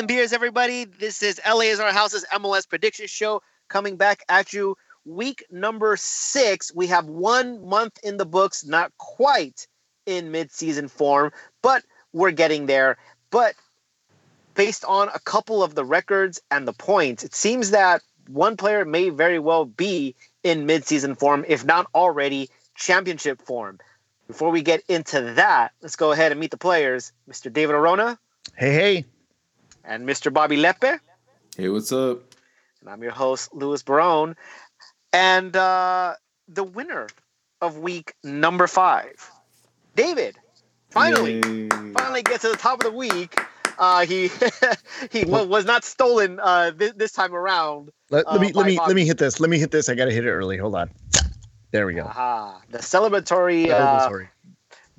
and 0.00 0.08
beers, 0.08 0.32
everybody. 0.32 0.86
This 0.86 1.22
is 1.22 1.38
LA 1.46 1.64
is 1.64 1.78
our 1.78 1.92
house's 1.92 2.24
MLS 2.32 2.66
prediction 2.66 3.06
show 3.06 3.42
coming 3.68 3.96
back 3.96 4.22
at 4.30 4.50
you. 4.50 4.78
Week 5.04 5.44
number 5.50 5.94
six. 5.98 6.74
We 6.74 6.86
have 6.86 7.04
one 7.04 7.68
month 7.68 7.98
in 8.02 8.16
the 8.16 8.24
books, 8.24 8.64
not 8.64 8.96
quite 8.96 9.66
in 10.06 10.30
mid-season 10.30 10.88
form, 10.88 11.32
but 11.60 11.84
we're 12.14 12.30
getting 12.30 12.64
there. 12.64 12.96
But 13.30 13.56
based 14.54 14.86
on 14.86 15.10
a 15.14 15.18
couple 15.18 15.62
of 15.62 15.74
the 15.74 15.84
records 15.84 16.40
and 16.50 16.66
the 16.66 16.72
points, 16.72 17.22
it 17.22 17.34
seems 17.34 17.72
that 17.72 18.00
one 18.26 18.56
player 18.56 18.86
may 18.86 19.10
very 19.10 19.38
well 19.38 19.66
be 19.66 20.16
in 20.42 20.64
mid-season 20.64 21.14
form, 21.14 21.44
if 21.46 21.62
not 21.62 21.88
already 21.94 22.48
championship 22.74 23.42
form. 23.42 23.78
Before 24.28 24.48
we 24.48 24.62
get 24.62 24.82
into 24.88 25.20
that, 25.34 25.72
let's 25.82 25.96
go 25.96 26.10
ahead 26.10 26.32
and 26.32 26.40
meet 26.40 26.52
the 26.52 26.56
players. 26.56 27.12
Mr. 27.28 27.52
David 27.52 27.74
Arona. 27.74 28.18
Hey, 28.56 28.72
hey. 28.72 29.04
And 29.84 30.08
Mr. 30.08 30.32
Bobby 30.32 30.56
Lepe. 30.56 31.00
Hey, 31.56 31.68
what's 31.68 31.92
up? 31.92 32.20
And 32.80 32.90
I'm 32.90 33.02
your 33.02 33.12
host, 33.12 33.52
Louis 33.54 33.82
Barone. 33.82 34.36
And 35.12 35.54
uh, 35.56 36.14
the 36.48 36.64
winner 36.64 37.08
of 37.60 37.78
week 37.78 38.14
number 38.22 38.66
five, 38.66 39.30
David, 39.96 40.36
finally, 40.90 41.40
Yay. 41.44 41.68
finally 41.92 42.22
gets 42.22 42.42
to 42.42 42.48
the 42.48 42.56
top 42.56 42.84
of 42.84 42.90
the 42.90 42.96
week. 42.96 43.38
Uh, 43.78 44.04
he 44.06 44.30
he 45.10 45.24
was 45.24 45.64
not 45.64 45.84
stolen 45.84 46.38
uh, 46.40 46.70
this, 46.70 46.92
this 46.92 47.12
time 47.12 47.34
around. 47.34 47.90
Let, 48.10 48.30
let 48.30 48.40
me 48.40 48.52
let 48.52 48.66
me 48.66 48.76
Bobby. 48.76 48.88
let 48.88 48.96
me 48.96 49.06
hit 49.06 49.18
this. 49.18 49.40
Let 49.40 49.50
me 49.50 49.58
hit 49.58 49.70
this. 49.70 49.88
I 49.88 49.94
gotta 49.94 50.12
hit 50.12 50.24
it 50.26 50.30
early. 50.30 50.56
Hold 50.58 50.74
on. 50.74 50.90
There 51.72 51.86
we 51.86 51.94
go. 51.94 52.02
Aha. 52.02 52.60
The 52.70 52.78
celebratory, 52.78 53.66
celebratory. 53.66 54.26
Uh, 54.26 54.50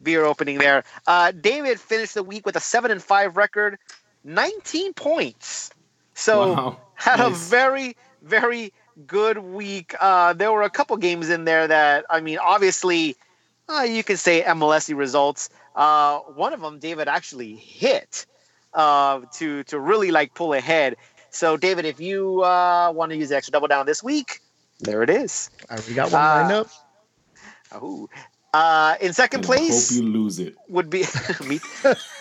beer 0.02 0.26
opening 0.26 0.58
there. 0.58 0.84
Uh, 1.06 1.32
David 1.32 1.80
finished 1.80 2.14
the 2.14 2.24
week 2.24 2.46
with 2.46 2.56
a 2.56 2.60
seven 2.60 2.92
and 2.92 3.02
five 3.02 3.38
record, 3.38 3.78
19 4.24 4.94
points. 4.94 5.72
So 6.14 6.54
wow. 6.54 6.78
had 6.96 7.20
nice. 7.20 7.32
a 7.32 7.50
very, 7.50 7.96
very 8.22 8.74
good 9.08 9.38
week. 9.40 9.96
Uh, 10.00 10.34
there 10.34 10.52
were 10.52 10.64
a 10.64 10.70
couple 10.70 10.98
games 10.98 11.30
in 11.30 11.46
there 11.46 11.68
that, 11.68 12.06
I 12.10 12.22
mean, 12.22 12.38
obviously, 12.38 13.16
uh, 13.70 13.84
you 13.84 14.04
can 14.04 14.18
say 14.18 14.42
MLSy 14.42 14.96
results. 14.96 15.50
Uh, 15.76 16.20
one 16.20 16.54
of 16.54 16.62
them, 16.62 16.80
David 16.80 17.08
actually 17.08 17.56
hit 17.56 18.26
uh, 18.74 19.22
to 19.34 19.64
to 19.66 19.80
really 19.80 20.12
like 20.12 20.34
pull 20.34 20.54
ahead. 20.54 20.96
So, 21.30 21.56
David, 21.56 21.86
if 21.86 22.00
you 22.00 22.44
uh, 22.44 22.92
want 22.94 23.12
to 23.12 23.18
use 23.18 23.30
the 23.30 23.38
extra 23.38 23.54
double 23.54 23.68
down 23.68 23.86
this 23.86 24.04
week, 24.04 24.40
there 24.80 25.02
it 25.04 25.10
is. 25.10 25.50
I 25.70 25.76
already 25.76 25.94
got 25.94 26.12
one 26.12 26.22
lined 26.22 26.52
up. 26.52 26.68
Oh, 27.72 28.10
uh, 28.54 28.96
in 29.00 29.14
second 29.14 29.44
place, 29.44 29.90
hope 29.90 30.04
you 30.04 30.10
lose 30.10 30.40
it. 30.40 30.56
Would 30.68 30.90
be 30.90 31.06
me. 31.48 31.60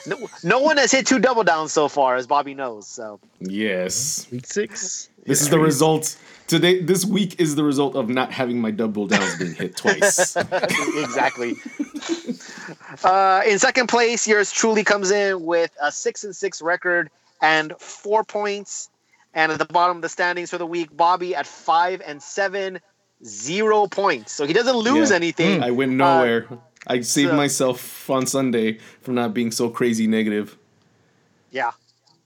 no, 0.07 0.29
no, 0.45 0.61
one 0.61 0.77
has 0.77 0.93
hit 0.93 1.07
two 1.07 1.19
double 1.19 1.43
downs 1.43 1.73
so 1.73 1.89
far, 1.89 2.17
as 2.17 2.27
Bobby 2.27 2.55
knows. 2.55 2.87
So 2.87 3.19
yes, 3.41 4.29
week 4.31 4.47
six. 4.47 5.09
This 5.27 5.43
is 5.43 5.51
the 5.51 5.59
result 5.59 6.17
today. 6.47 6.83
This 6.83 7.05
week 7.05 7.41
is 7.41 7.57
the 7.57 7.65
result 7.65 7.97
of 7.97 8.09
not 8.09 8.33
having 8.33 8.61
my 8.61 8.71
double 8.71 9.07
downs 9.07 9.39
being 9.39 9.55
hit 9.55 9.77
twice. 9.77 10.37
exactly. 10.97 11.55
uh, 13.05 13.43
in 13.47 13.59
second 13.59 13.89
place, 13.89 14.27
yours 14.27 14.53
truly 14.53 14.85
comes 14.85 15.11
in 15.11 15.45
with 15.45 15.73
a 15.83 15.91
six 15.91 16.25
and 16.25 16.35
six 16.35 16.63
record 16.63 17.11
and 17.43 17.75
four 17.79 18.25
points. 18.25 18.89
And 19.35 19.53
at 19.53 19.59
the 19.59 19.65
bottom 19.65 19.99
of 19.99 20.03
the 20.03 20.09
standings 20.09 20.51
for 20.51 20.59
the 20.59 20.67
week, 20.67 20.97
Bobby 20.97 21.35
at 21.35 21.47
five 21.47 22.03
and 22.05 22.21
seven, 22.21 22.81
zero 23.25 23.87
points. 23.87 24.33
So 24.33 24.47
he 24.47 24.53
doesn't 24.53 24.77
lose 24.77 25.11
yeah. 25.11 25.17
anything. 25.17 25.63
I 25.63 25.71
went 25.71 25.93
nowhere. 25.93 26.47
Uh, 26.51 26.57
I 26.87 27.01
saved 27.01 27.31
so, 27.31 27.37
myself 27.37 28.09
on 28.09 28.27
Sunday 28.27 28.79
from 29.03 29.15
not 29.15 29.35
being 29.35 29.51
so 29.51 29.69
crazy 29.69 30.07
negative. 30.07 30.57
Yeah, 31.51 31.73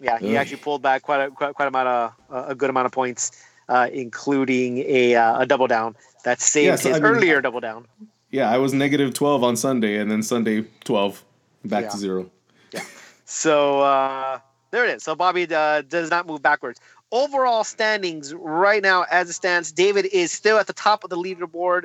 yeah. 0.00 0.18
He 0.18 0.30
Ugh. 0.30 0.36
actually 0.36 0.58
pulled 0.58 0.82
back 0.82 1.02
quite 1.02 1.20
a 1.20 1.30
quite, 1.30 1.54
quite 1.54 1.66
amount 1.66 1.88
of 1.88 2.12
uh, 2.30 2.44
a 2.48 2.54
good 2.54 2.70
amount 2.70 2.86
of 2.86 2.92
points, 2.92 3.32
uh, 3.68 3.88
including 3.92 4.78
a 4.78 5.16
uh, 5.16 5.40
a 5.40 5.46
double 5.46 5.66
down 5.66 5.96
that 6.24 6.40
saved 6.40 6.66
yeah, 6.66 6.76
so, 6.76 6.88
his 6.90 6.98
I 6.98 7.00
mean, 7.00 7.12
earlier 7.12 7.40
double 7.40 7.60
down. 7.60 7.86
Yeah, 8.30 8.50
I 8.50 8.58
was 8.58 8.72
negative 8.72 9.12
twelve 9.14 9.42
on 9.42 9.56
Sunday, 9.56 9.98
and 9.98 10.10
then 10.10 10.22
Sunday 10.22 10.66
twelve, 10.84 11.24
back 11.64 11.84
yeah. 11.84 11.90
to 11.90 11.96
zero. 11.96 12.30
Yeah. 12.72 12.82
So 13.24 13.80
uh, 13.80 14.38
there 14.70 14.84
it 14.84 14.96
is. 14.96 15.02
So 15.02 15.16
Bobby 15.16 15.52
uh, 15.52 15.82
does 15.82 16.10
not 16.10 16.26
move 16.26 16.42
backwards 16.42 16.80
overall 17.14 17.62
standings 17.62 18.34
right 18.34 18.82
now, 18.82 19.06
as 19.10 19.30
it 19.30 19.34
stands, 19.34 19.72
David 19.72 20.06
is 20.06 20.32
still 20.32 20.58
at 20.58 20.66
the 20.66 20.72
top 20.72 21.04
of 21.04 21.10
the 21.10 21.16
leaderboard. 21.16 21.84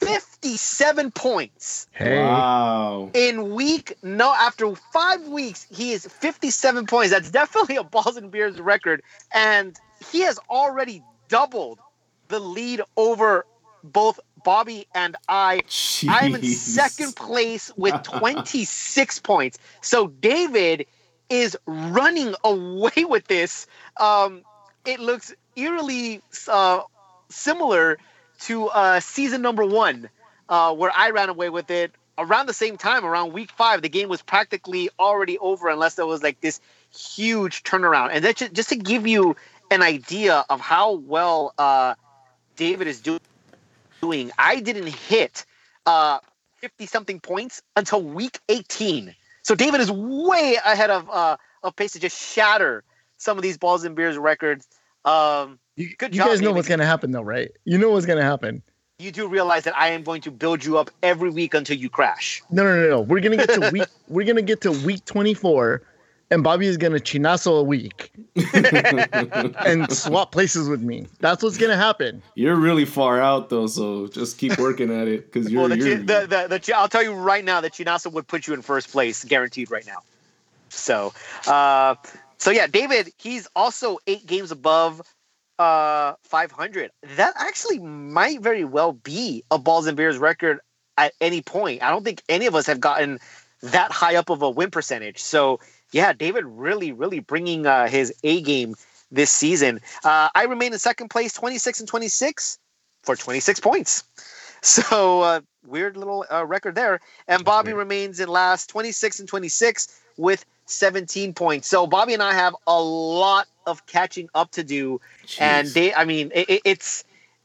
57 0.00 1.12
points. 1.12 1.86
Hey. 1.92 2.18
Wow. 2.18 3.10
In 3.14 3.54
week, 3.54 3.94
no, 4.02 4.34
after 4.34 4.74
five 4.74 5.22
weeks, 5.28 5.64
he 5.70 5.92
is 5.92 6.04
57 6.06 6.86
points. 6.86 7.12
That's 7.12 7.30
definitely 7.30 7.76
a 7.76 7.84
Balls 7.84 8.16
and 8.16 8.30
Beers 8.32 8.60
record. 8.60 9.00
And 9.32 9.78
he 10.10 10.22
has 10.22 10.40
already 10.50 11.04
doubled 11.28 11.78
the 12.28 12.40
lead 12.40 12.82
over 12.96 13.46
both 13.84 14.18
Bobby 14.42 14.86
and 14.92 15.14
I. 15.28 15.62
Jeez. 15.68 16.08
I'm 16.10 16.34
in 16.34 16.42
second 16.42 17.14
place 17.14 17.70
with 17.76 17.94
26 18.02 19.20
points. 19.20 19.58
So 19.82 20.08
David 20.08 20.86
is 21.32 21.56
running 21.66 22.34
away 22.44 23.04
with 23.08 23.26
this. 23.26 23.66
Um, 23.98 24.42
it 24.84 25.00
looks 25.00 25.34
eerily 25.56 26.20
uh, 26.46 26.82
similar 27.30 27.98
to 28.40 28.66
uh, 28.68 29.00
season 29.00 29.40
number 29.40 29.64
one, 29.64 30.10
uh, 30.48 30.74
where 30.74 30.92
I 30.94 31.10
ran 31.10 31.30
away 31.30 31.48
with 31.48 31.70
it 31.70 31.92
around 32.18 32.46
the 32.46 32.54
same 32.54 32.76
time, 32.76 33.04
around 33.04 33.32
week 33.32 33.50
five. 33.50 33.80
The 33.80 33.88
game 33.88 34.08
was 34.10 34.20
practically 34.20 34.90
already 34.98 35.38
over, 35.38 35.68
unless 35.68 35.94
there 35.94 36.06
was 36.06 36.22
like 36.22 36.40
this 36.42 36.60
huge 36.94 37.62
turnaround. 37.62 38.10
And 38.12 38.22
that's 38.24 38.40
just, 38.40 38.52
just 38.52 38.68
to 38.68 38.76
give 38.76 39.06
you 39.06 39.34
an 39.70 39.82
idea 39.82 40.44
of 40.50 40.60
how 40.60 40.92
well 40.92 41.54
uh, 41.56 41.94
David 42.56 42.88
is 42.88 43.00
do- 43.00 43.18
doing. 44.02 44.30
I 44.36 44.60
didn't 44.60 44.88
hit 44.88 45.46
50 45.86 45.86
uh, 45.86 46.18
something 46.86 47.20
points 47.20 47.62
until 47.74 48.02
week 48.02 48.38
18. 48.50 49.14
So 49.42 49.54
David 49.54 49.80
is 49.80 49.90
way 49.90 50.56
ahead 50.64 50.90
of 50.90 51.08
uh, 51.10 51.36
of 51.62 51.76
pace 51.76 51.92
to 51.92 52.00
just 52.00 52.20
shatter 52.20 52.84
some 53.18 53.36
of 53.36 53.42
these 53.42 53.58
balls 53.58 53.84
and 53.84 53.94
beers 53.94 54.16
records. 54.18 54.68
Um, 55.04 55.58
you, 55.76 55.88
job, 55.98 56.12
guys 56.12 56.40
know 56.40 56.48
David. 56.48 56.54
what's 56.56 56.68
gonna 56.68 56.86
happen 56.86 57.10
though, 57.12 57.22
right? 57.22 57.50
You 57.64 57.78
know 57.78 57.90
what's 57.90 58.06
gonna 58.06 58.22
happen. 58.22 58.62
You 58.98 59.10
do 59.10 59.26
realize 59.26 59.64
that 59.64 59.76
I 59.76 59.88
am 59.88 60.04
going 60.04 60.20
to 60.22 60.30
build 60.30 60.64
you 60.64 60.78
up 60.78 60.90
every 61.02 61.30
week 61.30 61.54
until 61.54 61.76
you 61.76 61.90
crash. 61.90 62.40
No, 62.50 62.62
no, 62.62 62.76
no, 62.80 62.88
no. 62.88 63.00
We're 63.00 63.20
gonna 63.20 63.36
get 63.36 63.50
to 63.54 63.70
week. 63.72 63.88
we're 64.08 64.26
gonna 64.26 64.42
get 64.42 64.60
to 64.62 64.70
week 64.70 65.04
twenty 65.06 65.34
four, 65.34 65.82
and 66.32 66.42
Bobby 66.42 66.66
is 66.66 66.78
gonna 66.78 66.96
chinazo 66.96 67.60
a 67.60 67.62
week 67.62 68.10
and 69.66 69.92
swap 69.92 70.32
places 70.32 70.68
with 70.68 70.80
me. 70.80 71.06
That's 71.20 71.42
what's 71.42 71.58
gonna 71.58 71.76
happen. 71.76 72.22
You're 72.34 72.56
really 72.56 72.86
far 72.86 73.20
out 73.20 73.50
though, 73.50 73.66
so 73.66 74.06
just 74.08 74.38
keep 74.38 74.58
working 74.58 74.90
at 74.90 75.08
it 75.08 75.30
because 75.30 75.50
you're. 75.50 75.60
Well, 75.60 75.68
the, 75.68 75.76
you're 75.76 75.98
the, 75.98 76.48
the, 76.48 76.58
the, 76.58 76.74
I'll 76.74 76.88
tell 76.88 77.02
you 77.02 77.12
right 77.12 77.44
now 77.44 77.60
that 77.60 77.74
chinazo 77.74 78.10
would 78.12 78.26
put 78.26 78.46
you 78.46 78.54
in 78.54 78.62
first 78.62 78.90
place, 78.90 79.22
guaranteed 79.24 79.70
right 79.70 79.86
now. 79.86 79.98
So, 80.70 81.12
uh, 81.46 81.96
so 82.38 82.50
yeah, 82.50 82.66
David, 82.66 83.12
he's 83.18 83.46
also 83.54 83.98
eight 84.06 84.26
games 84.26 84.50
above 84.50 85.02
uh 85.58 86.14
500. 86.24 86.90
That 87.16 87.34
actually 87.36 87.78
might 87.78 88.40
very 88.40 88.64
well 88.64 88.94
be 88.94 89.44
a 89.50 89.58
Balls 89.58 89.86
and 89.86 89.98
Beers 89.98 90.16
record 90.16 90.60
at 90.96 91.12
any 91.20 91.42
point. 91.42 91.82
I 91.82 91.90
don't 91.90 92.04
think 92.04 92.22
any 92.28 92.46
of 92.46 92.54
us 92.54 92.66
have 92.66 92.80
gotten 92.80 93.18
that 93.60 93.92
high 93.92 94.16
up 94.16 94.30
of 94.30 94.40
a 94.42 94.50
win 94.50 94.70
percentage. 94.70 95.22
So 95.22 95.60
yeah, 95.92 96.12
David 96.12 96.44
really, 96.46 96.92
really 96.92 97.20
bringing 97.20 97.66
uh, 97.66 97.88
his 97.88 98.12
A 98.24 98.40
game 98.42 98.74
this 99.10 99.30
season. 99.30 99.80
Uh, 100.04 100.28
I 100.34 100.44
remain 100.44 100.72
in 100.72 100.78
second 100.78 101.08
place, 101.10 101.32
26 101.34 101.80
and 101.80 101.88
26 101.88 102.58
for 103.02 103.16
26 103.16 103.60
points. 103.60 104.04
So 104.64 105.22
uh, 105.22 105.40
weird 105.66 105.96
little 105.96 106.24
uh, 106.32 106.46
record 106.46 106.76
there. 106.76 107.00
And 107.26 107.44
Bobby 107.44 107.72
remains 107.72 108.20
in 108.20 108.28
last, 108.28 108.70
26 108.70 109.18
and 109.18 109.28
26 109.28 110.00
with 110.16 110.44
17 110.66 111.34
points. 111.34 111.66
So 111.66 111.84
Bobby 111.88 112.14
and 112.14 112.22
I 112.22 112.32
have 112.32 112.54
a 112.68 112.80
lot 112.80 113.48
of 113.66 113.84
catching 113.86 114.28
up 114.36 114.52
to 114.52 114.62
do. 114.62 115.00
Jeez. 115.26 115.40
And 115.40 115.68
they, 115.68 115.92
I 115.92 116.04
mean, 116.04 116.30
it, 116.32 116.60
it's 116.64 117.02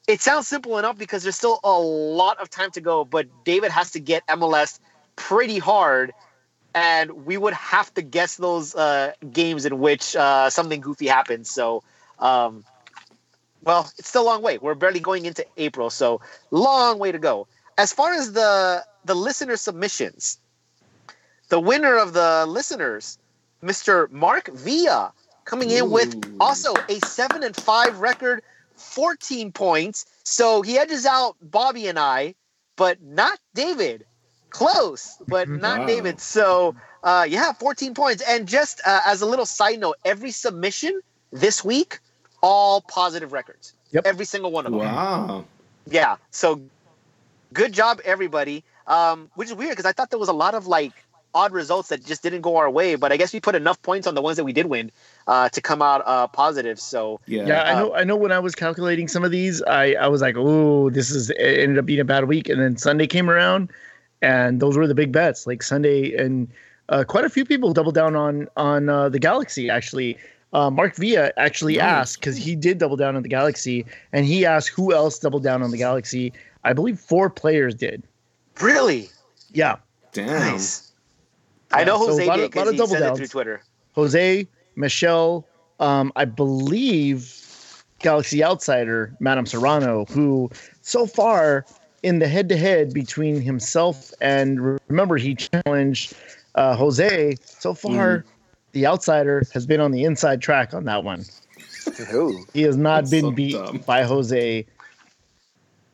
it 0.08 0.22
sounds 0.22 0.48
simple 0.48 0.78
enough 0.78 0.98
because 0.98 1.24
there's 1.24 1.36
still 1.36 1.60
a 1.64 1.80
lot 1.80 2.40
of 2.40 2.50
time 2.50 2.70
to 2.72 2.82
go. 2.82 3.04
But 3.04 3.28
David 3.44 3.72
has 3.72 3.92
to 3.92 4.00
get 4.00 4.26
MLS 4.28 4.80
pretty 5.16 5.58
hard, 5.58 6.14
and 6.74 7.26
we 7.26 7.38
would 7.38 7.54
have 7.54 7.94
to 7.96 8.02
guess 8.02 8.38
those 8.38 8.76
uh, 8.76 9.14
games 9.32 9.66
in 9.66 9.80
which 9.80 10.16
uh, 10.16 10.50
something 10.50 10.82
goofy 10.82 11.08
happens. 11.08 11.50
So. 11.50 11.84
Um, 12.20 12.64
well, 13.64 13.92
it's 13.98 14.08
still 14.08 14.22
a 14.22 14.30
long 14.30 14.42
way. 14.42 14.58
We're 14.60 14.76
barely 14.76 15.02
going 15.02 15.26
into 15.26 15.46
April, 15.58 15.90
so 15.90 16.22
long 16.52 17.00
way 17.00 17.12
to 17.12 17.20
go. 17.20 17.48
As 17.78 17.92
far 17.92 18.14
as 18.14 18.32
the 18.32 18.86
the 19.04 19.14
listener 19.14 19.58
submissions, 19.58 20.40
the 21.50 21.60
winner 21.60 21.98
of 21.98 22.14
the 22.14 22.46
listeners, 22.48 23.18
Mr. 23.64 24.10
Mark 24.12 24.50
Villa, 24.54 25.12
coming 25.46 25.70
in 25.70 25.84
Ooh. 25.84 25.90
with 25.90 26.38
also 26.40 26.74
a 26.90 27.00
seven 27.00 27.44
and 27.44 27.56
five 27.56 28.00
record, 28.00 28.42
14 28.76 29.52
points. 29.52 30.06
So 30.24 30.62
he 30.62 30.78
edges 30.78 31.06
out 31.06 31.36
Bobby 31.42 31.88
and 31.88 31.98
I, 31.98 32.36
but 32.76 33.02
not 33.02 33.40
David. 33.54 34.06
Close, 34.50 35.18
but 35.28 35.50
not 35.50 35.80
wow. 35.82 35.86
David. 35.86 36.20
So 36.20 36.76
Uh, 37.04 37.26
yeah, 37.30 37.54
14 37.54 37.94
points. 37.94 38.22
And 38.28 38.48
just 38.48 38.82
uh, 38.86 39.00
as 39.06 39.22
a 39.22 39.26
little 39.26 39.46
side 39.46 39.80
note, 39.80 39.96
every 40.04 40.32
submission 40.32 41.00
this 41.32 41.64
week, 41.64 42.00
all 42.42 42.82
positive 42.82 43.32
records. 43.32 43.74
Yep. 43.92 44.06
Every 44.06 44.26
single 44.26 44.52
one 44.52 44.66
of 44.66 44.72
them. 44.74 44.82
Wow. 44.82 45.46
Yeah. 45.86 46.18
So 46.32 46.60
good 47.54 47.72
job, 47.72 48.02
everybody. 48.04 48.64
Um, 48.88 49.30
which 49.36 49.50
is 49.50 49.54
weird 49.54 49.72
because 49.72 49.86
I 49.86 49.92
thought 49.94 50.10
there 50.10 50.20
was 50.20 50.30
a 50.30 50.34
lot 50.34 50.54
of 50.54 50.68
like 50.68 50.92
odd 51.34 51.52
results 51.52 51.90
that 51.90 52.04
just 52.04 52.24
didn't 52.24 52.42
go 52.42 52.56
our 52.58 52.70
way, 52.70 52.96
but 52.96 53.12
I 53.12 53.18
guess 53.18 53.32
we 53.32 53.40
put 53.40 53.54
enough 53.54 53.82
points 53.84 54.08
on 54.08 54.16
the 54.16 54.22
ones 54.22 54.38
that 54.38 54.44
we 54.44 54.54
did 54.54 54.66
win 54.66 54.92
uh, 55.28 55.50
to 55.50 55.62
come 55.62 55.82
out 55.82 56.02
uh, 56.06 56.28
positive. 56.28 56.80
So 56.80 57.20
Yeah. 57.26 57.46
Yeah, 57.48 57.62
I 57.64 57.74
Uh, 57.74 57.80
know. 57.80 57.94
I 57.96 58.04
know. 58.06 58.16
When 58.16 58.32
I 58.32 58.40
was 58.40 58.56
calculating 58.56 59.08
some 59.08 59.24
of 59.24 59.32
these, 59.32 59.62
I 59.64 59.94
I 59.94 60.08
was 60.08 60.22
like, 60.22 60.36
"Oh, 60.38 60.90
this 60.90 61.12
is." 61.12 61.30
It 61.30 61.60
ended 61.60 61.78
up 61.78 61.86
being 61.86 62.00
a 62.00 62.06
bad 62.06 62.26
week, 62.26 62.50
and 62.50 62.60
then 62.62 62.76
Sunday 62.78 63.08
came 63.08 63.30
around, 63.30 63.70
and 64.22 64.60
those 64.60 64.78
were 64.78 64.88
the 64.88 64.96
big 64.96 65.12
bets. 65.12 65.46
Like 65.48 65.62
Sunday, 65.64 66.16
and 66.16 66.48
uh, 66.90 67.04
quite 67.04 67.26
a 67.26 67.30
few 67.30 67.46
people 67.46 67.74
doubled 67.74 67.96
down 67.96 68.16
on 68.16 68.48
on 68.58 68.90
uh, 68.90 69.10
the 69.10 69.20
Galaxy. 69.20 69.70
Actually, 69.70 70.18
uh, 70.54 70.70
Mark 70.70 70.96
Villa 70.96 71.32
actually 71.38 71.78
Nice. 71.78 71.84
asked 71.84 72.20
because 72.20 72.38
he 72.38 72.56
did 72.56 72.78
double 72.78 72.96
down 72.98 73.16
on 73.16 73.24
the 73.24 73.30
Galaxy, 73.30 73.86
and 74.14 74.26
he 74.26 74.46
asked 74.46 74.70
who 74.70 74.94
else 74.94 75.20
doubled 75.20 75.44
down 75.44 75.62
on 75.62 75.72
the 75.72 75.78
Galaxy. 75.78 76.34
I 76.64 76.74
believe 76.74 77.00
four 77.00 77.30
players 77.30 77.76
did. 77.76 78.04
really 78.60 79.10
Yeah, 79.54 79.76
Damn. 80.14 80.28
nice. 80.28 80.92
I 81.72 81.84
know 81.84 81.94
Yeah, 81.94 82.00
so 82.00 82.06
a 82.06 82.12
Jose 82.12 82.26
lot 82.28 82.36
did 82.38 82.46
of- 82.46 82.56
lot 82.56 82.62
because 82.66 82.72
he 82.72 82.78
double 82.78 82.88
sent 82.90 83.02
it 83.04 83.08
downs. 83.08 83.18
through 83.20 83.28
Twitter. 83.28 83.62
Jose, 83.94 84.48
Michelle, 84.76 85.46
um, 85.80 86.12
I 86.16 86.26
believe 86.26 87.84
Galaxy 88.00 88.44
Outsider, 88.44 89.14
Madame 89.20 89.46
Serrano, 89.46 90.06
who 90.06 90.50
so 90.82 91.06
far 91.06 91.66
in 92.04 92.20
the 92.20 92.28
head 92.28 92.50
to 92.50 92.58
head 92.58 92.94
between 92.94 93.42
himself 93.42 94.12
and 94.22 94.80
remember 94.90 95.18
he 95.18 95.36
challenged 95.36 96.14
uh, 96.56 96.76
Jose. 96.76 97.36
So 97.44 97.74
far, 97.74 98.26
the 98.72 98.86
Outsider 98.86 99.44
has 99.54 99.66
been 99.66 99.80
on 99.82 99.92
the 99.92 100.04
inside 100.04 100.42
track 100.42 100.74
on 100.74 100.86
that 100.86 101.04
one. 101.04 101.26
Ooh. 102.14 102.46
He 102.54 102.62
has 102.64 102.78
not 102.78 103.02
That's 103.02 103.12
been 103.12 103.26
so 103.26 103.32
beat 103.32 103.54
dumb. 103.54 103.78
by 103.86 104.04
Jose. 104.04 104.66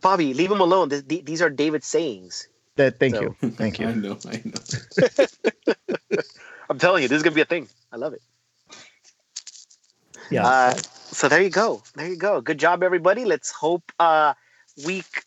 Bobby, 0.01 0.33
leave 0.33 0.51
him 0.51 0.59
alone. 0.59 0.89
Th- 0.89 1.07
th- 1.07 1.23
these 1.25 1.41
are 1.41 1.49
David's 1.49 1.87
sayings. 1.87 2.47
That 2.75 2.99
thank 2.99 3.15
So- 3.15 3.21
you, 3.41 3.51
thank 3.51 3.79
you. 3.79 3.87
I 3.89 3.93
know. 3.93 4.17
I 4.27 4.41
know. 4.43 6.17
I'm 6.69 6.79
telling 6.79 7.03
you, 7.03 7.07
this 7.09 7.17
is 7.17 7.23
gonna 7.23 7.35
be 7.35 7.41
a 7.41 7.45
thing. 7.45 7.67
I 7.91 7.97
love 7.97 8.13
it. 8.13 8.21
Yeah, 10.31 10.47
Uh, 10.47 10.73
so 10.73 11.27
there 11.29 11.41
you 11.41 11.49
go. 11.49 11.83
There 11.95 12.07
you 12.07 12.15
go. 12.17 12.41
Good 12.41 12.57
job, 12.57 12.81
everybody. 12.81 13.25
Let's 13.25 13.51
hope 13.51 13.91
uh, 13.99 14.33
week 14.85 15.23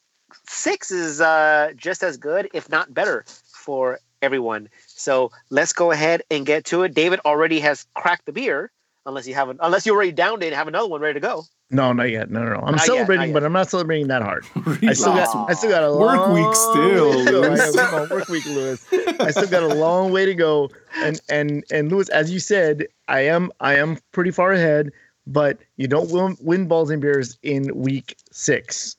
six 0.48 0.90
is 0.90 1.20
uh, 1.20 1.72
just 1.76 2.02
as 2.02 2.16
good, 2.16 2.48
if 2.52 2.68
not 2.70 2.92
better, 2.94 3.24
for 3.46 3.98
everyone. 4.22 4.68
So 4.86 5.30
let's 5.50 5.72
go 5.72 5.90
ahead 5.90 6.22
and 6.30 6.46
get 6.46 6.64
to 6.66 6.82
it. 6.84 6.94
David 6.94 7.20
already 7.24 7.60
has 7.60 7.86
cracked 7.94 8.26
the 8.26 8.32
beer, 8.32 8.70
unless 9.04 9.26
you 9.26 9.34
haven't, 9.34 9.60
unless 9.62 9.86
you 9.86 9.92
already 9.94 10.12
downed 10.12 10.42
it 10.42 10.46
and 10.46 10.56
have 10.56 10.68
another 10.68 10.88
one 10.88 11.00
ready 11.00 11.14
to 11.14 11.20
go. 11.20 11.44
no, 11.70 11.92
not 11.92 12.10
yet. 12.10 12.30
No, 12.30 12.42
no, 12.42 12.50
no. 12.54 12.56
I'm 12.60 12.72
Not 12.76 12.80
yet, 12.80 12.86
celebrating, 12.86 13.28
not 13.32 13.40
but. 13.40 13.44
I'm 13.44 13.52
not 13.52 13.68
celebrating 13.68 14.06
that 14.08 14.22
hard. 14.22 14.44
I 14.82 14.92
still 14.94 15.12
Relax. 15.12 15.32
got 15.32 15.50
I 15.50 15.54
still 15.54 15.70
got 15.70 15.84
a 15.84 15.92
Work 15.94 16.16
long 16.16 16.32
week 16.34 16.54
still, 16.54 17.10
way 17.10 17.24
to 17.24 17.30
go. 17.30 17.40
Lewis. 17.40 17.74
know, 17.74 17.84
come 17.86 17.94
on, 18.02 18.08
work 18.08 18.28
week, 18.28 18.44
Lewis. 18.46 18.86
I 19.20 19.30
still 19.32 19.48
got 19.48 19.62
a 19.62 19.74
long 19.74 20.12
way 20.12 20.24
to 20.26 20.34
go. 20.34 20.70
And 21.02 21.20
and 21.28 21.64
and 21.70 21.90
Lewis, 21.90 22.08
as 22.08 22.30
you 22.32 22.38
said, 22.40 22.86
I 23.08 23.20
am 23.20 23.50
I 23.60 23.76
am 23.76 23.98
pretty 24.12 24.30
far 24.30 24.52
ahead, 24.52 24.90
but 25.26 25.58
you 25.76 25.86
don't 25.88 26.10
win, 26.10 26.36
win 26.40 26.66
balls 26.68 26.90
and 26.90 27.02
beers 27.02 27.36
in 27.42 27.70
week 27.76 28.16
six. 28.32 28.96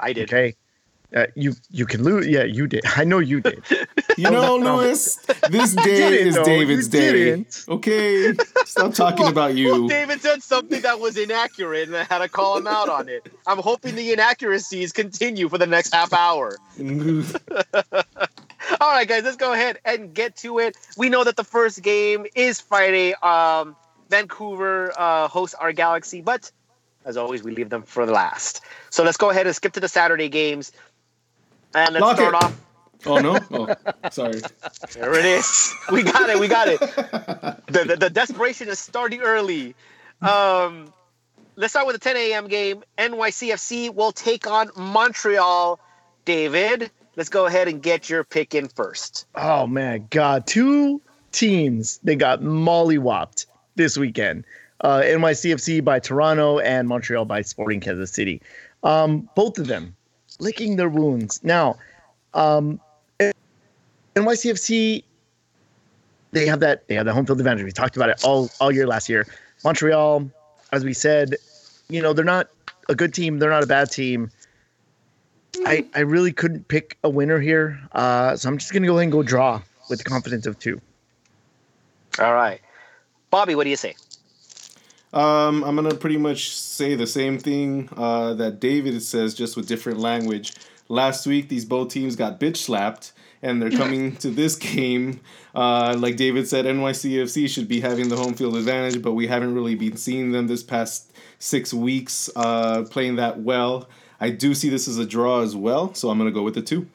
I 0.00 0.12
did. 0.12 0.28
Okay. 0.32 0.54
Uh, 1.14 1.26
you 1.34 1.54
you 1.70 1.86
can 1.86 2.02
lose. 2.02 2.26
Yeah, 2.26 2.44
you 2.44 2.66
did. 2.66 2.82
I 2.96 3.04
know 3.04 3.18
you 3.18 3.40
did. 3.40 3.62
You 4.18 4.30
know, 4.30 4.56
Lewis, 4.56 5.16
this 5.50 5.74
day 5.74 6.20
is 6.20 6.34
though. 6.34 6.44
David's 6.44 6.88
day. 6.88 7.12
didn't. 7.12 7.64
Okay? 7.68 8.34
Stop 8.66 8.92
talking 8.92 9.26
about 9.26 9.50
Well, 9.50 9.56
you. 9.56 9.88
David 9.88 10.20
said 10.20 10.42
something 10.42 10.82
that 10.82 11.00
was 11.00 11.16
inaccurate, 11.16 11.88
and 11.88 11.96
I 11.96 12.04
had 12.04 12.18
to 12.18 12.28
call 12.28 12.58
him 12.58 12.66
out 12.66 12.88
on 12.90 13.08
it. 13.08 13.26
I'm 13.46 13.58
hoping 13.58 13.94
the 13.94 14.12
inaccuracies 14.12 14.92
continue 14.92 15.48
for 15.48 15.56
the 15.56 15.66
next 15.66 15.94
half 15.94 16.12
hour. 16.12 16.58
All 18.80 18.90
right, 18.92 19.08
guys, 19.08 19.22
let's 19.24 19.36
go 19.36 19.52
ahead 19.52 19.78
and 19.84 20.12
get 20.12 20.36
to 20.38 20.58
it. 20.58 20.76
We 20.96 21.08
know 21.08 21.24
that 21.24 21.36
the 21.36 21.44
first 21.44 21.82
game 21.82 22.26
is 22.34 22.60
Friday. 22.60 23.14
Um, 23.22 23.76
Vancouver 24.10 24.92
uh, 24.98 25.28
hosts 25.28 25.54
our 25.54 25.72
Galaxy, 25.72 26.20
but 26.20 26.50
as 27.04 27.16
always, 27.16 27.42
we 27.42 27.52
leave 27.52 27.70
them 27.70 27.82
for 27.82 28.04
the 28.04 28.12
last. 28.12 28.60
So 28.90 29.02
let's 29.04 29.16
go 29.16 29.30
ahead 29.30 29.46
and 29.46 29.56
skip 29.56 29.72
to 29.74 29.80
the 29.80 29.88
Saturday 29.88 30.28
games. 30.28 30.72
And 31.74 31.94
let's 31.94 32.02
Lock 32.02 32.16
start 32.16 32.34
it. 32.34 32.44
off. 32.44 32.60
oh, 33.06 33.18
no? 33.18 33.38
Oh, 33.52 34.10
sorry. 34.10 34.40
There 34.94 35.18
it 35.18 35.24
is. 35.24 35.74
We 35.92 36.02
got 36.02 36.28
it. 36.28 36.38
We 36.38 36.48
got 36.48 36.68
it. 36.68 36.80
The, 37.68 37.84
the, 37.84 37.96
the 37.96 38.10
desperation 38.10 38.68
is 38.68 38.78
starting 38.78 39.20
early. 39.20 39.74
Um, 40.22 40.90
let's 41.56 41.72
start 41.74 41.86
with 41.86 41.96
the 41.96 42.00
10 42.00 42.16
a.m. 42.16 42.48
game. 42.48 42.82
NYCFC 42.96 43.94
will 43.94 44.10
take 44.12 44.46
on 44.46 44.70
Montreal. 44.74 45.78
David, 46.24 46.90
let's 47.16 47.28
go 47.28 47.44
ahead 47.46 47.68
and 47.68 47.82
get 47.82 48.08
your 48.08 48.24
pick 48.24 48.54
in 48.54 48.68
first. 48.68 49.26
Oh 49.34 49.66
man, 49.66 50.06
God, 50.10 50.46
two 50.46 51.00
teams 51.32 51.98
they 52.02 52.16
got 52.16 52.40
mollywopped 52.40 53.44
this 53.76 53.98
weekend. 53.98 54.44
Uh, 54.80 55.00
NYCFC 55.04 55.84
by 55.84 55.98
Toronto 55.98 56.58
and 56.60 56.88
Montreal 56.88 57.26
by 57.26 57.42
Sporting 57.42 57.80
Kansas 57.80 58.10
City. 58.12 58.40
Um, 58.82 59.28
both 59.34 59.58
of 59.58 59.66
them 59.66 59.94
licking 60.38 60.76
their 60.76 60.88
wounds. 60.88 61.42
Now, 61.42 61.76
um, 62.34 62.80
NYCFC 64.14 65.04
they 66.32 66.46
have 66.46 66.60
that 66.60 66.86
they 66.88 66.94
have 66.94 67.06
that 67.06 67.14
home 67.14 67.26
field 67.26 67.40
advantage. 67.40 67.64
We 67.64 67.72
talked 67.72 67.96
about 67.96 68.10
it 68.10 68.24
all 68.24 68.50
all 68.60 68.70
year 68.70 68.86
last 68.86 69.08
year. 69.08 69.26
Montreal, 69.64 70.30
as 70.72 70.84
we 70.84 70.92
said, 70.92 71.36
you 71.88 72.02
know 72.02 72.12
they're 72.12 72.24
not 72.24 72.48
a 72.88 72.94
good 72.94 73.14
team. 73.14 73.38
They're 73.38 73.50
not 73.50 73.62
a 73.62 73.66
bad 73.66 73.90
team. 73.90 74.30
I, 75.66 75.84
I 75.94 76.00
really 76.00 76.32
couldn't 76.32 76.68
pick 76.68 76.98
a 77.02 77.08
winner 77.08 77.40
here, 77.40 77.80
uh, 77.92 78.36
so 78.36 78.48
I'm 78.48 78.58
just 78.58 78.72
gonna 78.72 78.86
go 78.86 78.94
ahead 78.94 79.04
and 79.04 79.12
go 79.12 79.22
draw 79.22 79.60
with 79.88 79.98
the 79.98 80.04
confidence 80.04 80.46
of 80.46 80.58
two. 80.58 80.80
All 82.20 82.34
right. 82.34 82.60
Bobby, 83.30 83.54
what 83.54 83.64
do 83.64 83.70
you 83.70 83.76
say? 83.76 83.94
Um, 85.12 85.64
I'm 85.64 85.74
gonna 85.74 85.94
pretty 85.94 86.18
much 86.18 86.50
say 86.50 86.94
the 86.94 87.06
same 87.06 87.38
thing 87.38 87.88
uh, 87.96 88.34
that 88.34 88.60
David 88.60 89.02
says, 89.02 89.34
just 89.34 89.56
with 89.56 89.66
different 89.66 90.00
language. 90.00 90.52
Last 90.88 91.26
week, 91.26 91.48
these 91.48 91.64
both 91.64 91.90
teams 91.90 92.16
got 92.16 92.38
bitch 92.38 92.58
slapped, 92.58 93.12
and 93.42 93.60
they're 93.60 93.70
coming 93.78 94.16
to 94.16 94.30
this 94.30 94.56
game. 94.56 95.20
Uh, 95.54 95.96
like 95.98 96.16
David 96.16 96.46
said, 96.46 96.66
NYCFC 96.66 97.48
should 97.48 97.68
be 97.68 97.80
having 97.80 98.08
the 98.08 98.16
home 98.16 98.34
field 98.34 98.56
advantage, 98.56 99.00
but 99.02 99.12
we 99.12 99.26
haven't 99.26 99.54
really 99.54 99.74
been 99.74 99.96
seeing 99.96 100.32
them 100.32 100.46
this 100.46 100.62
past 100.62 101.12
six 101.38 101.72
weeks 101.72 102.28
uh, 102.36 102.84
playing 102.90 103.16
that 103.16 103.40
well. 103.40 103.88
I 104.20 104.30
do 104.30 104.54
see 104.54 104.68
this 104.68 104.88
as 104.88 104.98
a 104.98 105.06
draw 105.06 105.40
as 105.40 105.56
well, 105.56 105.94
so 105.94 106.10
I'm 106.10 106.18
gonna 106.18 106.30
go 106.30 106.42
with 106.42 106.54
the 106.54 106.62
two. 106.62 106.86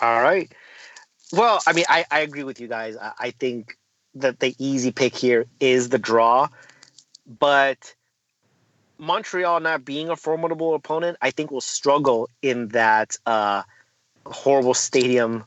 All 0.00 0.22
right. 0.22 0.50
Well, 1.32 1.60
I 1.66 1.72
mean, 1.72 1.84
I, 1.88 2.04
I 2.10 2.20
agree 2.20 2.44
with 2.44 2.60
you 2.60 2.68
guys. 2.68 2.96
I, 2.96 3.12
I 3.18 3.30
think 3.32 3.76
that 4.14 4.40
the 4.40 4.54
easy 4.58 4.92
pick 4.92 5.14
here 5.14 5.46
is 5.60 5.90
the 5.90 5.98
draw, 5.98 6.48
but 7.28 7.94
Montreal 8.98 9.60
not 9.60 9.84
being 9.84 10.08
a 10.08 10.16
formidable 10.16 10.74
opponent, 10.74 11.18
I 11.22 11.30
think 11.30 11.50
will 11.50 11.60
struggle 11.60 12.28
in 12.42 12.68
that 12.68 13.16
uh, 13.26 13.62
horrible 14.26 14.74
stadium 14.74 15.44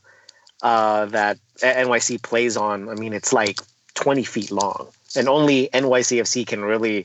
uh, 0.62 1.06
that 1.06 1.38
NYC 1.60 2.22
plays 2.22 2.56
on. 2.56 2.88
I 2.88 2.94
mean, 2.94 3.12
it's 3.12 3.32
like 3.32 3.60
20 3.94 4.22
feet 4.24 4.50
long, 4.50 4.88
and 5.16 5.28
only 5.28 5.68
NYCFC 5.74 6.46
can 6.46 6.64
really 6.64 7.04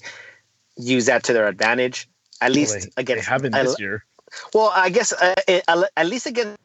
use 0.77 1.07
that 1.07 1.23
to 1.23 1.33
their 1.33 1.47
advantage. 1.47 2.07
At 2.39 2.51
least 2.51 2.75
Well, 2.75 2.81
they, 2.95 3.01
against 3.01 3.25
they 3.25 3.31
haven't 3.31 3.55
I- 3.55 3.63
this 3.63 3.79
year. 3.79 4.05
well, 4.53 4.71
I 4.75 4.89
guess 4.89 5.11
uh, 5.11 5.35
at 5.97 6.05
least 6.07 6.27
against 6.27 6.57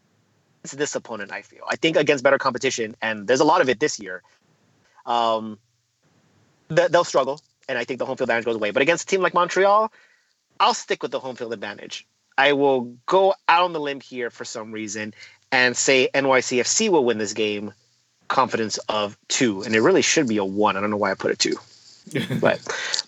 this 0.75 0.95
opponent, 0.95 1.33
I 1.33 1.43
feel. 1.43 1.65
I 1.69 1.77
think 1.77 1.97
against 1.97 2.23
better 2.23 2.39
competition, 2.39 2.95
and 3.01 3.27
there's 3.27 3.41
a 3.41 3.45
lot 3.45 3.61
of 3.63 3.69
it 3.69 3.81
this 3.81 3.99
year. 3.99 4.23
Um, 5.07 5.59
they'll 6.69 7.05
struggle, 7.05 7.41
and 7.69 7.79
I 7.79 7.85
think 7.85 7.99
the 7.99 8.07
home 8.07 8.17
field 8.17 8.29
advantage 8.29 8.45
goes 8.45 8.57
away. 8.57 8.71
But 8.71 8.83
against 8.83 9.05
a 9.05 9.07
team 9.07 9.23
like 9.23 9.35
Montreal, 9.35 9.93
I'll 10.61 10.75
stick 10.75 11.03
with 11.03 11.13
the 11.13 11.21
home 11.21 11.37
field 11.37 11.53
advantage. 11.53 12.07
I 12.39 12.53
will 12.53 12.97
go 13.07 13.35
out 13.49 13.65
on 13.65 13.73
the 13.73 13.81
limb 13.81 14.01
here 14.01 14.31
for 14.31 14.45
some 14.45 14.73
reason 14.73 15.15
and 15.51 15.77
say 15.77 16.09
NYCFC 16.15 16.89
will 16.89 17.05
win 17.05 17.19
this 17.19 17.35
game. 17.35 17.73
Confidence 18.29 18.79
of 18.89 19.19
two, 19.29 19.63
and 19.63 19.75
it 19.75 19.83
really 19.83 20.01
should 20.01 20.27
be 20.27 20.39
a 20.39 20.45
one. 20.45 20.77
I 20.77 20.81
don't 20.81 20.91
know 20.91 20.97
why 20.97 21.11
I 21.11 21.15
put 21.15 21.33
a 21.33 21.37
two, 21.37 21.57
but 22.41 22.61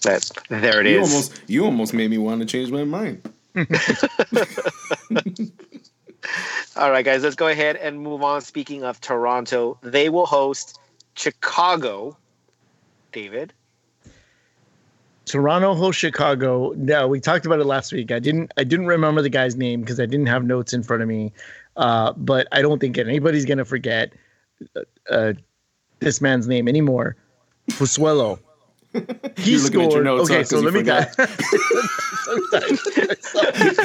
but 0.03 0.31
there 0.51 0.83
it 0.83 0.87
you 0.87 1.01
is. 1.01 1.09
almost 1.09 1.41
you 1.47 1.65
almost 1.65 1.95
made 1.95 2.11
me 2.11 2.19
want 2.19 2.41
to 2.41 2.47
change 2.47 2.71
my 2.71 2.85
mind. 2.85 3.23
All 6.77 6.91
right, 6.91 7.05
guys, 7.05 7.23
let's 7.23 7.37
go 7.37 7.49
ahead 7.49 7.77
and 7.77 8.01
move 8.01 8.23
on. 8.23 8.43
Speaking 8.43 8.85
of 8.85 9.01
Toronto, 9.01 9.79
they 9.83 10.11
will 10.11 10.27
host 10.27 10.79
Chicago. 11.15 12.19
David. 13.13 13.55
Toronto 15.27 15.75
hosts 15.75 15.99
Chicago. 16.01 16.73
No, 16.77 17.09
we 17.09 17.19
talked 17.21 17.47
about 17.47 17.59
it 17.61 17.65
last 17.65 17.93
week. 17.93 18.13
I 18.13 18.19
didn't. 18.19 18.53
I 18.57 18.65
didn't 18.65 18.87
remember 18.87 19.23
the 19.23 19.31
guy's 19.31 19.57
name 19.57 19.81
because 19.81 19.99
I 19.99 20.07
didn't 20.07 20.27
have 20.27 20.45
notes 20.45 20.73
in 20.73 20.83
front 20.83 21.03
of 21.03 21.09
me. 21.09 21.33
Uh, 21.77 22.13
but 22.13 22.47
I 22.53 22.63
don't 22.63 22.79
think 22.79 22.99
anybody's 22.99 23.45
gonna 23.45 23.65
forget. 23.65 24.13
Uh, 25.11 25.33
this 26.01 26.21
man's 26.21 26.47
name 26.47 26.69
anymore. 26.69 27.17
Pozuelo. 27.71 28.39
He 29.39 29.53
You're 29.53 29.61
looking 29.63 29.83
at 29.83 29.91
your 29.93 30.05
notes, 30.05 30.29
huh, 30.31 30.45
so 30.45 30.59
you 30.61 30.65
let 30.65 30.75
me 30.75 30.81
forgot. 30.81 31.17
guys. 31.17 31.29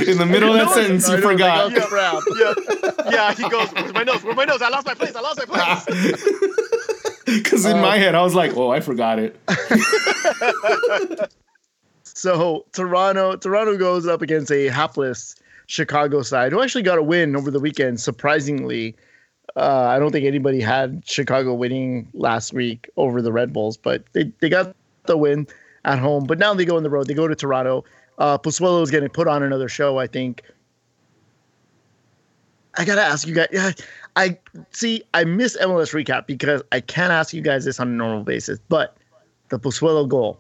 In 0.08 0.18
the 0.20 0.28
middle 0.30 0.50
of 0.52 0.56
that 0.60 0.66
No, 0.68 0.74
sentence, 0.74 1.10
I 1.10 1.16
you 1.16 1.22
forgot. 1.22 1.74
like, 1.74 1.84
oh, 1.92 2.22
yeah, 2.38 3.12
yeah. 3.12 3.34
He 3.34 3.50
goes, 3.50 3.70
"Where's 3.74 3.92
my 3.94 4.04
nose? 4.04 4.24
Where's 4.24 4.36
my 4.36 4.46
nose? 4.46 4.62
I 4.62 4.70
lost 4.70 4.86
my 4.86 4.94
place. 4.94 5.16
I 5.16 5.22
lost 5.22 5.40
my 5.40 5.46
place." 5.86 5.86
Because 7.44 7.66
in 7.66 7.80
my 7.80 7.98
head, 7.98 8.16
I 8.16 8.22
was 8.22 8.34
like, 8.34 8.58
"Oh, 8.58 8.72
I 8.72 8.80
forgot 8.80 9.20
it." 9.20 9.40
So 12.20 12.66
Toronto, 12.74 13.38
Toronto 13.38 13.78
goes 13.78 14.06
up 14.06 14.22
against 14.22 14.52
a 14.52 14.68
hapless 14.68 15.36
Chicago 15.68 16.22
side 16.22 16.52
who 16.52 16.62
actually 16.62 16.82
got 16.82 16.98
a 16.98 17.04
win 17.04 17.34
over 17.34 17.50
the 17.50 17.62
weekend. 17.62 18.02
Surprisingly, 18.02 18.94
uh, 19.56 19.86
I 19.86 20.00
don't 20.00 20.12
think 20.12 20.26
anybody 20.26 20.60
had 20.60 21.02
Chicago 21.06 21.54
winning 21.54 22.10
last 22.14 22.52
week 22.52 22.90
over 22.98 23.22
the 23.22 23.32
Red 23.32 23.54
Bulls, 23.54 23.78
but 23.78 24.04
they, 24.12 24.34
they 24.42 24.50
got 24.50 24.76
the 25.06 25.16
win 25.16 25.48
at 25.86 25.98
home. 25.98 26.26
But 26.26 26.40
now 26.40 26.54
they 26.54 26.66
go 26.66 26.76
on 26.76 26.84
the 26.84 26.90
road. 26.90 27.08
They 27.08 27.14
go 27.14 27.26
to 27.26 27.36
Toronto. 27.36 27.86
Uh, 28.18 28.38
Pozuelo 28.38 28.84
is 28.84 28.92
going 28.92 29.06
to 29.06 29.10
put 29.10 29.30
on 29.30 29.42
another 29.42 29.70
show. 29.70 29.98
I 29.98 30.08
think. 30.08 30.44
I 32.78 32.84
gotta 32.84 33.02
ask 33.02 33.26
you 33.26 33.34
guys. 33.34 33.76
Yeah, 34.20 34.34
I 34.34 34.38
see. 34.72 35.04
I 35.14 35.24
miss 35.24 35.58
MLS 35.58 35.94
recap 35.94 36.28
because 36.28 36.62
I 36.72 36.80
can't 36.82 37.12
ask 37.12 37.34
you 37.34 37.42
guys 37.42 37.66
this 37.66 37.80
on 37.80 37.88
a 37.88 37.92
normal 37.92 38.24
basis. 38.24 38.60
But 38.70 38.98
the 39.50 39.60
Pozuelo 39.60 40.08
goal. 40.08 40.40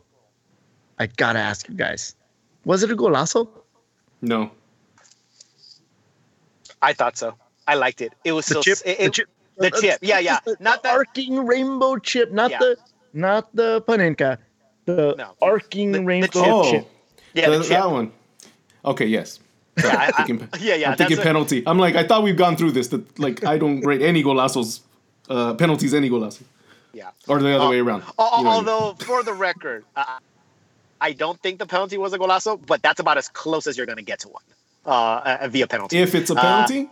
I 0.99 1.05
gotta 1.07 1.39
ask 1.39 1.67
you 1.69 1.75
guys. 1.75 2.15
Was 2.65 2.83
it 2.83 2.91
a 2.91 2.95
golazo? 2.95 3.47
No, 4.21 4.51
I 6.81 6.91
thought 6.93 7.17
so. 7.17 7.35
I 7.67 7.75
liked 7.75 8.01
it. 8.01 8.13
It 8.25 8.33
was 8.33 8.45
The 8.47 8.61
still 8.61 8.63
chip, 8.63 8.77
it- 8.85 8.99
the 8.99 9.09
chip, 9.09 9.29
the 9.57 9.71
chip. 9.71 9.99
Yeah, 10.01 10.19
yeah. 10.19 10.39
The, 10.45 10.57
Not 10.59 10.83
the 10.83 10.89
that- 10.89 10.95
arcing 10.97 11.45
rainbow 11.45 11.97
chip, 11.97 12.31
not 12.31 12.51
Yeah. 12.51 12.59
the 12.59 12.77
not 13.13 13.55
the 13.55 13.81
panenka, 13.83 14.37
the 14.85 15.15
No. 15.17 15.35
arcing 15.41 15.91
The- 15.93 15.99
the 15.99 16.05
rainbow 16.05 16.27
chip. 16.27 16.43
oh, 16.45 16.71
chip. 16.71 16.87
Yeah, 17.33 17.49
the- 17.49 17.57
the 17.59 17.63
chip. 17.63 17.69
that 17.71 17.89
one. 17.91 18.11
Okay, 18.85 19.05
yes. 19.05 19.39
Yeah, 19.83 20.11
I- 20.17 20.23
I'm 20.23 20.49
yeah, 20.59 20.75
yeah, 20.75 20.91
I'm 20.91 20.97
thinking 20.97 21.17
that's 21.17 21.25
a- 21.25 21.29
penalty. 21.29 21.63
I'm 21.65 21.77
like, 21.79 21.95
I 21.95 22.03
thought 22.07 22.23
we've 22.23 22.37
gone 22.37 22.55
through 22.57 22.71
this. 22.71 22.87
That 22.89 23.19
like, 23.19 23.43
I 23.45 23.57
don't 23.57 23.81
rate 23.81 24.01
any 24.01 24.23
golazos, 24.23 24.81
uh, 25.29 25.53
penalties, 25.55 25.93
any 25.93 26.09
golazo, 26.09 26.41
Yeah. 26.93 27.09
or 27.27 27.39
the 27.39 27.55
other 27.55 27.65
Uh, 27.65 27.69
way 27.69 27.79
around. 27.79 28.03
Al- 28.03 28.09
You 28.09 28.43
know 28.43 28.49
what 28.49 28.55
I 28.57 28.59
mean? 28.61 28.69
although, 28.69 28.95
for 29.05 29.23
the 29.23 29.33
record, 29.33 29.85
uh, 29.95 30.03
I 31.01 31.13
don't 31.13 31.39
think 31.41 31.59
the 31.59 31.65
penalty 31.65 31.97
was 31.97 32.13
a 32.13 32.17
golazo, 32.19 32.59
but 32.65 32.81
that's 32.81 32.99
about 32.99 33.17
as 33.17 33.29
close 33.29 33.67
as 33.67 33.77
you're 33.77 33.85
going 33.85 33.97
to 34.05 34.09
get 34.11 34.19
to 34.21 34.27
one 34.29 34.43
uh, 34.85 35.37
uh, 35.41 35.47
via 35.49 35.67
penalty. 35.67 35.97
if 35.97 36.13
it's 36.15 36.29
a 36.29 36.35
uh, 36.35 36.41
penalty, 36.41 36.89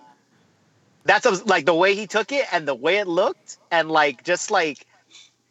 that's 1.03 1.25
a, 1.25 1.31
like 1.45 1.65
the 1.65 1.73
way 1.75 1.95
he 1.95 2.05
took 2.07 2.31
it 2.31 2.45
and 2.53 2.67
the 2.67 2.75
way 2.75 2.97
it 2.97 3.07
looked, 3.07 3.57
and 3.71 3.89
like 3.91 4.23
just 4.23 4.51
like 4.51 4.85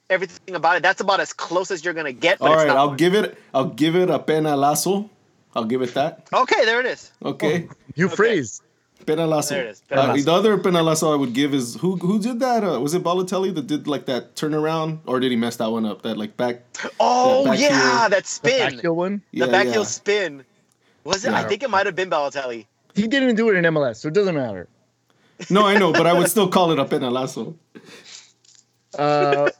everything 0.08 0.54
about 0.54 0.76
it. 0.76 0.82
That's 0.82 1.00
about 1.00 1.18
as 1.20 1.32
close 1.32 1.70
as 1.70 1.84
you're 1.84 1.94
going 1.94 2.06
to 2.06 2.12
get. 2.12 2.38
But 2.38 2.50
all 2.50 2.56
right, 2.56 2.68
I'll 2.70 2.88
one. 2.88 2.96
give 2.96 3.14
it. 3.14 3.36
I'll 3.52 3.64
give 3.66 3.96
it 3.96 4.08
a 4.10 4.18
penalazo. 4.18 5.08
I'll 5.56 5.64
give 5.64 5.80
it 5.82 5.94
that. 5.94 6.28
Okay, 6.32 6.64
there 6.66 6.78
it 6.80 6.86
is. 6.86 7.10
Okay, 7.24 7.66
New 7.96 8.06
Okay. 8.06 8.14
phrase. 8.16 8.60
penalazo. 9.06 9.48
There 9.50 9.64
it 9.64 9.70
is, 9.70 9.82
Uh, 9.90 10.12
the 10.16 10.32
other 10.32 10.58
penalazo 10.58 11.12
I 11.12 11.16
would 11.16 11.32
give 11.32 11.54
is 11.54 11.76
who 11.76 11.96
who 11.96 12.18
did 12.18 12.40
that? 12.40 12.62
Uh, 12.64 12.78
was 12.80 12.92
it 12.94 13.02
Balotelli 13.02 13.54
that 13.54 13.66
did 13.66 13.86
like 13.88 14.04
that 14.06 14.34
turnaround, 14.36 14.98
or 15.06 15.18
did 15.20 15.30
he 15.30 15.36
mess 15.36 15.56
that 15.56 15.70
one 15.70 15.86
up? 15.86 16.02
That 16.02 16.16
like 16.18 16.36
back. 16.36 16.62
Oh 17.00 17.44
back 17.46 17.58
yeah, 17.58 17.68
heel- 18.00 18.10
that 18.10 18.24
The 18.24 18.28
spin, 18.28 18.58
back 18.74 18.80
heel 18.82 18.94
one. 18.96 19.22
Yeah, 19.32 19.46
the 19.46 19.52
back 19.52 19.66
yeah. 19.66 19.72
heel 19.74 19.84
spin. 19.84 20.44
Was 21.04 21.24
it? 21.24 21.30
Yeah. 21.30 21.38
I 21.40 21.44
think 21.48 21.62
it 21.62 21.70
might 21.70 21.86
have 21.86 21.94
been 21.96 22.10
Balotelli. 22.10 22.66
He 22.94 23.06
didn't 23.06 23.36
do 23.36 23.48
it 23.50 23.56
in 23.56 23.64
MLS, 23.74 23.96
so 24.00 24.08
it 24.08 24.14
doesn't 24.14 24.34
matter. 24.34 24.66
No, 25.50 25.66
I 25.66 25.76
know, 25.78 25.92
but 25.92 26.06
I 26.06 26.12
would 26.18 26.28
still 26.28 26.48
call 26.48 26.72
it 26.72 26.78
a 26.78 26.84
penalazo. 26.86 27.54
Uh, 28.98 29.50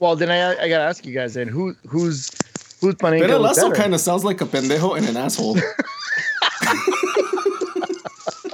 well, 0.00 0.14
then 0.16 0.30
I 0.30 0.52
I 0.64 0.68
gotta 0.68 0.84
ask 0.84 1.04
you 1.04 1.12
guys 1.12 1.34
then 1.34 1.48
who 1.48 1.74
who's 1.86 2.30
who's 2.84 2.94
panenka 2.96 3.40
was 3.40 3.56
Penalazo 3.58 3.62
better? 3.70 3.74
kind 3.82 3.94
of 3.94 4.00
sounds 4.00 4.24
like 4.24 4.40
a 4.40 4.44
pendejo 4.46 4.96
and 4.96 5.06
an 5.08 5.16
asshole. 5.16 5.56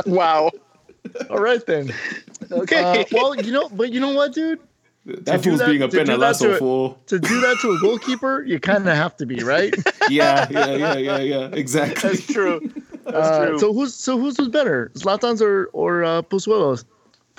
Wow. 0.06 0.50
All 1.28 1.38
right 1.38 1.64
then. 1.66 1.92
Okay. 2.50 2.82
Uh, 3.02 3.04
well, 3.12 3.34
you 3.36 3.52
know, 3.52 3.68
but 3.68 3.92
you 3.92 4.00
know 4.00 4.12
what, 4.12 4.32
dude? 4.32 4.58
That 5.06 5.42
do 5.42 5.50
fool's 5.50 5.60
that- 5.60 5.66
being 5.68 5.82
a 5.82 5.88
to 5.88 5.98
do 5.98 6.04
that 6.04 6.18
penalazo 6.18 6.58
fool. 6.58 6.98
To 7.06 7.18
do 7.18 7.40
that 7.40 7.58
to 7.62 7.70
a 7.72 7.78
goalkeeper, 7.80 8.42
you 8.42 8.58
kind 8.60 8.88
of 8.88 8.96
have 8.96 9.16
to 9.18 9.26
be 9.26 9.42
right. 9.42 9.74
Yeah, 10.10 10.48
yeah, 10.50 10.74
yeah, 10.74 10.96
yeah, 10.96 11.18
yeah. 11.18 11.48
Exactly. 11.52 12.10
That's 12.10 12.26
true. 12.26 12.60
That's 13.04 13.16
Uh, 13.16 13.46
true. 13.46 13.58
so 13.60 13.72
who's 13.72 13.94
so 13.94 14.18
who's 14.18 14.36
was 14.38 14.48
better, 14.48 14.90
Zlatan's 14.94 15.40
or 15.40 15.66
or 15.72 16.02
uh, 16.02 16.22
Pozuelos? 16.22 16.84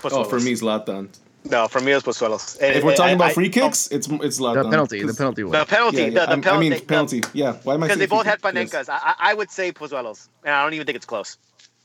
Oh, 0.06 0.24
for 0.24 0.40
me, 0.40 0.54
Zlatan. 0.54 1.10
No, 1.50 1.68
for 1.68 1.82
me, 1.82 1.92
it's 1.92 2.06
Pozuelos. 2.06 2.58
And- 2.62 2.76
If 2.76 2.84
we're 2.84 2.96
talking 2.96 3.12
I- 3.14 3.16
about 3.16 3.32
I- 3.32 3.34
free 3.34 3.50
kicks, 3.50 3.88
it's 3.92 4.08
it's 4.08 4.40
Zlatan. 4.40 4.64
The 4.64 4.70
penalty, 4.70 5.00
the 5.02 5.08
'Cause- 5.08 5.18
penalty 5.18 5.44
one. 5.44 5.52
The 5.58 5.66
penalty. 5.66 5.98
Yeah, 5.98 6.04
yeah, 6.04 6.10
the, 6.10 6.14
the 6.14 6.30
I'm- 6.30 6.42
penalty. 6.42 6.68
I 6.68 6.70
mean 6.70 6.86
penalty. 6.86 7.22
Yeah. 7.34 7.54
Why 7.64 7.74
am 7.74 7.84
I? 7.84 7.88
Because 7.88 8.00
they 8.00 8.06
both 8.06 8.26
had 8.26 8.42
kick? 8.42 8.70
Yes. 8.74 8.88
I, 8.90 8.96
I 9.04 9.16
I 9.32 9.34
would 9.34 9.50
say 9.50 9.72
Pozuelos. 9.72 10.28
And 10.44 10.54
I 10.54 10.64
don't 10.64 10.74
even 10.74 10.86
think 10.86 10.96
it's 10.96 11.06
close. 11.06 11.38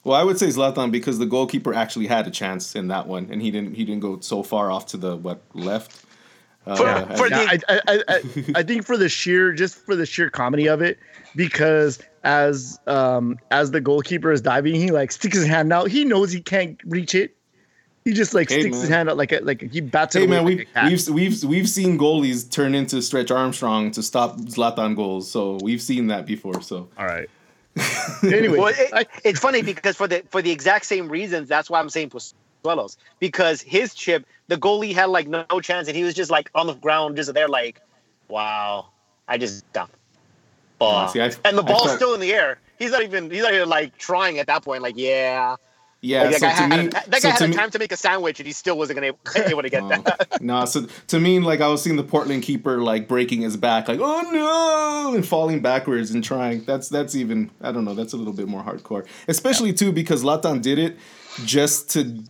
Well, 0.04 0.14
I 0.14 0.22
would 0.22 0.38
say 0.38 0.46
Zlatan 0.48 0.92
because 0.92 1.18
the 1.18 1.26
goalkeeper 1.26 1.74
actually 1.74 2.06
had 2.06 2.26
a 2.26 2.30
chance 2.30 2.76
in 2.76 2.88
that 2.88 3.06
one, 3.08 3.28
and 3.30 3.40
he 3.42 3.50
didn't. 3.50 3.74
He 3.74 3.84
didn't 3.84 4.00
go 4.02 4.20
so 4.20 4.42
far 4.42 4.70
off 4.70 4.86
to 4.88 4.96
the 4.96 5.16
what 5.16 5.40
left. 5.54 6.02
Uh, 6.66 6.76
For- 6.76 6.86
as- 6.88 7.18
for 7.18 7.28
Yeah, 7.28 7.46
I, 7.48 7.58
I, 7.68 7.80
I, 7.88 8.02
I, 8.08 8.20
I 8.56 8.62
think 8.62 8.84
for 8.84 8.96
the 8.96 9.08
sheer, 9.08 9.52
just 9.52 9.76
for 9.76 9.94
the 9.96 10.04
sheer 10.04 10.28
comedy 10.30 10.68
of 10.68 10.82
it, 10.82 10.98
because 11.34 11.98
as 12.24 12.78
um 12.88 13.38
as 13.52 13.70
the 13.70 13.80
goalkeeper 13.80 14.32
is 14.32 14.40
diving, 14.42 14.74
he 14.74 14.90
like 14.90 15.12
sticks 15.12 15.36
his 15.36 15.46
hand 15.46 15.72
out. 15.72 15.88
He 15.88 16.04
knows 16.04 16.30
he 16.30 16.40
can't 16.40 16.78
reach 16.84 17.14
it. 17.14 17.35
He 18.06 18.12
just 18.12 18.34
like 18.34 18.48
Hey, 18.48 18.60
sticks 18.60 18.78
his 18.80 18.88
hand 18.88 19.10
out 19.10 19.16
like 19.16 19.32
a, 19.32 19.40
like 19.40 19.60
he 19.72 19.80
bats 19.80 20.14
it 20.14 20.20
Hey 20.20 20.26
man, 20.28 20.44
like 20.44 20.56
we 20.58 20.62
a 20.62 20.64
cat. 20.66 20.90
we've 20.90 21.08
we've 21.08 21.42
we've 21.44 21.68
seen 21.68 21.98
goalies 21.98 22.48
turn 22.48 22.72
into 22.74 23.02
Stretch 23.02 23.32
Armstrong 23.32 23.90
to 23.90 24.02
stop 24.02 24.36
Zlatan 24.38 24.94
goals, 24.94 25.28
so 25.28 25.58
we've 25.60 25.82
seen 25.82 26.06
that 26.06 26.24
before. 26.24 26.62
So 26.62 26.88
All 26.96 27.04
right. 27.04 27.28
anyway, 28.22 28.58
Well, 28.58 28.72
it, 28.76 28.90
I- 28.94 29.06
it's 29.24 29.40
funny 29.40 29.60
because 29.62 29.96
for 29.96 30.06
the 30.06 30.22
for 30.30 30.40
the 30.40 30.52
exact 30.52 30.86
same 30.86 31.08
reasons, 31.08 31.48
that's 31.48 31.68
why 31.68 31.80
I'm 31.80 31.90
saying 31.90 32.10
Pozuelos. 32.10 32.96
Because 33.18 33.60
his 33.60 33.92
chip, 33.92 34.24
the 34.46 34.56
goalie 34.56 34.94
had 34.94 35.06
like 35.06 35.26
no, 35.26 35.44
no 35.50 35.60
chance, 35.60 35.88
and 35.88 35.96
he 35.96 36.04
was 36.04 36.14
just 36.14 36.30
like 36.30 36.48
on 36.54 36.68
the 36.68 36.74
ground, 36.74 37.16
just 37.16 37.34
there, 37.34 37.48
like, 37.48 37.80
wow, 38.28 38.86
I 39.28 39.36
just 39.36 39.70
dumped. 39.72 39.96
Yeah, 40.80 41.06
see, 41.08 41.20
I- 41.22 41.32
and 41.44 41.58
the 41.58 41.62
I 41.64 41.66
ball's 41.66 41.82
thought- 41.88 41.96
still 41.96 42.14
in 42.14 42.20
the 42.20 42.32
air. 42.32 42.58
He's 42.78 42.92
not 42.92 43.02
even 43.02 43.30
he's 43.30 43.42
not 43.42 43.52
even 43.52 43.68
like 43.68 43.98
trying 43.98 44.38
at 44.38 44.46
that 44.46 44.62
point. 44.62 44.82
Like, 44.82 44.94
yeah, 44.96 45.56
yeah, 46.06 46.22
like, 46.22 46.30
that 46.32 46.40
so 46.40 46.46
guy 46.46 46.54
to 46.54 46.62
had, 46.76 46.84
me, 46.84 46.88
that 46.90 47.10
guy 47.10 47.18
so 47.18 47.28
had 47.30 47.38
to 47.38 47.44
a 47.44 47.48
me, 47.48 47.54
time 47.54 47.70
to 47.70 47.78
make 47.78 47.92
a 47.92 47.96
sandwich, 47.96 48.40
and 48.40 48.46
he 48.46 48.52
still 48.52 48.78
wasn't 48.78 48.96
gonna 48.96 49.06
able, 49.08 49.18
able 49.50 49.62
to 49.62 49.68
get 49.70 49.82
Oh. 49.82 49.88
that. 49.88 50.40
no, 50.40 50.64
so 50.64 50.86
to 51.08 51.20
me, 51.20 51.38
like 51.40 51.60
I 51.60 51.68
was 51.68 51.82
seeing 51.82 51.96
the 51.96 52.02
Portland 52.04 52.42
keeper 52.42 52.80
like 52.80 53.08
breaking 53.08 53.42
his 53.42 53.56
back, 53.56 53.88
like 53.88 54.00
oh 54.02 54.22
no, 54.32 55.14
and 55.14 55.26
falling 55.26 55.60
backwards 55.60 56.10
and 56.12 56.22
trying. 56.22 56.64
That's 56.64 56.88
that's 56.88 57.14
even 57.14 57.50
I 57.60 57.72
don't 57.72 57.84
know. 57.84 57.94
That's 57.94 58.12
a 58.12 58.16
little 58.16 58.32
bit 58.32 58.48
more 58.48 58.62
hardcore, 58.62 59.06
especially 59.28 59.72
too 59.72 59.92
because 59.92 60.22
Zlatan 60.22 60.62
did 60.62 60.78
it 60.78 60.96
just 61.44 61.90
to 61.90 62.22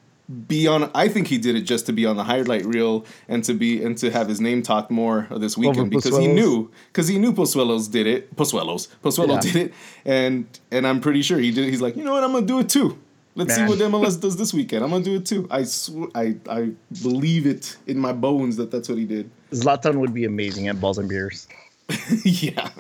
be 0.49 0.67
on. 0.67 0.91
I 0.95 1.07
think 1.09 1.29
he 1.29 1.39
did 1.39 1.55
it 1.55 1.63
just 1.63 1.87
to 1.87 1.93
be 1.93 2.05
on 2.05 2.17
the 2.17 2.25
highlight 2.25 2.65
reel 2.67 3.05
and 3.29 3.45
to 3.45 3.55
be 3.55 3.83
and 3.85 3.97
to 3.99 4.11
have 4.11 4.29
his 4.29 4.41
name 4.41 4.61
talked 4.63 4.91
more 4.91 5.29
this 5.37 5.57
weekend 5.57 5.91
because 5.91 6.17
he 6.19 6.27
knew 6.27 6.69
because 6.89 7.07
he 7.07 7.17
knew 7.19 7.33
Pozuelos 7.33 7.89
did 7.91 8.07
it. 8.09 8.35
Pozuelos, 8.35 8.89
Pozuelo 9.05 9.35
Yeah. 9.35 9.41
did 9.41 9.57
it, 9.57 9.75
and 10.05 10.47
and 10.73 10.85
I'm 10.87 11.01
pretty 11.01 11.23
sure 11.23 11.39
he 11.39 11.53
did. 11.53 11.69
He's 11.69 11.81
like, 11.81 11.97
you 11.97 12.03
know 12.05 12.13
what, 12.13 12.25
I'm 12.25 12.33
gonna 12.33 12.45
do 12.47 12.59
it 12.59 12.69
too. 12.69 12.99
Let's 13.37 13.57
Man. 13.57 13.69
see 13.69 13.85
what 13.85 13.93
MLS 13.93 14.19
does 14.19 14.37
this 14.39 14.55
weekend. 14.55 14.83
I'm 14.83 14.91
gonna 14.91 15.05
do 15.05 15.17
it 15.17 15.27
too. 15.27 15.47
I 15.51 15.65
sw- 15.65 16.11
I 16.15 16.37
I 16.49 16.71
believe 17.03 17.47
it 17.47 17.77
in 17.87 17.99
my 17.99 18.13
bones 18.13 18.57
that 18.57 18.71
that's 18.71 18.89
what 18.89 18.97
he 18.97 19.05
did. 19.05 19.31
Zlatan 19.53 19.97
would 19.97 20.15
be 20.15 20.25
amazing 20.25 20.69
at 20.69 20.81
balls 20.81 20.97
and 20.97 21.07
beers. 21.07 21.47
yeah. 22.25 22.71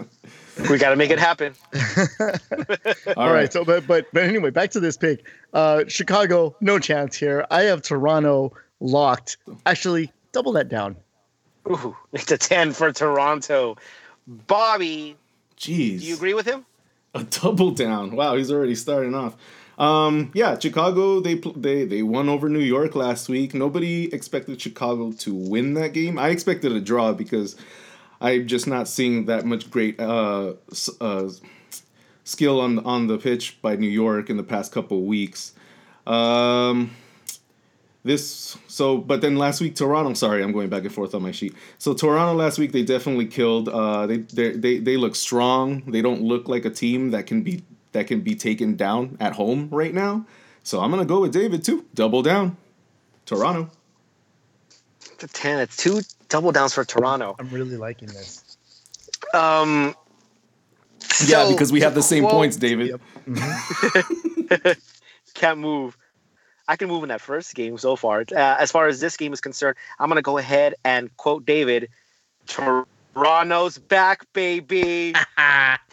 we 0.70 0.78
got 0.78 0.90
to 0.90 0.96
make 0.96 1.10
it 1.10 1.18
happen. 1.18 1.54
All 3.16 3.32
right. 3.32 3.52
So, 3.52 3.66
but 3.66 3.86
but 3.86 4.06
but 4.14 4.22
anyway, 4.22 4.48
back 4.48 4.70
to 4.70 4.80
this 4.80 4.96
pick. 4.96 5.26
Uh, 5.52 5.84
Chicago, 5.88 6.56
no 6.62 6.78
chance 6.78 7.16
here. 7.16 7.46
I 7.50 7.64
have 7.64 7.82
Toronto 7.82 8.54
locked. 8.80 9.36
Actually, 9.66 10.10
double 10.32 10.52
that 10.52 10.70
down. 10.70 10.96
Ooh, 11.68 11.94
it's 12.14 12.32
a 12.32 12.38
ten 12.38 12.72
for 12.72 12.92
Toronto. 12.92 13.76
Bobby, 14.26 15.16
Jeez. 15.58 16.00
do 16.00 16.06
you 16.06 16.14
agree 16.14 16.34
with 16.34 16.46
him? 16.46 16.64
A 17.14 17.24
double 17.24 17.72
down. 17.72 18.16
Wow, 18.16 18.36
he's 18.36 18.50
already 18.50 18.74
starting 18.74 19.14
off. 19.14 19.36
Um, 19.78 20.30
yeah, 20.34 20.58
Chicago 20.58 21.20
they 21.20 21.34
they 21.34 21.84
they 21.84 22.02
won 22.02 22.28
over 22.28 22.48
New 22.48 22.60
York 22.60 22.94
last 22.94 23.28
week. 23.28 23.52
Nobody 23.52 24.12
expected 24.12 24.60
Chicago 24.60 25.12
to 25.12 25.34
win 25.34 25.74
that 25.74 25.92
game. 25.92 26.18
I 26.18 26.30
expected 26.30 26.72
a 26.72 26.80
draw 26.80 27.12
because 27.12 27.56
I'm 28.20 28.46
just 28.46 28.66
not 28.66 28.88
seeing 28.88 29.26
that 29.26 29.44
much 29.44 29.70
great 29.70 30.00
uh, 30.00 30.54
uh, 31.00 31.28
skill 32.24 32.60
on 32.60 32.78
on 32.80 33.06
the 33.06 33.18
pitch 33.18 33.60
by 33.60 33.76
New 33.76 33.90
York 33.90 34.30
in 34.30 34.38
the 34.38 34.42
past 34.42 34.72
couple 34.72 35.02
weeks. 35.04 35.52
Um, 36.06 36.92
this 38.06 38.56
so 38.68 38.96
but 38.96 39.20
then 39.20 39.36
last 39.36 39.60
week 39.60 39.74
Toronto 39.74 40.08
I'm 40.08 40.14
sorry 40.14 40.42
I'm 40.42 40.52
going 40.52 40.68
back 40.68 40.84
and 40.84 40.94
forth 40.94 41.14
on 41.14 41.22
my 41.22 41.32
sheet 41.32 41.54
so 41.78 41.92
Toronto 41.92 42.34
last 42.34 42.56
week 42.56 42.70
they 42.70 42.84
definitely 42.84 43.26
killed 43.26 43.68
uh 43.68 44.06
they 44.06 44.18
they, 44.18 44.78
they 44.78 44.96
look 44.96 45.16
strong 45.16 45.82
they 45.90 46.02
don't 46.02 46.22
look 46.22 46.48
like 46.48 46.64
a 46.64 46.70
team 46.70 47.10
that 47.10 47.26
can 47.26 47.42
be 47.42 47.64
that 47.96 48.06
can 48.06 48.20
be 48.20 48.34
taken 48.34 48.76
down 48.76 49.16
at 49.18 49.32
home 49.32 49.68
right 49.70 49.94
now 49.94 50.24
so 50.62 50.80
I'm 50.80 50.90
gonna 50.90 51.04
go 51.04 51.20
with 51.20 51.32
David 51.32 51.64
too 51.64 51.84
double 51.94 52.22
down 52.22 52.56
Toronto 53.24 53.70
It's 55.00 55.24
a 55.24 55.28
ten. 55.28 55.58
It's 55.58 55.76
two 55.76 56.00
double 56.28 56.52
downs 56.52 56.74
for 56.74 56.84
Toronto. 56.84 57.36
I'm 57.38 57.48
really 57.50 57.76
liking 57.76 58.08
this. 58.08 58.56
Um, 59.32 59.94
yeah, 61.24 61.44
so, 61.44 61.52
because 61.52 61.72
we 61.72 61.80
have 61.80 61.94
the 61.94 62.02
same 62.02 62.24
quote- 62.24 62.32
points, 62.32 62.56
David. 62.56 62.98
Yep. 63.26 64.76
Can't 65.34 65.58
move. 65.58 65.96
I 66.68 66.76
can 66.76 66.88
move 66.88 67.02
in 67.04 67.10
that 67.10 67.20
first 67.20 67.54
game 67.54 67.78
so 67.78 67.94
far. 67.96 68.20
Uh, 68.20 68.56
as 68.58 68.72
far 68.72 68.88
as 68.88 69.00
this 69.00 69.16
game 69.16 69.32
is 69.32 69.40
concerned, 69.40 69.76
I'm 69.98 70.08
gonna 70.08 70.22
go 70.22 70.38
ahead 70.38 70.74
and 70.84 71.14
quote 71.16 71.46
David. 71.46 71.88
Toronto's 72.46 73.78
back, 73.78 74.30
baby. 74.32 75.14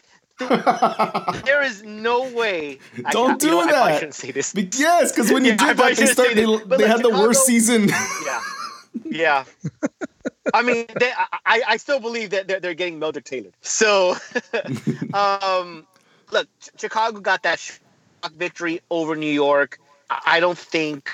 There 1.45 1.61
is 1.63 1.83
no 1.83 2.29
way. 2.31 2.79
Don't 3.11 3.31
you 3.31 3.37
do 3.37 3.47
know 3.51 3.57
what, 3.57 3.73
I 3.73 3.91
that. 3.91 3.95
shouldn't 3.99 4.15
say 4.15 4.31
this. 4.31 4.53
Be- 4.53 4.69
yes, 4.77 5.11
because 5.11 5.31
when 5.31 5.45
you 5.45 5.51
Yeah, 5.53 5.57
I 5.61 5.67
did 5.67 5.77
that, 5.77 5.97
they 5.97 6.05
started. 6.07 6.37
They, 6.37 6.43
they 6.45 6.77
like 6.77 6.85
had 6.85 7.03
the 7.03 7.09
worst 7.09 7.45
season. 7.45 7.89
Yeah, 8.25 8.41
yeah. 9.05 9.45
I 10.53 10.61
mean, 10.61 10.85
they, 10.99 11.11
I, 11.45 11.61
I 11.67 11.77
still 11.77 11.99
believe 11.99 12.29
that 12.31 12.47
they're, 12.47 12.59
they're 12.59 12.73
getting 12.73 12.99
Mildred 12.99 13.25
tailored. 13.25 13.53
So, 13.61 14.15
um, 15.13 15.85
look, 16.31 16.47
Chicago 16.77 17.19
got 17.19 17.43
that 17.43 17.79
victory 18.37 18.81
over 18.91 19.15
New 19.15 19.31
York. 19.31 19.79
I 20.09 20.19
I 20.37 20.39
don't 20.39 20.57
think 20.57 21.09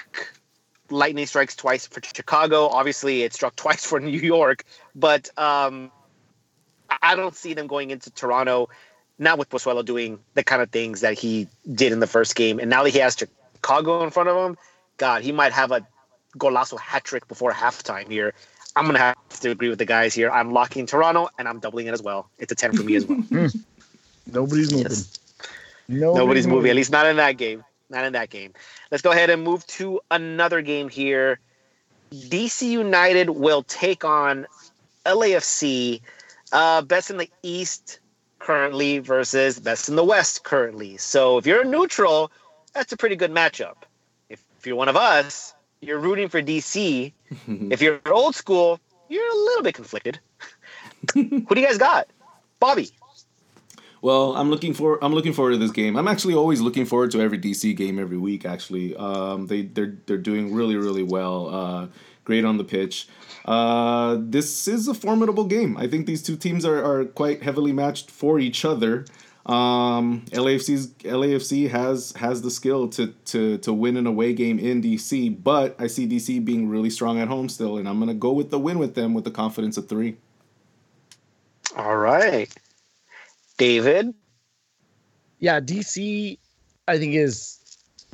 lightning 0.89 1.25
strikes 1.25 1.55
twice 1.55 1.87
for 1.87 2.01
Chicago. 2.03 2.67
Obviously, 2.67 3.23
it 3.23 3.33
struck 3.33 3.55
twice 3.55 3.85
for 3.89 3.99
New 3.99 4.19
York, 4.19 4.63
but 4.95 5.29
um, 5.37 5.91
I- 6.89 6.97
I 7.01 7.15
don't 7.15 7.35
see 7.35 7.53
them 7.53 7.67
going 7.67 7.91
into 7.91 8.11
Toronto. 8.11 8.69
Not 9.19 9.37
with 9.37 9.49
Pozuelo 9.49 9.83
doing 9.83 10.19
the 10.33 10.43
kind 10.43 10.61
of 10.61 10.69
things 10.71 11.01
that 11.01 11.19
he 11.19 11.47
did 11.73 11.91
in 11.91 11.99
the 11.99 12.07
first 12.07 12.35
game, 12.35 12.59
and 12.59 12.69
now 12.69 12.83
that 12.83 12.89
he 12.89 12.99
has 12.99 13.15
Chicago 13.15 14.03
in 14.03 14.09
front 14.09 14.29
of 14.29 14.37
him, 14.37 14.57
God, 14.97 15.21
he 15.21 15.31
might 15.31 15.51
have 15.51 15.71
a 15.71 15.85
golazo 16.37 16.79
hat 16.79 17.03
trick 17.03 17.27
before 17.27 17.51
halftime 17.51 18.09
here. 18.09 18.33
I'm 18.75 18.85
gonna 18.85 18.99
have 18.99 19.15
to 19.41 19.51
agree 19.51 19.69
with 19.69 19.79
the 19.79 19.85
guys 19.85 20.13
here. 20.13 20.29
I'm 20.29 20.53
locking 20.53 20.85
Toronto, 20.85 21.29
and 21.37 21.47
I'm 21.47 21.59
doubling 21.59 21.87
it 21.87 21.93
as 21.93 22.01
well. 22.01 22.29
It's 22.37 22.51
a 22.51 22.55
ten 22.55 22.75
for 22.75 22.83
me 22.83 22.95
as 22.95 23.05
well. 23.05 23.23
Nobody's 24.31 24.71
moving. 24.71 24.91
Yes. 24.91 25.19
Nobody's, 25.87 26.17
Nobody's 26.17 26.47
moving, 26.47 26.69
at 26.69 26.75
least 26.75 26.91
not 26.91 27.05
in 27.07 27.17
that 27.17 27.37
game. 27.37 27.63
Not 27.89 28.05
in 28.05 28.13
that 28.13 28.29
game. 28.29 28.53
Let's 28.91 29.01
go 29.01 29.11
ahead 29.11 29.31
and 29.31 29.43
move 29.43 29.65
to 29.67 29.99
another 30.11 30.61
game 30.61 30.89
here. 30.89 31.39
DC 32.13 32.69
United 32.69 33.31
will 33.31 33.63
take 33.63 34.05
on 34.05 34.45
LAFC, 35.05 36.01
uh, 36.51 36.83
best 36.83 37.09
in 37.09 37.17
the 37.17 37.29
East 37.41 37.99
currently 38.39 38.99
versus 38.99 39.59
best 39.59 39.89
in 39.89 39.95
the 39.95 40.03
West 40.03 40.43
currently. 40.43 40.97
So 40.97 41.37
if 41.37 41.45
you're 41.45 41.61
a 41.61 41.65
neutral, 41.65 42.31
that's 42.73 42.91
a 42.93 42.97
pretty 42.97 43.15
good 43.15 43.31
matchup. 43.31 43.75
If, 44.29 44.43
if 44.57 44.65
you're 44.65 44.75
one 44.75 44.89
of 44.89 44.95
us, 44.95 45.53
you're 45.81 45.99
rooting 45.99 46.29
for 46.29 46.41
DC. 46.41 47.13
if 47.47 47.81
you're 47.81 47.99
old 48.05 48.35
school, 48.35 48.79
you're 49.09 49.31
a 49.31 49.35
little 49.35 49.63
bit 49.63 49.75
conflicted. 49.75 50.19
Who 51.13 51.23
do 51.23 51.61
you 51.61 51.67
guys 51.67 51.77
got? 51.77 52.07
Bobby. 52.59 52.89
Well, 54.01 54.35
I'm 54.35 54.49
looking 54.49 54.73
for 54.73 55.03
I'm 55.03 55.13
looking 55.13 55.33
forward 55.33 55.51
to 55.51 55.57
this 55.57 55.71
game. 55.71 55.97
I'm 55.97 56.07
actually 56.07 56.33
always 56.33 56.61
looking 56.61 56.85
forward 56.85 57.11
to 57.11 57.21
every 57.21 57.37
DC 57.37 57.75
game 57.75 57.99
every 57.99 58.17
week. 58.17 58.45
Actually, 58.45 58.95
um, 58.95 59.47
they 59.47 59.63
they're 59.63 59.97
they're 60.05 60.17
doing 60.17 60.53
really 60.53 60.75
really 60.75 61.03
well. 61.03 61.53
Uh, 61.53 61.87
great 62.23 62.45
on 62.45 62.57
the 62.57 62.63
pitch. 62.63 63.07
Uh, 63.45 64.17
this 64.19 64.67
is 64.67 64.87
a 64.87 64.93
formidable 64.93 65.45
game. 65.45 65.75
I 65.77 65.87
think 65.87 66.05
these 66.05 66.21
two 66.21 66.37
teams 66.37 66.63
are, 66.63 66.83
are 66.83 67.05
quite 67.05 67.41
heavily 67.41 67.73
matched 67.73 68.11
for 68.11 68.39
each 68.39 68.63
other. 68.63 69.05
Um, 69.45 70.25
LAFC's 70.29 70.89
LAFC 70.99 71.71
has 71.71 72.11
has 72.17 72.43
the 72.43 72.51
skill 72.51 72.87
to 72.89 73.07
to 73.25 73.57
to 73.57 73.73
win 73.73 73.97
an 73.97 74.05
away 74.05 74.33
game 74.33 74.59
in 74.59 74.81
DC, 74.81 75.43
but 75.43 75.75
I 75.79 75.87
see 75.87 76.07
DC 76.07 76.45
being 76.45 76.69
really 76.69 76.91
strong 76.91 77.19
at 77.19 77.27
home 77.27 77.49
still, 77.49 77.77
and 77.77 77.89
I'm 77.89 77.99
gonna 77.99 78.13
go 78.13 78.31
with 78.31 78.51
the 78.51 78.59
win 78.59 78.77
with 78.77 78.93
them 78.93 79.13
with 79.13 79.23
the 79.23 79.31
confidence 79.31 79.75
of 79.75 79.89
three. 79.89 80.17
All 81.75 81.97
right. 81.97 82.53
David. 83.59 84.15
Yeah, 85.37 85.59
DC, 85.59 86.39
I 86.87 86.97
think 86.97 87.13
is 87.13 87.59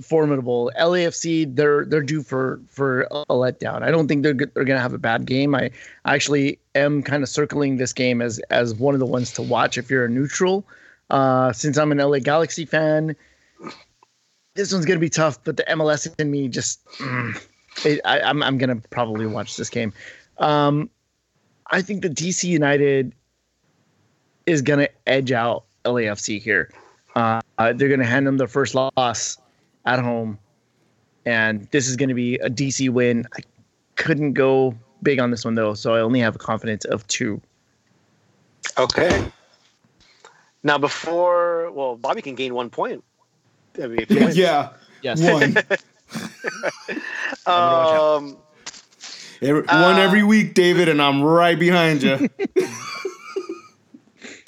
formidable. 0.01 0.71
LAFC, 0.77 1.55
they're 1.55 1.85
they're 1.85 2.01
due 2.01 2.21
for 2.21 2.59
for 2.67 3.03
a 3.03 3.25
letdown. 3.29 3.81
I 3.81 3.91
don't 3.91 4.07
think 4.07 4.23
they're 4.23 4.33
they're 4.33 4.65
gonna 4.65 4.81
have 4.81 4.93
a 4.93 4.97
bad 4.97 5.25
game. 5.25 5.55
I 5.55 5.71
actually 6.03 6.59
am 6.73 7.01
kind 7.01 7.23
of 7.23 7.29
circling 7.29 7.77
this 7.77 7.93
game 7.93 8.21
as 8.21 8.39
as 8.49 8.75
one 8.75 8.93
of 8.93 8.99
the 8.99 9.05
ones 9.05 9.31
to 9.33 9.41
watch 9.41 9.77
if 9.77 9.89
you're 9.89 10.05
a 10.05 10.09
neutral. 10.09 10.65
Uh, 11.09 11.53
since 11.53 11.77
I'm 11.77 11.91
an 11.91 11.99
LA 11.99 12.19
Galaxy 12.19 12.65
fan, 12.65 13.15
this 14.55 14.73
one's 14.73 14.85
gonna 14.85 14.99
be 14.99 15.09
tough. 15.09 15.41
But 15.43 15.57
the 15.57 15.63
MLS 15.69 16.13
in 16.19 16.31
me 16.31 16.49
just, 16.49 16.83
mm, 16.97 17.39
it, 17.85 18.01
I, 18.03 18.19
I'm 18.21 18.43
I'm 18.43 18.57
gonna 18.57 18.81
probably 18.89 19.27
watch 19.27 19.55
this 19.55 19.69
game. 19.69 19.93
Um, 20.39 20.89
I 21.71 21.81
think 21.81 22.01
the 22.01 22.09
DC 22.09 22.43
United 22.45 23.13
is 24.45 24.61
gonna 24.61 24.87
edge 25.07 25.31
out 25.31 25.63
LAFC 25.85 26.41
here. 26.41 26.71
Uh, 27.15 27.39
they're 27.57 27.87
going 27.87 27.99
to 28.01 28.05
hand 28.05 28.27
them 28.27 28.35
their 28.35 28.47
first 28.47 28.75
loss 28.75 29.37
at 29.85 29.99
home, 29.99 30.37
and 31.25 31.65
this 31.71 31.87
is 31.87 31.95
going 31.95 32.09
to 32.09 32.15
be 32.15 32.35
a 32.39 32.49
DC 32.49 32.89
win. 32.89 33.25
I 33.37 33.39
couldn't 33.95 34.33
go 34.33 34.75
big 35.01 35.19
on 35.19 35.31
this 35.31 35.45
one 35.45 35.55
though, 35.55 35.75
so 35.75 35.95
I 35.95 36.01
only 36.01 36.19
have 36.19 36.35
a 36.35 36.39
confidence 36.39 36.83
of 36.83 37.07
two. 37.07 37.39
Okay. 38.77 39.23
Now, 40.63 40.77
before, 40.77 41.71
well, 41.71 41.95
Bobby 41.95 42.21
can 42.21 42.35
gain 42.35 42.53
one 42.53 42.69
point. 42.69 43.01
I 43.81 43.87
mean, 43.87 44.05
Yeah, 44.09 44.19
wins. 44.25 44.37
yeah. 44.37 44.69
Yes. 45.01 45.21
one. 45.21 45.55
Um, 47.47 48.37
Every, 49.41 49.61
one 49.61 49.69
Uh, 49.69 49.99
every 49.99 50.23
week, 50.23 50.53
David, 50.53 50.89
and 50.89 51.01
I'm 51.01 51.21
right 51.21 51.57
behind 51.57 52.03
you. 52.03 52.27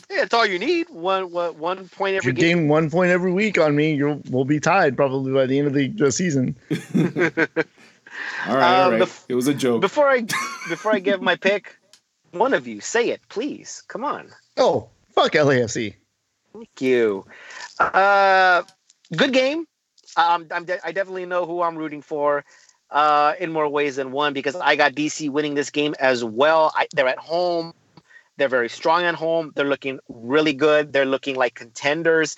yeah, 0.09 0.23
it's 0.23 0.33
all 0.33 0.45
you 0.45 0.59
need. 0.59 0.89
One, 0.89 1.31
one, 1.31 1.57
one 1.57 1.89
point 1.89 2.15
If 2.15 2.23
you 2.25 2.31
every 2.31 2.33
game. 2.33 2.57
gain 2.59 2.67
one 2.69 2.89
point 2.89 3.11
every 3.11 3.31
week 3.31 3.57
on 3.57 3.75
me, 3.75 3.93
you'll 3.93 4.21
we'll 4.29 4.45
be 4.45 4.59
tied 4.59 4.95
probably 4.95 5.33
by 5.33 5.45
the 5.45 5.57
end 5.59 5.67
of 5.67 5.73
the, 5.73 5.87
the 5.89 6.11
season. 6.11 6.55
all 6.95 8.55
right, 8.55 8.81
all 8.81 8.91
Um, 8.91 8.91
right. 8.91 9.01
bef- 9.01 9.25
it 9.29 9.35
was 9.35 9.47
a 9.47 9.53
joke. 9.53 9.81
Before 9.81 10.09
I, 10.09 10.21
before 10.69 10.93
I 10.93 10.99
give 10.99 11.21
my 11.21 11.35
pick, 11.35 11.75
one 12.31 12.53
of 12.53 12.67
you 12.67 12.81
say 12.81 13.09
it, 13.09 13.21
please. 13.29 13.83
Come 13.87 14.03
on. 14.05 14.29
Oh, 14.57 14.89
fuck 15.13 15.33
LAFC. 15.33 15.95
Thank 16.53 16.81
you. 16.81 17.25
Uh, 17.79 18.63
good 19.15 19.33
game. 19.33 19.67
Um, 20.15 20.47
I'm 20.51 20.65
de- 20.65 20.83
I 20.85 20.91
definitely 20.91 21.25
know 21.25 21.45
who 21.45 21.61
I'm 21.61 21.77
rooting 21.77 22.01
for 22.01 22.43
uh, 22.89 23.33
in 23.39 23.51
more 23.51 23.67
ways 23.67 23.97
than 23.97 24.11
one 24.11 24.33
because 24.33 24.55
I 24.55 24.75
got 24.75 24.93
DC 24.93 25.29
winning 25.29 25.53
this 25.53 25.69
game 25.69 25.93
as 25.99 26.23
well. 26.23 26.71
I, 26.75 26.87
they're 26.93 27.07
at 27.07 27.19
home. 27.19 27.73
They're 28.37 28.49
very 28.49 28.69
strong 28.69 29.03
at 29.03 29.15
home. 29.15 29.51
They're 29.55 29.65
looking 29.65 29.99
really 30.07 30.53
good. 30.53 30.93
They're 30.93 31.05
looking 31.05 31.35
like 31.35 31.55
contenders. 31.55 32.35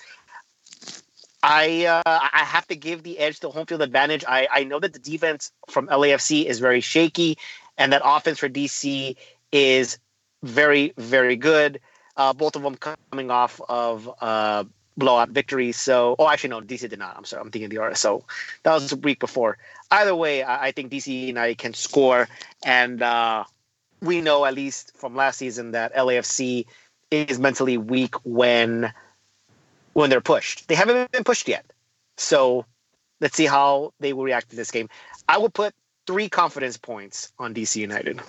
I 1.42 1.86
uh, 1.86 2.02
I 2.06 2.44
have 2.44 2.66
to 2.68 2.76
give 2.76 3.02
the 3.02 3.18
edge 3.18 3.40
to 3.40 3.50
home 3.50 3.66
field 3.66 3.82
advantage. 3.82 4.24
I, 4.28 4.46
I 4.50 4.64
know 4.64 4.78
that 4.78 4.92
the 4.92 4.98
defense 4.98 5.52
from 5.68 5.86
LAFC 5.88 6.44
is 6.44 6.58
very 6.60 6.80
shaky, 6.80 7.38
and 7.78 7.92
that 7.92 8.02
offense 8.04 8.38
for 8.38 8.48
DC 8.48 9.16
is 9.52 9.98
very 10.42 10.92
very 10.98 11.36
good. 11.36 11.80
Uh, 12.16 12.34
both 12.34 12.56
of 12.56 12.62
them 12.62 12.76
coming 12.76 13.30
off 13.30 13.60
of 13.68 14.10
uh, 14.20 14.64
blowout 14.98 15.30
victories. 15.30 15.78
So, 15.78 16.16
oh, 16.18 16.28
actually, 16.28 16.50
no, 16.50 16.60
DC 16.60 16.88
did 16.88 16.98
not. 16.98 17.16
I'm 17.16 17.24
sorry, 17.24 17.40
I'm 17.40 17.50
thinking 17.50 17.70
the 17.70 17.76
RSL. 17.76 18.22
That 18.64 18.74
was 18.74 18.92
a 18.92 18.96
week 18.96 19.18
before. 19.20 19.56
Either 19.90 20.14
way, 20.14 20.42
I, 20.42 20.66
I 20.66 20.72
think 20.72 20.92
DC 20.92 21.08
United 21.08 21.56
can 21.56 21.72
score, 21.72 22.28
and 22.64 23.02
uh, 23.02 23.44
we 24.02 24.20
know 24.20 24.44
at 24.44 24.54
least 24.54 24.96
from 24.96 25.14
last 25.14 25.38
season 25.38 25.72
that 25.72 25.94
LAFC 25.94 26.66
is 27.10 27.38
mentally 27.38 27.78
weak 27.78 28.14
when 28.24 28.92
when 29.92 30.10
they're 30.10 30.20
pushed. 30.20 30.68
They 30.68 30.74
haven't 30.74 31.10
been 31.12 31.24
pushed 31.24 31.48
yet, 31.48 31.64
so 32.16 32.64
let's 33.20 33.36
see 33.36 33.46
how 33.46 33.92
they 34.00 34.12
will 34.12 34.24
react 34.24 34.50
to 34.50 34.56
this 34.56 34.70
game. 34.70 34.88
I 35.28 35.38
will 35.38 35.50
put 35.50 35.74
three 36.06 36.28
confidence 36.28 36.76
points 36.76 37.32
on 37.38 37.54
DC 37.54 37.76
United. 37.76 38.20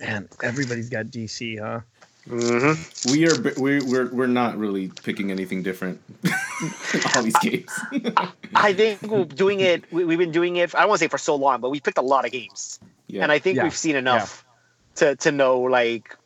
Man, 0.00 0.28
everybody's 0.42 0.88
got 0.88 1.06
DC, 1.06 1.60
huh? 1.60 1.80
Mm-hmm. 2.28 3.12
we 3.12 3.26
are 3.26 3.60
we, 3.60 3.80
we're 3.80 4.12
we're 4.12 4.26
not 4.26 4.58
really 4.58 4.88
picking 5.02 5.30
anything 5.30 5.62
different. 5.62 6.00
All 7.16 7.22
these 7.22 7.36
games. 7.38 7.70
I 8.54 8.74
think 8.74 9.02
we're 9.02 9.24
doing 9.24 9.60
it. 9.60 9.90
We, 9.90 10.04
we've 10.04 10.18
been 10.18 10.30
doing 10.30 10.56
it. 10.56 10.74
I 10.74 10.80
don't 10.80 10.90
want 10.90 10.98
to 10.98 11.04
say 11.04 11.08
for 11.08 11.18
so 11.18 11.34
long, 11.34 11.60
but 11.60 11.70
we 11.70 11.80
picked 11.80 11.96
a 11.96 12.02
lot 12.02 12.26
of 12.26 12.32
games, 12.32 12.78
yeah. 13.10 13.22
and 13.22 13.32
I 13.32 13.38
think 13.38 13.56
Yeah. 13.56 13.64
we've 13.64 13.76
seen 13.76 13.96
enough 13.96 14.44
to 14.96 15.16
to 15.16 15.30
know 15.32 15.60
like 15.60 16.16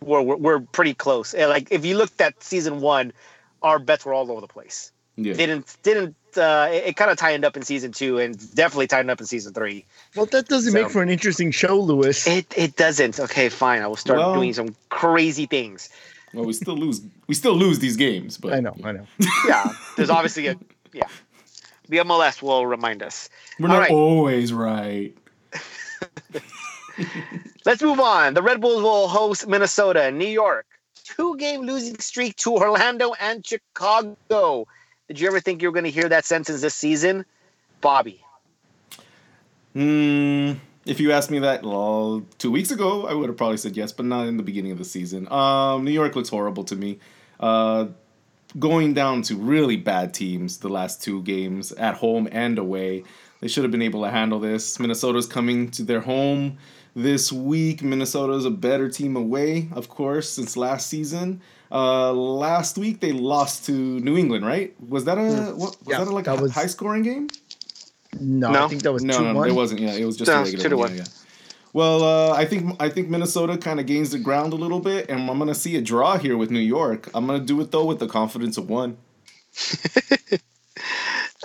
we're, 0.00 0.22
we're 0.22 0.36
we're 0.36 0.60
pretty 0.60 0.94
close. 0.94 1.34
And, 1.34 1.48
like 1.50 1.68
if 1.72 1.84
you 1.84 1.96
looked 1.96 2.20
at 2.20 2.42
season 2.42 2.80
one, 2.80 3.12
our 3.62 3.78
bets 3.78 4.04
were 4.04 4.14
all 4.14 4.30
over 4.30 4.40
the 4.40 4.46
place. 4.48 4.92
yeah. 5.16 5.34
Didn't 5.34 5.76
didn't 5.82 6.14
uh, 6.36 6.68
it, 6.70 6.88
it 6.88 6.96
kind 6.96 7.10
of 7.10 7.16
tightened 7.16 7.44
up 7.44 7.56
in 7.56 7.62
season 7.62 7.90
two, 7.90 8.18
and 8.18 8.36
definitely 8.54 8.86
tightened 8.86 9.10
up 9.10 9.18
in 9.20 9.26
season 9.26 9.52
three. 9.54 9.84
Well, 10.14 10.26
that 10.26 10.46
doesn't 10.48 10.72
So- 10.72 10.82
make 10.82 10.90
for 10.90 11.02
an 11.02 11.08
interesting 11.10 11.50
show, 11.50 11.78
Lewis. 11.80 12.26
It 12.26 12.46
it 12.56 12.76
doesn't. 12.76 13.18
Okay, 13.18 13.48
fine. 13.48 13.82
I 13.82 13.86
will 13.86 13.96
start 13.96 14.18
Well- 14.18 14.34
doing 14.34 14.52
some 14.54 14.74
crazy 14.90 15.46
things. 15.46 15.88
Well, 16.34 16.44
we 16.44 16.52
still 16.52 16.76
lose. 16.76 17.00
We 17.26 17.34
still 17.34 17.54
lose 17.56 17.78
these 17.78 17.96
games, 17.96 18.36
but 18.36 18.52
I 18.52 18.60
know, 18.60 18.76
I 18.84 18.92
know. 18.92 19.06
Yeah, 19.48 19.64
there's 19.96 20.10
obviously 20.10 20.46
a 20.48 20.56
yeah. 20.92 21.08
The 21.88 21.98
MLS 21.98 22.42
will 22.42 22.66
remind 22.66 23.02
us. 23.02 23.30
we're 23.58 23.68
All 23.68 23.74
not 23.76 23.80
right. 23.80 23.90
always 23.90 24.52
right. 24.52 25.16
Let's 27.64 27.82
move 27.82 28.00
on. 28.00 28.34
The 28.34 28.42
Red 28.42 28.60
Bulls 28.60 28.82
will 28.82 29.08
host 29.08 29.46
Minnesota, 29.46 30.10
New 30.10 30.26
York. 30.26 30.66
Two 31.04 31.36
game 31.36 31.62
losing 31.62 31.98
streak 31.98 32.36
to 32.36 32.56
Orlando 32.56 33.14
and 33.20 33.46
Chicago. 33.46 34.66
Did 35.08 35.20
you 35.20 35.26
ever 35.28 35.40
think 35.40 35.62
you 35.62 35.68
were 35.68 35.72
going 35.72 35.84
to 35.84 35.90
hear 35.90 36.08
that 36.08 36.24
sentence 36.24 36.60
this 36.60 36.74
season? 36.74 37.24
Bobby. 37.80 38.22
Hmm. 39.72 40.52
If 40.84 41.00
you 41.00 41.12
asked 41.12 41.30
me 41.30 41.38
that 41.40 41.62
well, 41.62 42.24
two 42.38 42.50
weeks 42.50 42.70
ago, 42.70 43.06
I 43.06 43.12
would 43.12 43.28
have 43.28 43.36
probably 43.36 43.58
said 43.58 43.76
yes, 43.76 43.92
but 43.92 44.06
not 44.06 44.26
in 44.26 44.38
the 44.38 44.42
beginning 44.42 44.72
of 44.72 44.78
the 44.78 44.84
season. 44.84 45.30
Um, 45.30 45.84
New 45.84 45.90
York 45.90 46.16
looks 46.16 46.30
horrible 46.30 46.64
to 46.64 46.76
me. 46.76 46.98
Uh, 47.38 47.88
going 48.58 48.94
down 48.94 49.22
to 49.22 49.36
really 49.36 49.76
bad 49.76 50.14
teams 50.14 50.58
the 50.58 50.68
last 50.68 51.02
two 51.02 51.22
games 51.22 51.72
at 51.72 51.94
home 51.96 52.28
and 52.32 52.58
away. 52.58 53.04
They 53.40 53.48
should 53.48 53.62
have 53.64 53.70
been 53.70 53.82
able 53.82 54.02
to 54.02 54.10
handle 54.10 54.40
this. 54.40 54.78
Minnesota's 54.80 55.26
coming 55.26 55.70
to 55.72 55.82
their 55.84 56.00
home 56.00 56.58
this 56.96 57.30
week. 57.32 57.82
Minnesota's 57.82 58.44
a 58.44 58.50
better 58.50 58.88
team 58.88 59.14
away, 59.16 59.68
of 59.72 59.88
course, 59.88 60.28
since 60.28 60.56
last 60.56 60.88
season. 60.88 61.40
Uh, 61.70 62.12
last 62.12 62.78
week 62.78 63.00
they 63.00 63.12
lost 63.12 63.66
to 63.66 63.72
New 63.72 64.16
England, 64.16 64.44
right? 64.44 64.74
Was 64.88 65.04
that 65.04 65.18
a 65.18 65.52
what, 65.54 65.76
was 65.76 65.76
Yeah, 65.86 65.98
that 65.98 66.08
a, 66.08 66.10
like 66.10 66.24
that 66.24 66.38
a 66.38 66.42
was- 66.42 66.52
high 66.52 66.66
scoring 66.66 67.02
game? 67.02 67.28
No, 68.18 68.50
No. 68.50 68.64
I 68.64 68.68
think 68.68 68.82
that 68.82 68.92
was 68.92 69.04
No, 69.04 69.18
two 69.18 69.24
no, 69.24 69.34
one. 69.34 69.48
it 69.50 69.52
wasn't. 69.52 69.80
Yeah, 69.82 69.92
it 69.92 70.04
was 70.04 70.16
just 70.16 70.28
No, 70.30 70.38
a 70.40 70.44
regular 70.44 70.62
two 70.62 70.68
to 70.70 70.76
one. 70.76 70.88
one. 70.88 70.96
Yeah, 70.98 71.04
yeah. 71.04 71.12
Well, 71.74 72.02
uh, 72.02 72.32
I 72.34 72.46
think 72.46 72.74
I 72.80 72.88
think 72.88 73.10
Minnesota 73.10 73.58
kind 73.58 73.78
of 73.78 73.84
gains 73.86 74.10
the 74.10 74.18
ground 74.18 74.54
a 74.54 74.56
little 74.56 74.80
bit, 74.80 75.10
and 75.10 75.30
I'm 75.30 75.38
gonna 75.38 75.54
see 75.54 75.76
a 75.76 75.82
draw 75.82 76.16
here 76.16 76.36
with 76.36 76.50
New 76.50 76.58
York. 76.58 77.10
I'm 77.14 77.26
gonna 77.26 77.38
do 77.44 77.60
it 77.60 77.70
though 77.70 77.84
with 77.84 77.98
the 77.98 78.08
confidence 78.08 78.56
of 78.56 78.68
one. 78.70 78.96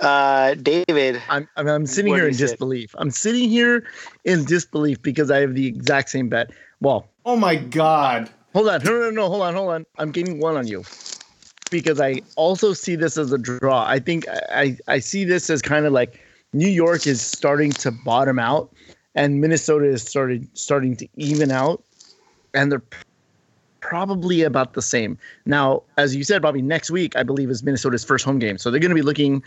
Uh, 0.04 0.54
David. 0.54 1.22
I'm, 1.28 1.48
I'm, 1.56 1.66
I'm 1.66 1.86
sitting 1.86 2.12
here 2.12 2.24
in 2.24 2.32
you 2.32 2.38
say? 2.38 2.46
disbelief. 2.46 2.94
I'm 2.98 3.10
sitting 3.10 3.48
here 3.48 3.86
in 4.24 4.44
disbelief 4.44 5.00
because 5.02 5.30
I 5.30 5.40
have 5.40 5.54
the 5.54 5.66
exact 5.66 6.10
same 6.10 6.28
bet. 6.28 6.50
Well, 6.80 7.08
Oh 7.26 7.36
my 7.36 7.56
God! 7.56 8.28
hold 8.52 8.68
on. 8.68 8.84
No, 8.84 9.00
no, 9.00 9.10
no. 9.10 9.28
Hold 9.28 9.42
on. 9.42 9.54
Hold 9.54 9.70
on. 9.70 9.86
I'm 9.96 10.12
gaining 10.12 10.40
one 10.40 10.56
on 10.56 10.66
you 10.66 10.84
because 11.70 12.00
I 12.00 12.20
also 12.36 12.74
see 12.74 12.96
this 12.96 13.16
as 13.16 13.32
a 13.32 13.38
draw. 13.38 13.84
I 13.86 13.98
think 13.98 14.26
I, 14.28 14.76
I 14.86 14.98
see 14.98 15.24
this 15.24 15.48
as 15.48 15.62
kind 15.62 15.86
of 15.86 15.92
like 15.92 16.20
New 16.52 16.68
York 16.68 17.06
is 17.06 17.22
starting 17.22 17.72
to 17.72 17.90
bottom 17.90 18.38
out 18.38 18.70
and 19.14 19.40
Minnesota 19.40 19.86
is 19.86 20.02
started 20.02 20.46
starting 20.56 20.96
to 20.96 21.08
even 21.16 21.50
out 21.50 21.82
and 22.52 22.70
they're 22.70 22.82
probably 23.88 24.42
about 24.42 24.72
the 24.72 24.80
same. 24.80 25.18
Now, 25.44 25.82
as 25.98 26.16
you 26.16 26.24
said, 26.24 26.40
Bobby, 26.40 26.62
next 26.62 26.90
week 26.90 27.14
I 27.16 27.22
believe 27.22 27.50
is 27.50 27.62
Minnesota's 27.62 28.02
first 28.02 28.24
home 28.24 28.38
game. 28.38 28.56
So 28.56 28.70
they're 28.70 28.80
going 28.80 28.88
to 28.90 28.94
be 28.94 29.02
looking 29.02 29.44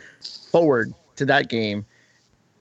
forward 0.51 0.93
to 1.15 1.25
that 1.25 1.49
game. 1.49 1.85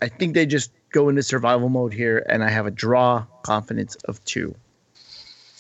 I 0.01 0.09
think 0.09 0.33
they 0.35 0.47
just 0.47 0.71
go 0.91 1.11
into 1.11 1.23
survival 1.23 1.69
mode 1.69 1.93
here 1.93 2.25
and 2.31 2.43
I 2.43 2.49
have 2.49 2.65
a 2.67 2.71
draw 2.71 3.27
confidence 3.43 3.95
of 4.07 4.25
2. 4.25 4.55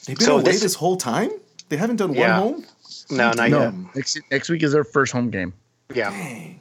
They've 0.07 0.16
been 0.16 0.24
So 0.26 0.35
away 0.38 0.44
this- 0.52 0.62
this, 0.62 0.74
whole 0.74 0.96
time. 0.96 1.31
They 1.68 1.76
haven't 1.76 1.96
done 1.96 2.14
Yeah. 2.14 2.40
one 2.40 2.52
home. 2.55 2.66
No, 3.11 3.33
not 3.33 3.50
no, 3.50 3.61
yet. 3.61 3.74
next 3.94 4.18
next 4.31 4.48
week 4.48 4.62
is 4.62 4.72
their 4.72 4.85
first 4.85 5.12
home 5.12 5.31
game. 5.31 5.52
Yeah. 5.94 6.11
Dang. 6.11 6.61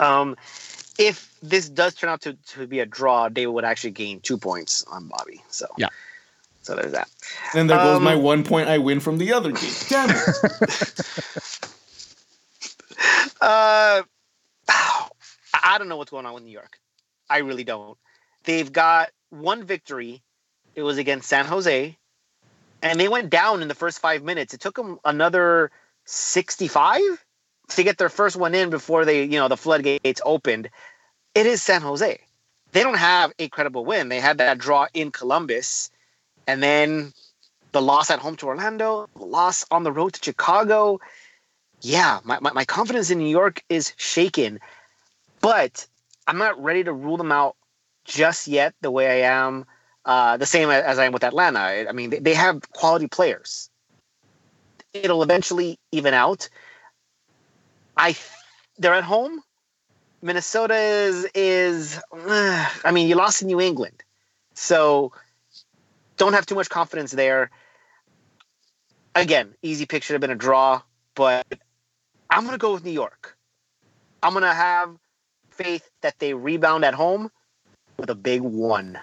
Um, 0.00 0.36
if 0.98 1.34
this 1.42 1.68
does 1.68 1.94
turn 1.94 2.08
out 2.08 2.22
to, 2.22 2.34
to 2.54 2.66
be 2.66 2.80
a 2.80 2.86
draw, 2.86 3.28
David 3.28 3.52
would 3.52 3.64
actually 3.64 3.90
gain 3.90 4.20
two 4.20 4.38
points 4.38 4.84
on 4.90 5.08
Bobby. 5.08 5.42
So 5.50 5.66
Yeah. 5.76 5.88
So 6.62 6.76
there's 6.76 6.92
that. 6.92 7.08
And 7.54 7.68
there 7.68 7.76
goes 7.76 7.96
Um, 7.96 8.04
my 8.04 8.14
one 8.14 8.44
point 8.44 8.68
I 8.68 8.78
win 8.78 9.00
from 9.00 9.18
the 9.18 9.32
other 9.32 9.52
game. 9.52 9.72
Damn 9.88 10.10
it! 10.10 11.00
Uh, 13.40 14.02
I 14.68 15.76
don't 15.76 15.88
know 15.88 15.96
what's 15.96 16.12
going 16.12 16.26
on 16.26 16.34
with 16.34 16.44
New 16.44 16.52
York. 16.52 16.78
I 17.28 17.38
really 17.38 17.64
don't. 17.64 17.98
They've 18.44 18.70
got 18.72 19.10
one 19.30 19.64
victory. 19.64 20.22
It 20.76 20.82
was 20.82 20.96
against 20.96 21.28
San 21.28 21.46
Jose, 21.46 21.98
and 22.82 23.00
they 23.00 23.08
went 23.08 23.30
down 23.30 23.60
in 23.60 23.66
the 23.66 23.74
first 23.74 23.98
five 23.98 24.22
minutes. 24.22 24.54
It 24.54 24.60
took 24.60 24.76
them 24.76 25.00
another 25.04 25.72
sixty-five 26.04 27.00
to 27.70 27.82
get 27.82 27.98
their 27.98 28.08
first 28.08 28.36
one 28.36 28.54
in 28.54 28.70
before 28.70 29.04
they, 29.04 29.24
you 29.24 29.38
know, 29.38 29.48
the 29.48 29.56
floodgates 29.56 30.20
opened. 30.24 30.70
It 31.34 31.46
is 31.46 31.62
San 31.62 31.80
Jose. 31.82 32.20
They 32.72 32.82
don't 32.82 32.98
have 32.98 33.32
a 33.38 33.48
credible 33.48 33.84
win. 33.84 34.08
They 34.08 34.20
had 34.20 34.38
that 34.38 34.58
draw 34.58 34.86
in 34.94 35.10
Columbus, 35.10 35.90
and 36.46 36.62
then 36.62 37.12
the 37.72 37.82
loss 37.82 38.10
at 38.10 38.18
home 38.18 38.36
to 38.36 38.46
Orlando, 38.46 39.08
the 39.16 39.24
loss 39.24 39.64
on 39.70 39.82
the 39.82 39.92
road 39.92 40.14
to 40.14 40.20
Chicago 40.22 41.00
yeah, 41.82 42.20
my, 42.24 42.38
my, 42.40 42.52
my 42.52 42.64
confidence 42.64 43.10
in 43.10 43.18
New 43.18 43.28
York 43.28 43.62
is 43.68 43.92
shaken, 43.96 44.60
but 45.40 45.86
I'm 46.26 46.38
not 46.38 46.62
ready 46.62 46.84
to 46.84 46.92
rule 46.92 47.16
them 47.16 47.32
out 47.32 47.56
just 48.04 48.48
yet 48.48 48.74
the 48.80 48.90
way 48.90 49.24
I 49.24 49.28
am, 49.28 49.66
uh, 50.04 50.36
the 50.36 50.46
same 50.46 50.70
as 50.70 50.98
I 50.98 51.06
am 51.06 51.12
with 51.12 51.24
Atlanta. 51.24 51.58
I, 51.88 51.92
mean, 51.92 52.22
they, 52.22 52.34
have 52.34 52.70
quality 52.70 53.08
players. 53.08 53.68
It'll 54.92 55.22
eventually 55.22 55.78
even 55.90 56.14
out. 56.14 56.48
I, 57.96 58.16
they're 58.78 58.94
at 58.94 59.04
home. 59.04 59.42
Minnesota 60.22 60.76
is 60.76 61.26
is. 61.34 62.00
I 62.14 62.92
mean, 62.92 63.08
you 63.08 63.16
lost 63.16 63.40
to 63.40 63.46
New 63.46 63.60
England, 63.60 64.04
so 64.54 65.12
don't 66.16 66.32
have 66.32 66.46
too 66.46 66.54
much 66.54 66.68
confidence 66.68 67.10
there. 67.10 67.50
Again, 69.14 69.54
easy 69.62 69.86
pick 69.86 70.02
should 70.02 70.14
have 70.14 70.20
been 70.20 70.30
a 70.30 70.36
draw, 70.36 70.82
but 71.14 71.46
I'm 72.30 72.44
gonna 72.44 72.58
go 72.58 72.72
with 72.72 72.84
New 72.84 72.92
York. 72.92 73.36
I'm 74.22 74.32
gonna 74.32 74.54
have 74.54 74.96
faith 75.50 75.90
that 76.00 76.18
they 76.18 76.34
rebound 76.34 76.84
at 76.84 76.94
home 76.94 77.30
with 77.98 78.10
a 78.10 78.14
big 78.14 78.40
one. 78.40 78.98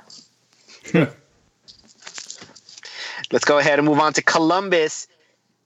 Let's 3.32 3.46
go 3.46 3.60
ahead 3.60 3.78
and 3.78 3.88
move 3.88 4.00
on 4.00 4.14
to 4.14 4.24
Columbus, 4.24 5.08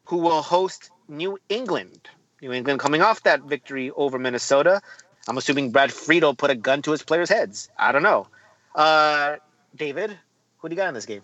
who 0.05 0.17
will 0.17 0.41
host 0.41 0.89
New 1.07 1.37
England. 1.47 2.09
New 2.41 2.51
England 2.51 2.79
coming 2.81 3.01
off 3.01 3.23
that 3.23 3.43
victory 3.43 3.91
over 3.91 4.19
Minnesota. 4.19 4.81
I'm 5.27 5.37
assuming 5.37 5.71
Brad 5.71 5.93
Friedel 5.93 6.35
put 6.35 6.51
a 6.51 6.55
gun 6.55 6.81
to 6.81 6.91
his 6.91 7.01
players' 7.01 7.29
heads. 7.29 7.69
I 7.77 7.93
don't 7.93 8.03
know. 8.03 8.27
Uh, 8.75 9.37
David, 9.75 10.17
who 10.57 10.67
do 10.67 10.73
you 10.73 10.77
got 10.77 10.89
in 10.89 10.93
this 10.93 11.05
game? 11.05 11.21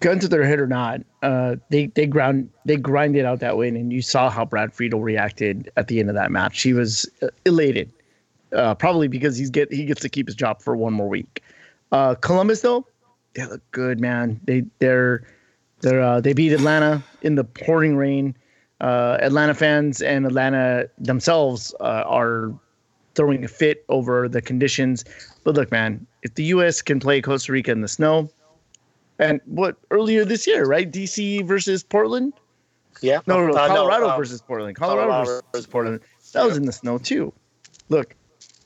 Gun 0.00 0.18
to 0.20 0.28
their 0.28 0.44
head 0.44 0.60
or 0.60 0.66
not, 0.66 1.00
uh, 1.22 1.56
they 1.70 1.86
they 1.86 2.06
ground 2.06 2.50
they 2.64 2.76
grinded 2.76 3.20
it 3.20 3.26
out 3.26 3.40
that 3.40 3.56
win, 3.56 3.76
and 3.76 3.92
you 3.92 4.02
saw 4.02 4.30
how 4.30 4.44
Brad 4.44 4.72
Friedel 4.72 5.00
reacted 5.00 5.70
at 5.76 5.88
the 5.88 6.00
end 6.00 6.08
of 6.08 6.14
that 6.14 6.30
match. 6.30 6.62
He 6.62 6.72
was 6.72 7.08
uh, 7.22 7.28
elated, 7.44 7.92
uh, 8.52 8.74
probably 8.74 9.08
because 9.08 9.36
he's 9.36 9.50
get 9.50 9.72
he 9.72 9.84
gets 9.84 10.00
to 10.02 10.08
keep 10.08 10.26
his 10.26 10.34
job 10.34 10.62
for 10.62 10.76
one 10.76 10.92
more 10.92 11.08
week. 11.08 11.42
Uh, 11.92 12.14
Columbus 12.14 12.60
though, 12.60 12.86
they 13.34 13.46
look 13.46 13.62
good, 13.70 14.00
man. 14.00 14.40
They 14.44 14.64
they're 14.78 15.26
they're 15.80 16.02
uh, 16.02 16.20
they 16.20 16.32
beat 16.32 16.52
Atlanta 16.52 17.02
in 17.22 17.34
the 17.34 17.44
pouring 17.44 17.96
rain. 17.96 18.36
Uh, 18.80 19.18
Atlanta 19.20 19.54
fans 19.54 20.00
and 20.00 20.24
Atlanta 20.24 20.88
themselves 20.98 21.74
are 21.80 22.52
throwing 23.16 23.42
a 23.42 23.48
fit 23.48 23.84
over 23.88 24.28
the 24.28 24.40
conditions. 24.40 25.04
But 25.42 25.56
look, 25.56 25.72
man, 25.72 26.06
if 26.22 26.36
the 26.36 26.44
U.S. 26.44 26.80
can 26.80 27.00
play 27.00 27.20
Costa 27.20 27.50
Rica 27.50 27.72
in 27.72 27.80
the 27.80 27.88
snow, 27.88 28.30
and 29.18 29.40
what 29.46 29.76
earlier 29.90 30.24
this 30.24 30.46
year, 30.46 30.64
right? 30.64 30.90
DC 30.90 31.46
versus 31.46 31.82
Portland. 31.82 32.32
Yeah, 33.00 33.20
No, 33.26 33.38
no, 33.38 33.52
no 33.52 33.58
Uh, 33.58 33.68
Colorado 33.68 34.08
uh, 34.08 34.16
versus 34.16 34.40
Portland. 34.40 34.76
Colorado, 34.76 35.10
Colorado 35.10 35.42
versus 35.52 35.66
Portland. 35.66 36.00
That 36.32 36.44
was 36.44 36.56
in 36.56 36.66
the 36.66 36.72
snow 36.72 36.98
too. 36.98 37.32
Look, 37.88 38.14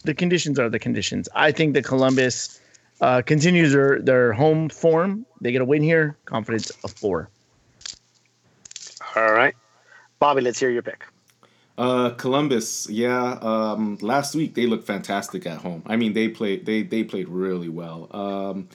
the 0.04 0.14
conditions 0.14 0.58
are 0.58 0.68
the 0.68 0.78
conditions. 0.78 1.28
I 1.34 1.52
think 1.52 1.74
that 1.74 1.84
Columbus 1.84 2.60
uh, 3.00 3.22
continues 3.22 3.72
their 3.72 4.00
their 4.00 4.32
home 4.32 4.68
form. 4.68 5.26
They 5.40 5.52
get 5.52 5.60
a 5.60 5.64
win 5.64 5.82
here. 5.82 6.16
Confidence 6.24 6.70
of 6.84 6.92
four. 6.92 7.28
All 9.14 9.32
right, 9.32 9.54
Bobby, 10.18 10.40
let's 10.40 10.58
hear 10.58 10.70
your 10.70 10.82
pick. 10.82 11.04
Uh, 11.76 12.10
Columbus, 12.10 12.88
yeah. 12.88 13.38
Um, 13.42 13.98
last 14.00 14.34
week 14.34 14.54
they 14.54 14.66
looked 14.66 14.86
fantastic 14.86 15.46
at 15.46 15.58
home. 15.58 15.82
I 15.86 15.96
mean, 15.96 16.12
they 16.12 16.28
played 16.28 16.64
they 16.66 16.82
they 16.82 17.04
played 17.04 17.28
really 17.28 17.68
well. 17.68 18.08
Um, 18.10 18.68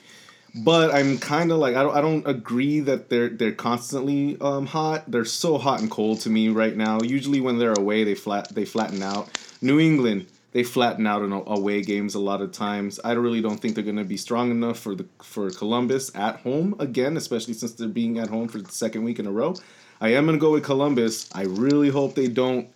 but 0.54 0.94
I'm 0.94 1.18
kind 1.18 1.52
of 1.52 1.58
like 1.58 1.76
I 1.76 1.82
don't 1.82 1.96
I 1.96 2.00
don't 2.00 2.26
agree 2.26 2.80
that 2.80 3.08
they're 3.08 3.28
they're 3.28 3.52
constantly 3.52 4.36
um, 4.40 4.66
hot. 4.66 5.10
They're 5.10 5.24
so 5.24 5.58
hot 5.58 5.80
and 5.80 5.90
cold 5.90 6.20
to 6.20 6.30
me 6.30 6.48
right 6.48 6.76
now. 6.76 7.00
Usually 7.02 7.40
when 7.40 7.58
they're 7.58 7.74
away, 7.74 8.04
they 8.04 8.14
flat 8.14 8.54
they 8.54 8.64
flatten 8.64 9.02
out. 9.02 9.28
New 9.60 9.78
England 9.78 10.26
they 10.52 10.62
flatten 10.62 11.06
out 11.06 11.22
in 11.22 11.32
away 11.32 11.82
games 11.82 12.14
a 12.14 12.18
lot 12.18 12.40
of 12.40 12.52
times. 12.52 12.98
I 13.04 13.12
really 13.12 13.40
don't 13.40 13.58
think 13.58 13.74
they're 13.74 13.84
going 13.84 13.96
to 13.96 14.04
be 14.04 14.16
strong 14.16 14.50
enough 14.50 14.78
for 14.78 14.94
the 14.94 15.06
for 15.22 15.50
Columbus 15.50 16.10
at 16.14 16.40
home 16.40 16.74
again, 16.78 17.16
especially 17.16 17.54
since 17.54 17.72
they're 17.74 17.88
being 17.88 18.18
at 18.18 18.28
home 18.28 18.48
for 18.48 18.58
the 18.58 18.72
second 18.72 19.04
week 19.04 19.18
in 19.18 19.26
a 19.26 19.30
row. 19.30 19.54
I 20.00 20.08
am 20.14 20.26
going 20.26 20.38
to 20.38 20.40
go 20.40 20.52
with 20.52 20.64
Columbus. 20.64 21.28
I 21.34 21.42
really 21.42 21.90
hope 21.90 22.14
they 22.14 22.28
don't 22.28 22.68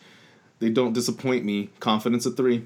they 0.59 0.71
don't 0.71 0.93
disappoint 0.93 1.45
me. 1.45 1.71
Confidence 1.81 2.27
of 2.27 2.37
three. 2.37 2.65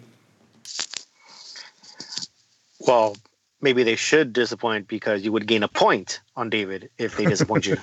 Well, 2.80 3.16
maybe 3.60 3.82
they 3.82 3.96
should 3.96 4.32
disappoint 4.32 4.88
because 4.88 5.22
you 5.24 5.32
would 5.32 5.46
gain 5.46 5.62
a 5.62 5.68
point 5.68 6.20
on 6.36 6.50
David 6.50 6.90
if 6.98 7.16
they 7.16 7.24
disappoint 7.24 7.66
you. 7.66 7.76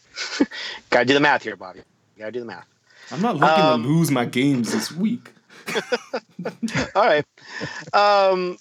Gotta 0.90 1.04
do 1.06 1.14
the 1.14 1.20
math 1.20 1.42
here, 1.42 1.56
Bobby. 1.56 1.80
Gotta 2.18 2.32
do 2.32 2.40
the 2.40 2.46
math. 2.46 2.66
I'm 3.10 3.20
not 3.22 3.36
looking 3.36 3.64
Um, 3.64 3.82
to 3.82 3.88
lose 3.88 4.10
my 4.10 4.24
games 4.24 4.72
this 4.72 4.92
week. 4.92 5.30
All 6.94 7.04
right. 7.06 7.24
Um, 7.92 8.56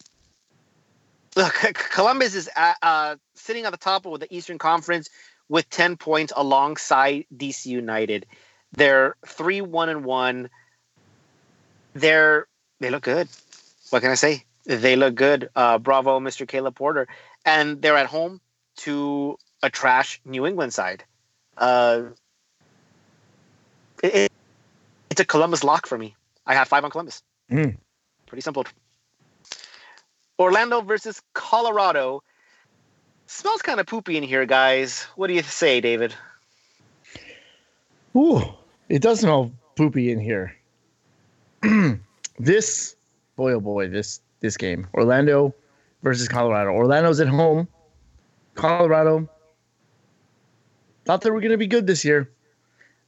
look, 1.35 1.53
Columbus 1.91 2.35
is 2.35 2.49
at, 2.55 2.77
uh, 2.81 3.15
sitting 3.35 3.65
at 3.65 3.71
the 3.71 3.77
top 3.77 4.05
of 4.05 4.19
the 4.19 4.33
Eastern 4.33 4.57
Conference 4.57 5.09
with 5.49 5.69
10 5.69 5.97
points 5.97 6.33
alongside 6.35 7.25
DC 7.35 7.65
United. 7.67 8.25
They're 8.71 9.15
3 9.25 9.61
1 9.61 9.89
and 9.89 10.05
1. 10.05 10.49
They're 11.93 12.47
they 12.79 12.89
look 12.91 13.03
good. 13.03 13.27
What 13.89 14.01
can 14.01 14.11
I 14.11 14.15
say? 14.15 14.43
They 14.69 14.95
look 14.95 15.15
good. 15.15 15.49
Uh, 15.55 15.79
bravo, 15.79 16.19
Mr. 16.19 16.47
Caleb 16.47 16.75
Porter. 16.75 17.07
And 17.43 17.81
they're 17.81 17.97
at 17.97 18.05
home 18.05 18.39
to 18.77 19.35
a 19.63 19.69
trash 19.71 20.21
New 20.25 20.45
England 20.45 20.75
side. 20.75 21.03
Uh, 21.57 22.03
it, 24.03 24.13
it, 24.13 24.31
it's 25.09 25.19
a 25.19 25.25
Columbus 25.25 25.63
lock 25.63 25.87
for 25.87 25.97
me. 25.97 26.15
I 26.45 26.53
have 26.53 26.67
five 26.67 26.83
on 26.83 26.91
Columbus. 26.91 27.23
Mm. 27.51 27.77
Pretty 28.27 28.41
simple. 28.41 28.63
Orlando 30.37 30.81
versus 30.81 31.19
Colorado. 31.33 32.21
Smells 33.25 33.63
kind 33.63 33.79
of 33.79 33.87
poopy 33.87 34.17
in 34.17 34.23
here, 34.23 34.45
guys. 34.45 35.01
What 35.15 35.27
do 35.27 35.33
you 35.33 35.41
say, 35.41 35.81
David? 35.81 36.13
Ooh, 38.15 38.43
it 38.87 39.01
does 39.01 39.21
smell 39.21 39.51
poopy 39.75 40.11
in 40.11 40.19
here. 40.19 40.55
this 42.39 42.95
boy, 43.35 43.53
oh 43.53 43.59
boy, 43.59 43.87
this 43.87 44.21
this 44.39 44.57
game, 44.57 44.87
Orlando 44.93 45.53
versus 46.03 46.27
Colorado. 46.27 46.71
Orlando's 46.71 47.19
at 47.19 47.27
home. 47.27 47.67
Colorado 48.55 49.29
thought 51.05 51.21
they 51.21 51.31
were 51.31 51.41
going 51.41 51.51
to 51.51 51.57
be 51.57 51.67
good 51.67 51.87
this 51.87 52.03
year. 52.03 52.29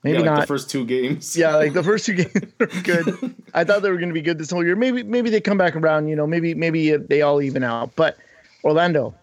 Maybe 0.04 0.18
yeah, 0.18 0.20
like 0.22 0.26
not. 0.26 0.42
The 0.42 0.48
first 0.48 0.70
two 0.70 0.86
games. 0.86 1.38
yeah, 1.38 1.56
like 1.56 1.74
the 1.74 1.84
first 1.84 2.06
two 2.06 2.14
games 2.16 2.34
were 2.60 2.68
good. 2.68 3.36
I 3.54 3.64
thought 3.64 3.84
they 3.84 3.92
were 3.92 3.98
going 3.98 4.10
to 4.10 4.14
be 4.14 4.22
good 4.22 4.40
this 4.40 4.50
whole 4.50 4.66
year. 4.66 4.76
Maybe 4.76 5.04
maybe 5.04 5.30
they 5.30 5.42
come 5.42 5.58
back 5.58 5.76
around. 5.76 6.08
You 6.08 6.16
know, 6.16 6.26
maybe 6.26 6.56
maybe 6.56 6.96
they 6.96 7.22
all 7.22 7.42
even 7.42 7.64
out. 7.64 7.96
But 7.96 8.18
Orlando, 8.64 9.14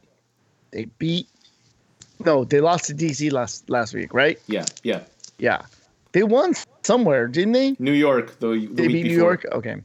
they 0.71 0.85
beat. 0.99 1.27
No, 2.25 2.44
they 2.44 2.61
lost 2.61 2.87
to 2.87 2.94
DC 2.94 3.33
last 3.33 3.68
last 3.68 3.94
week, 3.94 4.14
right? 4.14 4.38
Yeah, 4.47 4.66
yeah. 4.83 5.03
Yeah, 5.38 5.62
they 6.12 6.25
won 6.25 6.55
somewhere, 6.83 7.29
didn't 7.29 7.53
they? 7.53 7.77
New 7.79 7.92
York, 7.92 8.38
though. 8.40 8.55
The 8.55 8.66
They 8.66 8.88
beat 8.88 9.07
New. 9.07 9.16
York. 9.16 9.44
Okay. 9.53 9.77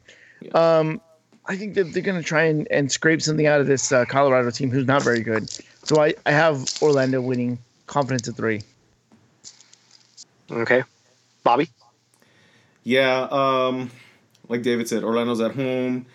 Um, 0.54 1.00
I 1.46 1.58
think 1.58 1.74
that 1.76 1.94
they're 1.94 2.04
going 2.04 2.22
to 2.22 2.28
try 2.28 2.44
and, 2.44 2.68
and 2.72 2.92
scrape 2.92 3.22
something 3.22 3.48
out 3.48 3.60
of 3.60 3.68
this 3.68 3.92
uh, 3.92 4.06
Colorado 4.06 4.50
team, 4.50 4.72
who's 4.72 4.88
not 4.88 5.04
very 5.04 5.22
good. 5.22 5.50
So 5.84 6.02
I, 6.02 6.14
I 6.26 6.32
have 6.32 6.66
Orlando 6.82 7.22
winning, 7.22 7.60
confidence 7.88 8.28
of 8.28 8.38
three. 8.38 8.62
Okay. 10.50 10.84
Bobby? 11.44 11.70
Yeah, 12.84 13.28
um, 13.32 13.92
like 14.48 14.62
David 14.62 14.88
said, 14.88 15.04
Orlando's 15.04 15.42
at 15.42 15.56
home. 15.56 16.06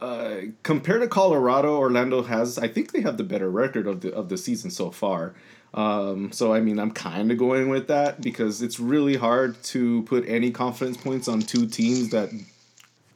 Uh, 0.00 0.36
compared 0.62 1.00
to 1.00 1.08
Colorado, 1.08 1.78
Orlando 1.78 2.22
has 2.22 2.58
I 2.58 2.68
think 2.68 2.92
they 2.92 3.00
have 3.00 3.16
the 3.16 3.24
better 3.24 3.50
record 3.50 3.86
of 3.86 4.02
the 4.02 4.12
of 4.12 4.28
the 4.28 4.36
season 4.36 4.70
so 4.70 4.90
far. 4.90 5.34
Um, 5.72 6.32
so 6.32 6.52
I 6.52 6.60
mean, 6.60 6.78
I'm 6.78 6.90
kind 6.90 7.32
of 7.32 7.38
going 7.38 7.70
with 7.70 7.88
that 7.88 8.20
because 8.20 8.62
it's 8.62 8.78
really 8.78 9.16
hard 9.16 9.62
to 9.64 10.02
put 10.02 10.28
any 10.28 10.50
confidence 10.50 10.96
points 10.96 11.28
on 11.28 11.40
two 11.40 11.66
teams 11.66 12.10
that 12.10 12.30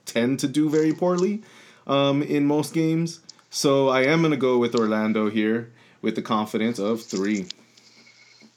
tend 0.07 0.41
to 0.41 0.49
do 0.49 0.69
very 0.69 0.93
poorly 0.93 1.43
um, 1.87 2.23
in 2.23 2.47
most 2.47 2.75
games. 2.75 3.21
So 3.51 3.89
I 3.89 4.03
am 4.05 4.23
gonna 4.23 4.37
go 4.37 4.59
with 4.59 4.75
Orlando 4.75 5.31
here 5.31 5.73
with 6.03 6.15
the 6.15 6.23
confidence 6.23 6.79
of 6.79 7.03
three. 7.03 7.47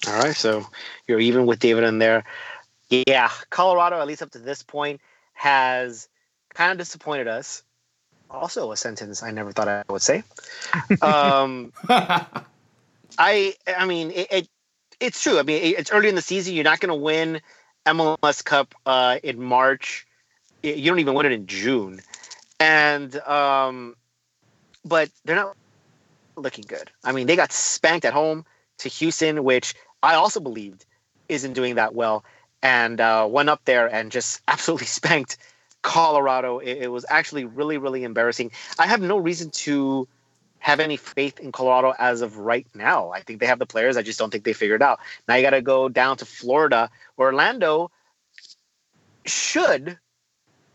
All 0.07 0.19
right. 0.19 0.35
So 0.35 0.65
you're 1.07 1.19
even 1.19 1.45
with 1.45 1.59
David 1.59 1.83
in 1.83 1.99
there. 1.99 2.23
Yeah. 2.89 3.31
Colorado, 3.49 3.99
at 3.99 4.07
least 4.07 4.21
up 4.21 4.31
to 4.31 4.39
this 4.39 4.63
point, 4.63 5.01
has 5.33 6.07
kind 6.53 6.71
of 6.71 6.77
disappointed 6.77 7.27
us. 7.27 7.63
Also, 8.29 8.71
a 8.71 8.77
sentence 8.77 9.21
I 9.21 9.31
never 9.31 9.51
thought 9.51 9.67
I 9.67 9.83
would 9.89 10.01
say. 10.01 10.23
Um, 11.01 11.71
I 11.89 13.53
I 13.67 13.85
mean 13.85 14.11
it, 14.11 14.27
it 14.31 14.47
it's 14.99 15.21
true. 15.21 15.39
I 15.39 15.43
mean 15.43 15.61
it, 15.61 15.79
it's 15.79 15.91
early 15.91 16.09
in 16.09 16.15
the 16.15 16.21
season. 16.21 16.55
You're 16.55 16.63
not 16.63 16.79
going 16.79 16.89
to 16.89 16.95
win 16.95 17.41
MLS 17.85 18.43
Cup 18.43 18.73
uh, 18.85 19.19
in 19.23 19.41
March. 19.41 20.07
You 20.63 20.85
don't 20.85 20.99
even 20.99 21.13
win 21.13 21.25
it 21.25 21.33
in 21.33 21.45
June, 21.45 22.01
and 22.59 23.15
um, 23.17 23.95
but 24.85 25.09
they're 25.25 25.35
not 25.35 25.57
looking 26.37 26.63
good. 26.67 26.89
I 27.03 27.11
mean 27.11 27.27
they 27.27 27.35
got 27.35 27.51
spanked 27.51 28.05
at 28.05 28.13
home 28.13 28.45
to 28.79 28.89
Houston, 28.89 29.43
which 29.43 29.75
I 30.01 30.15
also 30.15 30.39
believed 30.39 30.85
isn't 31.27 31.53
doing 31.53 31.75
that 31.75 31.93
well, 31.93 32.23
and 32.61 33.01
uh, 33.01 33.27
went 33.29 33.49
up 33.49 33.61
there 33.65 33.93
and 33.93 34.09
just 34.11 34.41
absolutely 34.47 34.87
spanked 34.87 35.37
Colorado. 35.81 36.59
It, 36.59 36.83
it 36.83 36.91
was 36.91 37.05
actually 37.09 37.43
really 37.43 37.77
really 37.77 38.05
embarrassing. 38.05 38.51
I 38.79 38.87
have 38.87 39.01
no 39.01 39.17
reason 39.17 39.51
to 39.51 40.07
have 40.59 40.79
any 40.79 40.95
faith 40.95 41.41
in 41.41 41.51
Colorado 41.51 41.93
as 41.99 42.21
of 42.21 42.37
right 42.37 42.65
now. 42.73 43.11
I 43.11 43.19
think 43.19 43.41
they 43.41 43.47
have 43.47 43.59
the 43.59 43.65
players. 43.65 43.97
I 43.97 44.01
just 44.01 44.17
don't 44.17 44.31
think 44.31 44.45
they 44.45 44.53
figured 44.53 44.81
out. 44.81 45.01
Now 45.27 45.35
you 45.35 45.41
got 45.41 45.49
to 45.49 45.61
go 45.61 45.89
down 45.89 46.15
to 46.17 46.25
Florida. 46.25 46.89
Orlando 47.17 47.91
should 49.25 49.99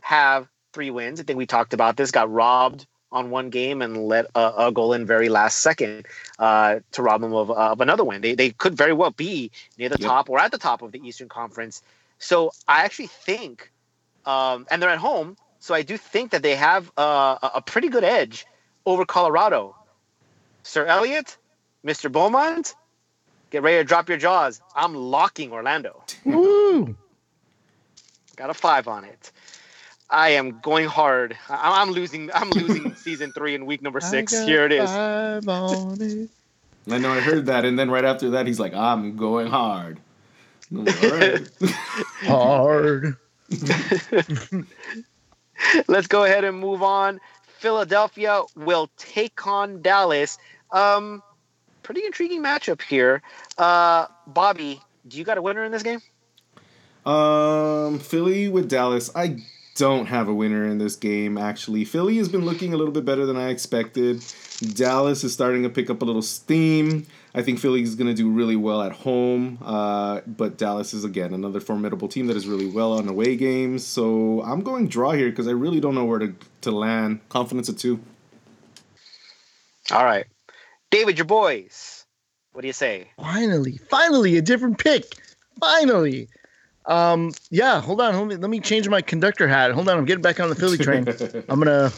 have 0.08 0.48
three 0.72 0.88
wins. 0.90 1.20
I 1.20 1.22
think 1.22 1.36
we 1.36 1.44
talked 1.44 1.74
about 1.74 1.98
this. 1.98 2.10
Got 2.10 2.32
robbed 2.32 2.86
on 3.12 3.28
one 3.28 3.50
game 3.50 3.82
and 3.82 4.06
let 4.08 4.24
a, 4.34 4.52
a 4.68 4.72
goal 4.72 4.94
in 4.94 5.04
very 5.04 5.28
last 5.28 5.58
second 5.58 6.06
uh, 6.38 6.80
to 6.92 7.02
rob 7.02 7.20
them 7.20 7.34
of, 7.34 7.50
of 7.50 7.82
another 7.82 8.04
win. 8.04 8.22
They, 8.22 8.34
they 8.34 8.50
could 8.52 8.74
very 8.74 8.94
well 8.94 9.10
be 9.10 9.50
near 9.76 9.90
the 9.90 9.98
Yep. 10.00 10.08
top 10.08 10.30
or 10.30 10.38
at 10.38 10.50
the 10.50 10.56
top 10.56 10.80
of 10.80 10.92
the 10.92 11.00
Eastern 11.06 11.28
Conference. 11.28 11.82
So 12.18 12.52
I 12.66 12.84
actually 12.84 13.08
think, 13.08 13.70
um, 14.24 14.66
and 14.70 14.80
they're 14.80 14.88
at 14.88 14.98
home. 14.98 15.36
So 15.60 15.74
I 15.74 15.82
do 15.82 15.98
think 15.98 16.30
that 16.30 16.42
they 16.42 16.56
have 16.56 16.90
uh, 16.96 17.36
a- 17.42 17.50
a 17.56 17.60
pretty 17.60 17.88
good 17.90 18.04
edge 18.04 18.46
over 18.86 19.04
Colorado. 19.04 19.76
Sir 20.62 20.86
Elliott, 20.86 21.36
Mr. 21.84 22.10
Beaumont, 22.10 22.74
get 23.50 23.62
ready 23.62 23.76
to 23.76 23.84
drop 23.84 24.08
your 24.08 24.16
jaws. 24.18 24.62
I'm 24.74 24.94
locking 24.94 25.52
Orlando. 25.52 26.02
Woo! 26.24 26.96
Got 28.36 28.48
a 28.48 28.54
five 28.54 28.88
on 28.88 29.04
it. 29.04 29.32
I 30.10 30.30
am 30.30 30.60
going 30.60 30.86
hard. 30.86 31.36
I- 31.48 31.82
I'm 31.82 31.90
losing. 31.90 32.30
I'm 32.32 32.50
losing 32.50 32.94
season 33.04 33.32
three 33.32 33.54
in 33.54 33.66
week 33.66 33.82
number 33.82 34.00
six. 34.00 34.32
Here 34.32 34.64
it 34.64 34.72
is. 34.72 34.90
it. 34.90 36.30
I 36.90 36.98
know 36.98 37.12
I 37.12 37.20
heard 37.20 37.46
that, 37.46 37.64
and 37.66 37.78
then 37.78 37.90
right 37.90 38.04
after 38.04 38.30
that, 38.30 38.46
he's 38.46 38.58
like, 38.58 38.72
"I'm 38.74 39.16
going 39.16 39.48
hard." 39.48 40.00
I'm 40.70 40.84
like, 40.84 41.02
All 41.02 41.10
right. 41.10 41.48
Hard. 42.24 43.16
Let's 45.88 46.06
go 46.06 46.24
ahead 46.24 46.44
and 46.44 46.58
move 46.58 46.82
on. 46.82 47.20
Philadelphia 47.58 48.42
will 48.54 48.90
take 48.96 49.46
on 49.46 49.82
Dallas. 49.82 50.38
Um, 50.70 51.22
pretty 51.82 52.04
intriguing 52.04 52.42
matchup 52.42 52.82
here. 52.82 53.22
Uh, 53.56 54.06
Bobby, 54.26 54.80
do 55.06 55.16
you 55.18 55.24
got 55.24 55.38
a 55.38 55.42
winner 55.42 55.64
in 55.64 55.72
this 55.72 55.82
game? 55.82 56.00
Um, 57.04 57.98
Philly 57.98 58.48
with 58.48 58.68
Dallas. 58.68 59.10
I 59.14 59.38
don't 59.78 60.06
have 60.06 60.28
a 60.28 60.34
winner 60.34 60.66
in 60.66 60.78
this 60.78 60.96
game. 60.96 61.38
Actually, 61.38 61.84
Philly 61.84 62.18
has 62.18 62.28
been 62.28 62.44
looking 62.44 62.74
a 62.74 62.76
little 62.76 62.92
bit 62.92 63.04
better 63.04 63.24
than 63.24 63.36
I 63.36 63.48
expected. 63.50 64.24
Dallas 64.74 65.22
is 65.22 65.32
starting 65.32 65.62
to 65.62 65.70
pick 65.70 65.88
up 65.88 66.02
a 66.02 66.04
little 66.04 66.20
steam. 66.20 67.06
I 67.32 67.42
think 67.42 67.60
Philly 67.60 67.82
is 67.82 67.94
going 67.94 68.08
to 68.08 68.14
do 68.14 68.28
really 68.28 68.56
well 68.56 68.82
at 68.82 68.90
home, 68.90 69.58
uh, 69.64 70.22
but 70.26 70.58
Dallas 70.58 70.92
is 70.92 71.04
again 71.04 71.32
another 71.32 71.60
formidable 71.60 72.08
team 72.08 72.26
that 72.26 72.36
is 72.36 72.48
really 72.48 72.66
well 72.66 72.94
on 72.94 73.08
away 73.08 73.36
games. 73.36 73.86
So 73.86 74.42
I'm 74.42 74.62
going 74.62 74.88
draw 74.88 75.12
here 75.12 75.30
because 75.30 75.46
I 75.46 75.52
really 75.52 75.78
don't 75.78 75.94
know 75.94 76.04
where 76.04 76.18
to 76.18 76.34
to 76.62 76.72
land. 76.72 77.20
Confidence 77.28 77.68
of 77.68 77.78
two. 77.78 78.00
All 79.92 80.04
right, 80.04 80.26
David, 80.90 81.18
your 81.18 81.24
boys. 81.24 82.04
What 82.52 82.62
do 82.62 82.66
you 82.66 82.72
say? 82.72 83.08
Finally, 83.16 83.78
finally, 83.88 84.36
a 84.36 84.42
different 84.42 84.78
pick. 84.78 85.04
Finally. 85.60 86.28
Um, 86.88 87.32
yeah, 87.50 87.80
hold 87.80 88.00
on. 88.00 88.16
Let 88.16 88.26
me, 88.26 88.36
let 88.36 88.50
me 88.50 88.60
change 88.60 88.88
my 88.88 89.02
conductor 89.02 89.46
hat. 89.46 89.70
Hold 89.72 89.88
on. 89.88 89.98
I'm 89.98 90.04
getting 90.04 90.22
back 90.22 90.40
on 90.40 90.48
the 90.48 90.54
Philly 90.54 90.78
train. 90.78 91.06
I'm 91.48 91.60
gonna 91.60 91.92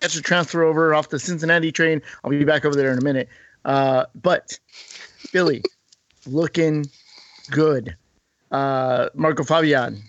catch 0.00 0.16
a 0.16 0.22
transfer 0.22 0.62
over 0.62 0.94
off 0.94 1.10
the 1.10 1.18
Cincinnati 1.18 1.72
train. 1.72 2.00
I'll 2.24 2.30
be 2.30 2.44
back 2.44 2.64
over 2.64 2.74
there 2.74 2.92
in 2.92 2.98
a 2.98 3.02
minute. 3.02 3.28
Uh, 3.64 4.06
but 4.14 4.58
Philly 4.70 5.62
looking 6.26 6.86
good. 7.50 7.96
Uh, 8.50 9.08
Marco 9.14 9.44
Fabian 9.44 10.02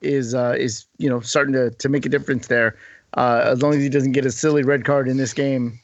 is 0.00 0.34
uh, 0.34 0.54
is 0.56 0.86
you 0.98 1.08
know 1.08 1.20
starting 1.20 1.52
to 1.52 1.70
to 1.70 1.88
make 1.88 2.06
a 2.06 2.08
difference 2.08 2.46
there. 2.46 2.76
Uh, 3.14 3.42
as 3.44 3.60
long 3.60 3.74
as 3.74 3.82
he 3.82 3.88
doesn't 3.88 4.12
get 4.12 4.24
a 4.24 4.30
silly 4.30 4.62
red 4.62 4.84
card 4.84 5.08
in 5.08 5.16
this 5.16 5.34
game, 5.34 5.78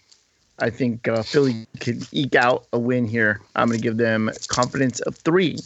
I 0.61 0.71
think 0.71 1.09
uh, 1.09 1.23
Philly 1.23 1.67
can 1.81 2.01
eke 2.13 2.37
out 2.37 2.67
a 2.73 2.79
win 2.79 3.05
here. 3.05 3.41
I'm 3.57 3.67
going 3.67 3.81
to 3.81 3.83
give 3.83 3.97
them 3.97 4.31
confidence 4.47 5.01
of 5.01 5.17
three. 5.17 5.59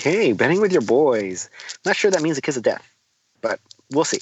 Okay, 0.00 0.32
betting 0.32 0.62
with 0.62 0.72
your 0.72 0.80
boys. 0.80 1.50
Not 1.84 1.94
sure 1.94 2.10
that 2.10 2.22
means 2.22 2.38
a 2.38 2.40
kiss 2.40 2.56
of 2.56 2.62
death, 2.62 2.90
but 3.42 3.60
we'll 3.90 4.06
see. 4.06 4.20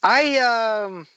I 0.00 0.38
um, 0.38 1.08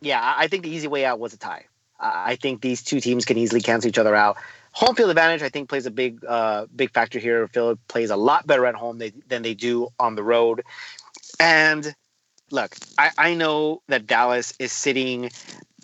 yeah, 0.00 0.34
I 0.38 0.48
think 0.48 0.62
the 0.62 0.70
easy 0.70 0.88
way 0.88 1.04
out 1.04 1.20
was 1.20 1.34
a 1.34 1.36
tie. 1.36 1.66
I 2.00 2.36
think 2.36 2.62
these 2.62 2.82
two 2.82 2.98
teams 2.98 3.26
can 3.26 3.36
easily 3.36 3.60
cancel 3.60 3.90
each 3.90 3.98
other 3.98 4.14
out. 4.14 4.38
Home 4.72 4.94
field 4.94 5.10
advantage, 5.10 5.42
I 5.42 5.50
think, 5.50 5.68
plays 5.68 5.84
a 5.84 5.90
big, 5.90 6.24
uh, 6.24 6.64
big 6.74 6.92
factor 6.94 7.18
here. 7.18 7.46
Philly 7.48 7.76
plays 7.88 8.08
a 8.08 8.16
lot 8.16 8.46
better 8.46 8.64
at 8.64 8.74
home 8.74 9.02
than 9.28 9.42
they 9.42 9.52
do 9.52 9.88
on 9.98 10.14
the 10.14 10.22
road, 10.22 10.62
and 11.38 11.94
look, 12.50 12.74
I, 12.96 13.10
I 13.18 13.34
know 13.34 13.82
that 13.88 14.06
Dallas 14.06 14.54
is 14.58 14.72
sitting 14.72 15.30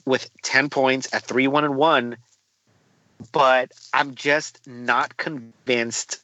with 0.07 0.31
10 0.43 0.71
points 0.71 1.13
at 1.13 1.25
3 1.25 1.49
1 1.49 1.65
and 1.65 1.77
1, 1.77 2.17
but 3.33 3.73
I'm 3.93 4.15
just 4.15 4.67
not 4.67 5.17
convinced 5.17 6.23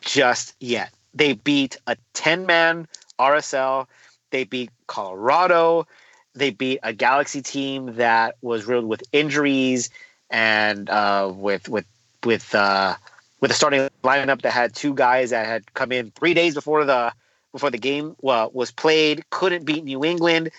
just 0.00 0.54
yet. 0.60 0.92
They 1.14 1.34
beat 1.34 1.76
a 1.86 1.96
10 2.14 2.46
man 2.46 2.86
RSL, 3.18 3.86
they 4.30 4.44
beat 4.44 4.70
Colorado, 4.86 5.86
they 6.34 6.50
beat 6.50 6.80
a 6.82 6.92
Galaxy 6.92 7.42
team 7.42 7.96
that 7.96 8.36
was 8.42 8.66
riddled 8.66 8.88
with 8.88 9.02
injuries 9.12 9.90
and 10.30 10.88
uh, 10.88 11.32
with 11.34 11.68
with 11.68 11.86
with 12.24 12.54
uh, 12.54 12.94
with 13.40 13.50
a 13.50 13.54
starting 13.54 13.88
lineup 14.04 14.42
that 14.42 14.52
had 14.52 14.74
two 14.74 14.94
guys 14.94 15.30
that 15.30 15.46
had 15.46 15.72
come 15.74 15.92
in 15.92 16.10
three 16.12 16.34
days 16.34 16.54
before 16.54 16.84
the 16.84 17.12
before 17.52 17.70
the 17.70 17.78
game 17.78 18.14
well, 18.20 18.50
was 18.52 18.70
played. 18.70 19.28
Couldn't 19.30 19.64
beat 19.64 19.84
New 19.84 20.04
England. 20.04 20.50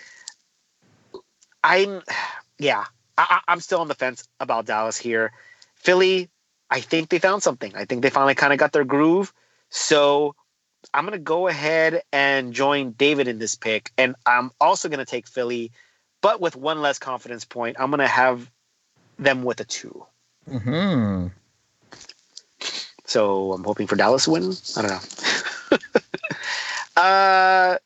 I'm 1.63 2.01
yeah, 2.59 2.85
I, 3.17 3.41
I'm 3.47 3.59
still 3.59 3.79
on 3.79 3.87
the 3.87 3.95
fence 3.95 4.27
about 4.39 4.65
Dallas 4.65 4.97
here. 4.97 5.31
Philly, 5.81 6.29
I 6.69 6.79
think 6.79 7.09
they 7.09 7.19
found 7.19 7.41
something. 7.41 7.75
I 7.75 7.85
think 7.85 8.03
they 8.03 8.09
finally 8.09 8.35
kind 8.35 8.53
of 8.53 8.59
got 8.59 8.71
their 8.71 8.83
groove. 8.83 9.33
So 9.69 10.35
I'm 10.93 11.05
going 11.05 11.17
to 11.17 11.23
go 11.23 11.47
ahead 11.47 12.03
and 12.13 12.53
join 12.53 12.91
David 12.91 13.27
in 13.27 13.39
this 13.39 13.55
pick. 13.55 13.91
And 13.97 14.15
I'm 14.25 14.51
also 14.61 14.89
going 14.89 14.99
to 14.99 15.05
take 15.05 15.27
Philly, 15.27 15.71
but 16.21 16.39
with 16.39 16.55
one 16.55 16.81
less 16.81 16.99
confidence 16.99 17.45
point. 17.45 17.77
I'm 17.79 17.89
going 17.89 17.99
to 17.99 18.07
have 18.07 18.49
them 19.17 19.43
with 19.43 19.59
a 19.59 19.65
2 19.65 20.05
Hmm. 20.49 21.27
So 23.05 23.53
I'm 23.53 23.63
hoping 23.63 23.87
for 23.87 23.95
Dallas 23.95 24.25
to 24.25 24.31
win. 24.31 24.53
I 24.75 24.81
don't 24.81 24.91
know. 24.91 25.77
uh, 27.01 27.77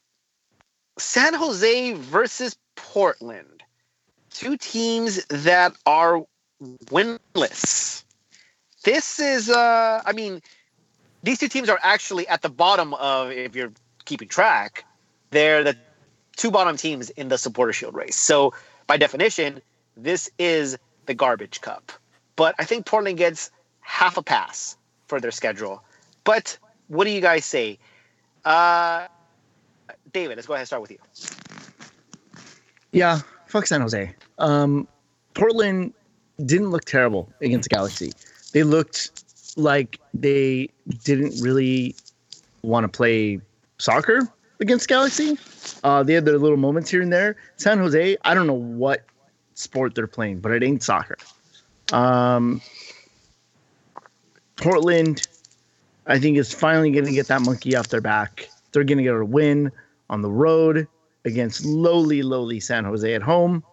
San 0.97 1.33
Jose 1.33 1.93
versus 1.93 2.55
Portland. 2.75 3.63
Two 4.29 4.57
teams 4.57 5.25
that 5.25 5.73
are 5.85 6.23
winless. 6.85 8.03
This 8.83 9.19
is, 9.19 9.49
uh, 9.49 10.01
I 10.05 10.11
mean, 10.13 10.41
these 11.23 11.39
two 11.39 11.47
teams 11.47 11.69
are 11.69 11.79
actually 11.81 12.27
at 12.27 12.41
the 12.41 12.49
bottom 12.49 12.93
of, 12.93 13.31
if 13.31 13.55
you're 13.55 13.71
keeping 14.05 14.27
track, 14.27 14.85
they're 15.31 15.63
the 15.63 15.75
two 16.35 16.51
bottom 16.51 16.77
teams 16.77 17.09
in 17.11 17.29
the 17.29 17.37
supporter 17.37 17.73
shield 17.73 17.95
race. 17.95 18.15
So 18.15 18.53
by 18.87 18.97
definition, 18.97 19.61
this 19.97 20.29
is 20.37 20.77
the 21.07 21.13
garbage 21.13 21.61
cup. 21.61 21.91
But 22.35 22.53
I 22.59 22.65
think 22.65 22.85
Portland 22.85 23.17
gets 23.17 23.49
half 23.81 24.17
a 24.17 24.21
pass 24.21 24.77
for 25.07 25.19
their 25.19 25.31
schedule. 25.31 25.83
But 26.23 26.57
what 26.87 27.05
do 27.05 27.11
you 27.11 27.21
guys 27.21 27.45
say? 27.45 27.79
Uh, 28.43 29.07
David, 30.11 30.35
let's 30.35 30.47
go 30.47 30.53
ahead 30.53 30.61
and 30.61 30.67
start 30.67 30.81
with 30.81 30.91
you. 30.91 30.99
Yeah, 32.91 33.19
fuck 33.47 33.65
San 33.67 33.81
Jose. 33.81 34.13
Um, 34.37 34.87
Portland 35.33 35.93
didn't 36.43 36.69
look 36.69 36.85
terrible 36.85 37.31
against 37.41 37.69
Galaxy. 37.69 38.11
They 38.51 38.63
looked 38.63 39.23
like 39.57 39.99
they 40.13 40.69
didn't 41.03 41.41
really 41.41 41.95
want 42.61 42.83
to 42.83 42.87
play 42.87 43.39
soccer 43.77 44.27
against 44.59 44.87
Galaxy. 44.87 45.37
Uh, 45.83 46.03
they 46.03 46.13
had 46.13 46.25
their 46.25 46.37
little 46.37 46.57
moments 46.57 46.89
here 46.89 47.01
and 47.01 47.11
there. 47.11 47.35
San 47.57 47.77
Jose, 47.77 48.17
I 48.23 48.33
don't 48.33 48.47
know 48.47 48.53
what 48.53 49.05
sport 49.53 49.95
they're 49.95 50.07
playing, 50.07 50.39
but 50.39 50.51
it 50.51 50.63
ain't 50.63 50.83
soccer. 50.83 51.17
Um, 51.93 52.61
Portland, 54.55 55.27
I 56.07 56.19
think, 56.19 56.37
is 56.37 56.53
finally 56.53 56.91
going 56.91 57.05
to 57.05 57.11
get 57.11 57.27
that 57.27 57.41
monkey 57.41 57.75
off 57.75 57.89
their 57.89 58.01
back. 58.01 58.49
They're 58.71 58.83
going 58.83 58.97
to 58.97 59.03
get 59.03 59.15
a 59.15 59.25
win 59.25 59.71
on 60.09 60.21
the 60.21 60.29
road 60.29 60.87
against 61.23 61.65
lowly, 61.65 62.21
lowly 62.21 62.59
San 62.59 62.83
Jose 62.83 63.13
at 63.13 63.21
home. 63.21 63.63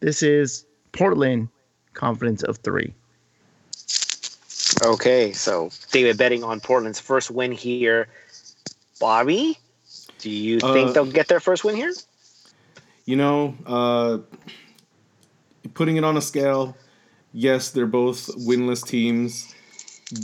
This 0.00 0.22
is 0.22 0.64
Portland, 0.92 1.48
confidence 1.96 2.44
of 2.44 2.58
three. 2.58 2.94
Okay, 4.84 5.32
so 5.32 5.70
David 5.90 6.18
betting 6.18 6.44
on 6.44 6.60
Portland's 6.60 7.00
first 7.00 7.30
win 7.30 7.50
here. 7.50 8.08
Bobby, 9.00 9.58
do 10.18 10.30
you 10.30 10.60
think 10.60 10.90
Uh, 10.90 10.92
they'll 10.92 11.06
get 11.06 11.28
their 11.28 11.40
first 11.40 11.64
win 11.64 11.76
here? 11.76 11.92
You 13.04 13.16
know, 13.16 13.54
uh, 13.66 14.18
putting 15.74 15.96
it 15.96 16.04
on 16.04 16.16
a 16.16 16.20
scale, 16.20 16.76
yes, 17.32 17.70
they're 17.70 17.86
both 17.86 18.26
winless 18.36 18.86
teams, 18.86 19.54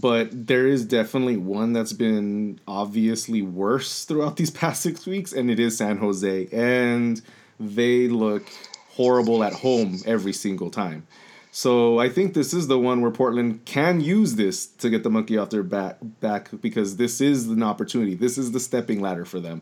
but 0.01 0.29
there 0.33 0.67
is 0.67 0.85
definitely 0.85 1.37
one 1.37 1.73
that's 1.73 1.93
been 1.93 2.61
obviously 2.67 3.43
worse 3.43 4.05
throughout 4.05 4.37
these 4.41 4.51
past 4.51 4.83
six 4.83 5.07
weeks, 5.07 5.33
and 5.33 5.51
it 5.51 5.59
is 5.61 5.77
San 5.77 5.99
Jose. 5.99 6.49
And 6.53 7.23
they 7.61 8.09
look 8.09 8.45
horrible 8.91 9.45
at 9.45 9.53
home 9.53 9.99
every 10.05 10.33
single 10.33 10.71
time. 10.71 11.07
So 11.55 11.99
I 11.99 12.09
think 12.09 12.33
this 12.33 12.55
is 12.55 12.67
the 12.67 12.79
one 12.79 13.03
where 13.03 13.11
Portland 13.11 13.67
can 13.67 14.01
use 14.01 14.37
this 14.37 14.67
to 14.67 14.89
get 14.89 15.03
the 15.03 15.11
monkey 15.11 15.37
off 15.37 15.51
their 15.51 15.63
back, 15.63 15.99
back 16.01 16.49
because 16.63 16.97
this 16.97 17.21
is 17.21 17.47
an 17.47 17.63
opportunity. 17.63 18.15
This 18.15 18.39
is 18.39 18.53
the 18.53 18.59
stepping 18.59 19.03
ladder 19.03 19.27
for 19.27 19.39
them. 19.39 19.61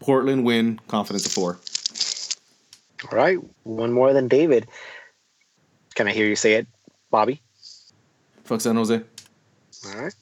Portland 0.00 0.44
win, 0.44 0.80
confidence 0.88 1.26
of 1.26 1.32
four. 1.32 1.60
All 3.04 3.16
right, 3.16 3.38
one 3.62 3.92
more 3.92 4.12
than 4.12 4.26
David. 4.26 4.66
Can 5.94 6.08
I 6.08 6.12
hear 6.12 6.26
you 6.26 6.34
say 6.34 6.54
it, 6.54 6.66
Bobby? 7.08 7.40
Fuck 8.42 8.60
San 8.60 8.74
Jose. 8.74 9.00
All 9.86 10.02
right. 10.02 10.14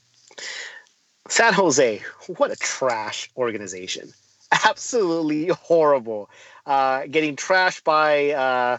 San 1.28 1.54
Jose, 1.54 2.02
what 2.36 2.50
a 2.50 2.56
trash 2.56 3.30
organization. 3.38 4.12
Absolutely 4.66 5.48
horrible. 5.48 6.28
Uh, 6.66 7.06
getting 7.06 7.36
trashed 7.36 7.84
by 7.84 8.32
uh, 8.32 8.78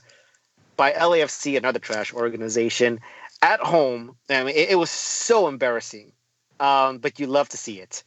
by 0.77 0.91
LAFC, 0.93 1.57
another 1.57 1.79
trash 1.79 2.13
organization, 2.13 2.99
at 3.41 3.59
home. 3.59 4.15
I 4.29 4.43
mean, 4.43 4.55
it, 4.55 4.69
it 4.69 4.75
was 4.75 4.89
so 4.89 5.47
embarrassing, 5.47 6.11
um, 6.59 6.99
but 6.99 7.19
you 7.19 7.27
love 7.27 7.49
to 7.49 7.57
see 7.57 7.79
it. 7.79 8.03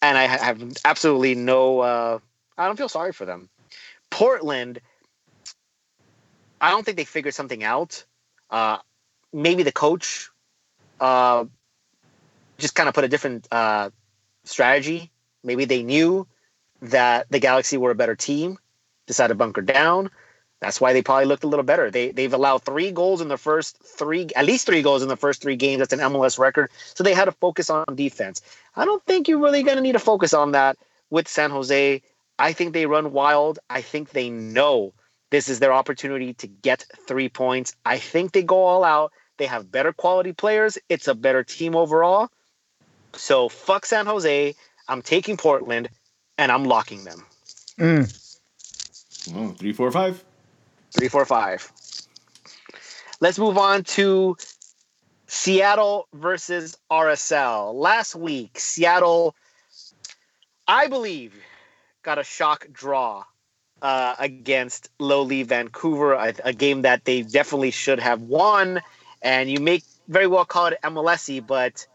And 0.00 0.16
I 0.16 0.26
have 0.26 0.62
absolutely 0.84 1.34
no. 1.34 1.80
Uh, 1.80 2.18
I 2.56 2.66
don't 2.66 2.76
feel 2.76 2.88
sorry 2.88 3.12
for 3.12 3.24
them. 3.24 3.48
Portland. 4.10 4.80
I 6.60 6.70
don't 6.70 6.84
think 6.84 6.96
they 6.96 7.04
figured 7.04 7.34
something 7.34 7.62
out. 7.62 8.04
Uh, 8.48 8.78
maybe 9.32 9.62
the 9.62 9.72
coach 9.72 10.30
uh, 11.00 11.44
just 12.58 12.74
kind 12.74 12.88
of 12.88 12.94
put 12.94 13.04
a 13.04 13.08
different 13.08 13.48
uh, 13.50 13.90
strategy. 14.44 15.10
Maybe 15.42 15.64
they 15.66 15.82
knew 15.82 16.26
that 16.80 17.26
the 17.30 17.38
Galaxy 17.38 17.76
were 17.76 17.90
a 17.90 17.94
better 17.94 18.14
team, 18.14 18.58
decided 19.06 19.28
to 19.28 19.34
bunker 19.34 19.62
down. 19.62 20.10
That's 20.60 20.80
why 20.80 20.92
they 20.92 21.02
probably 21.02 21.26
looked 21.26 21.44
a 21.44 21.48
little 21.48 21.64
better. 21.64 21.90
They 21.90 22.10
they've 22.10 22.32
allowed 22.32 22.62
three 22.62 22.90
goals 22.90 23.20
in 23.20 23.28
the 23.28 23.36
first 23.36 23.78
three, 23.84 24.28
at 24.34 24.46
least 24.46 24.66
three 24.66 24.82
goals 24.82 25.02
in 25.02 25.08
the 25.08 25.16
first 25.16 25.42
three 25.42 25.56
games. 25.56 25.80
That's 25.80 25.92
an 25.92 25.98
MLS 26.00 26.38
record. 26.38 26.70
So 26.94 27.04
they 27.04 27.12
had 27.12 27.26
to 27.26 27.32
focus 27.32 27.68
on 27.70 27.84
defense. 27.94 28.40
I 28.76 28.84
don't 28.84 29.04
think 29.04 29.28
you're 29.28 29.38
really 29.38 29.62
going 29.62 29.76
to 29.76 29.82
need 29.82 29.92
to 29.92 29.98
focus 29.98 30.32
on 30.32 30.52
that 30.52 30.78
with 31.10 31.28
San 31.28 31.50
Jose. 31.50 32.00
I 32.38 32.52
think 32.52 32.72
they 32.72 32.86
run 32.86 33.12
wild. 33.12 33.58
I 33.68 33.82
think 33.82 34.10
they 34.10 34.30
know 34.30 34.92
this 35.30 35.48
is 35.48 35.58
their 35.58 35.72
opportunity 35.72 36.34
to 36.34 36.46
get 36.46 36.86
three 37.06 37.28
points. 37.28 37.74
I 37.84 37.98
think 37.98 38.32
they 38.32 38.42
go 38.42 38.64
all 38.64 38.84
out. 38.84 39.12
They 39.36 39.46
have 39.46 39.70
better 39.70 39.92
quality 39.92 40.32
players. 40.32 40.78
It's 40.88 41.08
a 41.08 41.14
better 41.14 41.42
team 41.42 41.74
overall. 41.76 42.30
So 43.14 43.48
fuck 43.48 43.86
San 43.86 44.06
Jose. 44.06 44.54
I'm 44.88 45.02
taking 45.02 45.36
Portland 45.36 45.88
and 46.38 46.52
I'm 46.52 46.64
locking 46.64 47.04
them. 47.04 47.24
Mm. 47.78 48.20
Oh, 49.34 49.48
three, 49.54 49.72
four, 49.72 49.90
five. 49.90 50.22
Three, 50.94 51.08
four, 51.08 51.24
five. 51.24 51.70
Let's 53.20 53.36
move 53.36 53.58
on 53.58 53.82
to 53.84 54.36
Seattle 55.26 56.06
versus 56.14 56.76
RSL. 56.88 57.74
Last 57.74 58.14
week, 58.14 58.60
Seattle, 58.60 59.34
I 60.68 60.86
believe, 60.86 61.34
got 62.04 62.18
a 62.18 62.22
shock 62.22 62.68
draw 62.72 63.24
uh, 63.82 64.14
against 64.20 64.88
lowly 65.00 65.42
Vancouver, 65.42 66.12
a, 66.12 66.32
a 66.44 66.52
game 66.52 66.82
that 66.82 67.04
they 67.04 67.22
definitely 67.22 67.72
should 67.72 67.98
have 67.98 68.22
won. 68.22 68.80
And 69.20 69.50
you 69.50 69.58
may 69.58 69.82
very 70.06 70.28
well 70.28 70.44
call 70.44 70.66
it 70.66 70.78
MLSy, 70.84 71.44
but 71.44 71.86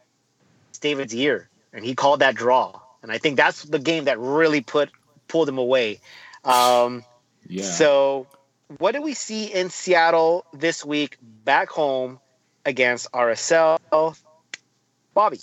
it's 0.70 0.80
David's 0.80 1.16
year, 1.16 1.48
and 1.72 1.86
he 1.86 1.96
called 1.96 2.20
that 2.20 2.36
draw. 2.36 2.82
And 3.02 3.14
I 3.14 3.18
think 3.18 3.38
that's 3.38 3.64
the 3.64 3.80
game 3.80 4.06
that 4.06 4.20
really 4.20 4.60
put 4.60 4.90
pulled 5.30 5.48
him 5.48 5.58
away. 5.58 6.02
Um, 6.44 7.06
Yeah. 7.48 7.64
so, 7.64 8.28
what 8.78 8.94
do 8.94 9.02
we 9.02 9.14
see 9.14 9.46
in 9.46 9.70
Seattle 9.70 10.46
this 10.54 10.86
week 10.86 11.18
back 11.44 11.70
home 11.70 12.20
against 12.66 13.12
RSL? 13.12 13.80
Bobby. 15.14 15.40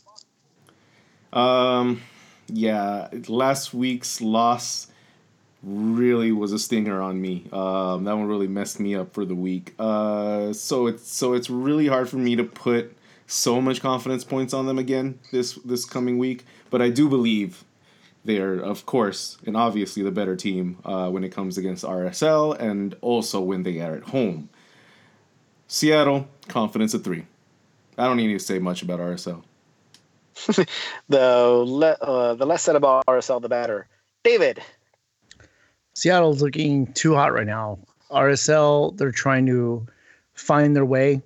Um, 1.33 2.03
yeah, 2.49 3.09
last 3.29 3.75
week's 3.75 4.21
loss 4.21 4.87
really 5.63 6.31
was 6.31 6.53
a 6.53 6.59
stinger 6.59 7.03
on 7.03 7.21
me. 7.21 7.45
Um, 7.53 8.05
that 8.05 8.17
one 8.17 8.27
really 8.27 8.47
messed 8.47 8.79
me 8.79 8.95
up 8.95 9.13
for 9.13 9.25
the 9.25 9.35
week. 9.35 9.75
Uh, 9.79 10.53
so 10.53 10.87
it's 10.87 11.11
so 11.11 11.35
it's 11.35 11.51
really 11.51 11.89
hard 11.89 12.09
for 12.09 12.17
me 12.17 12.37
to 12.37 12.45
put 12.45 12.97
so 13.27 13.61
much 13.61 13.81
confidence 13.81 14.23
points 14.23 14.55
on 14.55 14.67
them 14.67 14.79
again 14.79 15.19
this 15.33 15.55
this 15.65 15.85
coming 15.85 16.19
week. 16.19 16.45
But 16.71 16.81
I 16.81 16.91
do 16.91 17.09
believe 17.09 17.65
they 18.27 18.39
are, 18.39 18.61
of 18.61 18.87
course, 18.87 19.39
and 19.47 19.57
obviously 19.57 20.03
the 20.03 20.11
better 20.11 20.37
team 20.37 20.79
uh, 20.85 21.09
when 21.09 21.25
it 21.25 21.31
comes 21.31 21.57
against 21.57 21.85
RSL 21.85 22.59
and 22.59 22.95
also 23.01 23.41
when 23.41 23.63
they 23.63 23.81
are 23.81 23.95
at 23.95 24.03
home. 24.03 24.49
Seattle, 25.69 26.29
confidence 26.49 26.95
of 26.95 27.03
three. 27.03 27.27
I 27.99 28.05
don't 28.05 28.17
need 28.17 28.33
to 28.33 28.39
say 28.39 28.59
much 28.59 28.83
about 28.83 29.01
RSL. 29.01 29.43
the 31.09 31.49
le- 31.49 31.99
uh, 32.01 32.35
the 32.35 32.45
less 32.45 32.63
said 32.63 32.77
about 32.77 33.07
RSL, 33.07 33.41
the 33.41 33.49
better. 33.49 33.89
David. 34.23 34.61
Seattle's 35.95 36.43
looking 36.43 36.93
too 36.93 37.15
hot 37.15 37.33
right 37.33 37.47
now. 37.47 37.79
RSL, 38.11 38.97
they're 38.97 39.11
trying 39.11 39.47
to 39.47 39.87
find 40.35 40.77
their 40.77 40.85
way. 40.85 41.23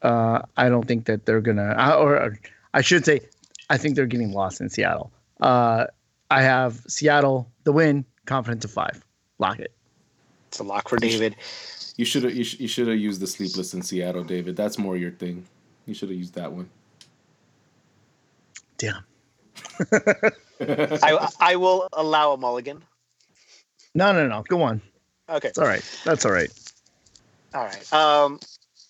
Uh, 0.00 0.40
I 0.56 0.68
don't 0.68 0.86
think 0.86 1.04
that 1.06 1.26
they're 1.26 1.40
gonna, 1.40 1.74
or, 1.98 2.16
or 2.16 2.38
I 2.72 2.80
should 2.80 3.04
say, 3.04 3.20
I 3.68 3.76
think 3.76 3.96
they're 3.96 4.06
getting 4.06 4.32
lost 4.32 4.60
in 4.60 4.70
Seattle. 4.70 5.12
Uh, 5.40 5.86
I 6.30 6.42
have 6.42 6.82
Seattle 6.88 7.50
the 7.64 7.72
win, 7.72 8.04
confidence 8.26 8.64
of 8.64 8.70
five. 8.70 9.04
Lock 9.38 9.58
it. 9.58 9.72
It's 10.48 10.58
a 10.58 10.62
lock 10.62 10.88
for 10.88 10.96
David. 10.96 11.36
You 11.96 12.04
should 12.04 12.24
have 12.24 12.34
you, 12.34 12.44
sh- 12.44 12.60
you 12.60 12.68
should 12.68 12.88
have 12.88 12.98
used 12.98 13.20
the 13.20 13.26
sleepless 13.26 13.74
in 13.74 13.82
Seattle, 13.82 14.24
David. 14.24 14.56
That's 14.56 14.78
more 14.78 14.96
your 14.96 15.10
thing. 15.10 15.44
You 15.86 15.94
should 15.94 16.08
have 16.10 16.18
used 16.18 16.34
that 16.34 16.52
one. 16.52 16.68
Damn. 18.76 19.04
I 20.60 21.28
I 21.40 21.56
will 21.56 21.88
allow 21.92 22.32
a 22.32 22.36
mulligan. 22.36 22.82
No, 23.94 24.12
no, 24.12 24.28
no. 24.28 24.44
Go 24.48 24.62
on. 24.62 24.80
Okay. 25.28 25.48
It's 25.48 25.58
all 25.58 25.66
right. 25.66 25.82
That's 26.04 26.24
all 26.24 26.32
right. 26.32 26.50
All 27.54 27.64
right. 27.64 27.92
Um, 27.92 28.38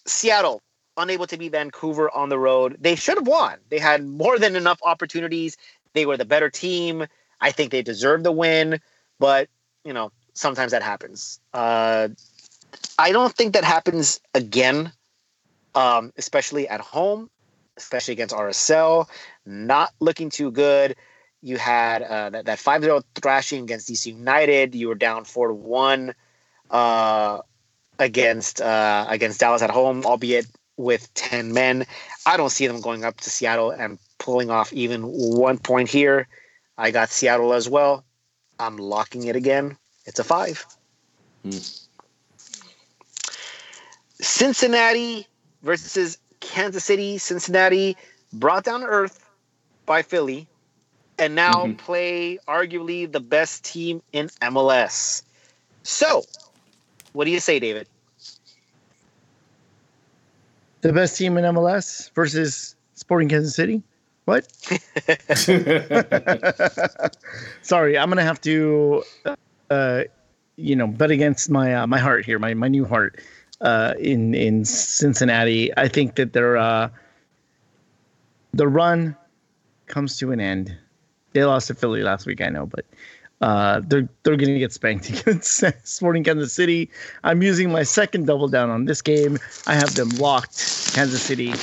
Seattle 0.06 0.60
unable 0.96 1.26
to 1.28 1.36
beat 1.36 1.52
Vancouver 1.52 2.10
on 2.14 2.28
the 2.28 2.38
road. 2.38 2.76
They 2.80 2.94
should 2.94 3.16
have 3.16 3.26
won. 3.26 3.58
They 3.70 3.78
had 3.78 4.04
more 4.04 4.38
than 4.38 4.56
enough 4.56 4.80
opportunities. 4.82 5.56
They 5.94 6.06
were 6.06 6.16
the 6.16 6.24
better 6.24 6.50
team. 6.50 7.06
I 7.40 7.52
think 7.52 7.70
they 7.70 7.82
deserve 7.82 8.22
the 8.22 8.32
win, 8.32 8.80
but 9.18 9.48
you 9.84 9.92
know 9.92 10.12
sometimes 10.34 10.72
that 10.72 10.82
happens. 10.82 11.40
Uh, 11.52 12.08
I 12.98 13.12
don't 13.12 13.34
think 13.34 13.54
that 13.54 13.64
happens 13.64 14.20
again, 14.34 14.92
um, 15.74 16.12
especially 16.16 16.68
at 16.68 16.80
home, 16.80 17.30
especially 17.76 18.12
against 18.12 18.34
RSL. 18.34 19.08
Not 19.46 19.92
looking 20.00 20.30
too 20.30 20.50
good. 20.50 20.96
You 21.40 21.56
had 21.56 22.02
uh, 22.02 22.30
that, 22.30 22.46
that 22.46 22.58
5-0 22.58 23.02
thrashing 23.14 23.62
against 23.62 23.88
DC 23.88 24.06
United. 24.06 24.74
You 24.74 24.88
were 24.88 24.96
down 24.96 25.24
4 25.24 25.48
to 25.48 25.54
1 25.54 26.14
uh, 26.70 27.38
against 27.98 28.60
uh, 28.60 29.06
against 29.08 29.40
Dallas 29.40 29.62
at 29.62 29.70
home, 29.70 30.04
albeit 30.04 30.46
with 30.76 31.12
10 31.14 31.52
men. 31.52 31.86
I 32.26 32.36
don't 32.36 32.50
see 32.50 32.66
them 32.66 32.80
going 32.80 33.04
up 33.04 33.20
to 33.20 33.30
Seattle 33.30 33.70
and 33.70 33.98
pulling 34.18 34.50
off 34.50 34.72
even 34.72 35.02
one 35.02 35.58
point 35.58 35.88
here. 35.88 36.28
I 36.78 36.92
got 36.92 37.10
Seattle 37.10 37.52
as 37.52 37.68
well. 37.68 38.04
I'm 38.60 38.76
locking 38.76 39.24
it 39.24 39.34
again. 39.34 39.76
It's 40.06 40.20
a 40.20 40.24
5. 40.24 40.64
Mm. 41.44 41.86
Cincinnati 44.20 45.26
versus 45.62 46.18
Kansas 46.40 46.84
City. 46.84 47.18
Cincinnati 47.18 47.96
brought 48.32 48.64
down 48.64 48.84
earth 48.84 49.24
by 49.86 50.02
Philly 50.02 50.46
and 51.18 51.34
now 51.34 51.66
Mhm. 51.66 51.78
play 51.78 52.38
arguably 52.48 53.10
the 53.10 53.20
best 53.20 53.64
team 53.64 54.02
in 54.12 54.30
MLS. 54.40 55.22
So, 55.82 56.24
what 57.12 57.24
do 57.24 57.32
you 57.32 57.40
say, 57.40 57.58
David? 57.58 57.88
The 60.82 60.92
best 60.92 61.16
team 61.16 61.36
in 61.36 61.44
MLS 61.44 62.10
versus 62.14 62.76
Sporting 62.94 63.28
Kansas 63.28 63.56
City. 63.56 63.82
What? 64.28 64.46
Sorry, 67.62 67.96
I'm 67.96 68.10
gonna 68.10 68.22
have 68.22 68.42
to, 68.42 69.02
uh, 69.70 70.02
you 70.56 70.76
know, 70.76 70.86
bet 70.86 71.10
against 71.10 71.48
my 71.48 71.74
uh, 71.74 71.86
my 71.86 71.98
heart 71.98 72.26
here, 72.26 72.38
my 72.38 72.52
my 72.52 72.68
new 72.68 72.84
heart, 72.84 73.22
uh, 73.62 73.94
in 73.98 74.34
in 74.34 74.66
Cincinnati. 74.66 75.74
I 75.78 75.88
think 75.88 76.16
that 76.16 76.34
they're 76.34 76.58
uh, 76.58 76.90
the 78.52 78.68
run 78.68 79.16
comes 79.86 80.18
to 80.18 80.30
an 80.30 80.40
end. 80.40 80.76
They 81.32 81.42
lost 81.44 81.68
to 81.68 81.74
Philly 81.74 82.02
last 82.02 82.26
week, 82.26 82.42
I 82.42 82.50
know, 82.50 82.66
but 82.66 82.84
uh, 83.40 83.80
they're 83.86 84.10
they're 84.24 84.36
going 84.36 84.52
to 84.52 84.58
get 84.58 84.74
spanked 84.74 85.08
against 85.26 85.64
Sporting 85.84 86.22
Kansas 86.22 86.52
City. 86.52 86.90
I'm 87.24 87.42
using 87.42 87.72
my 87.72 87.82
second 87.82 88.26
double 88.26 88.48
down 88.48 88.68
on 88.68 88.84
this 88.84 89.00
game. 89.00 89.38
I 89.66 89.72
have 89.72 89.94
them 89.94 90.10
locked. 90.18 90.92
Kansas 90.92 91.22
City, 91.22 91.54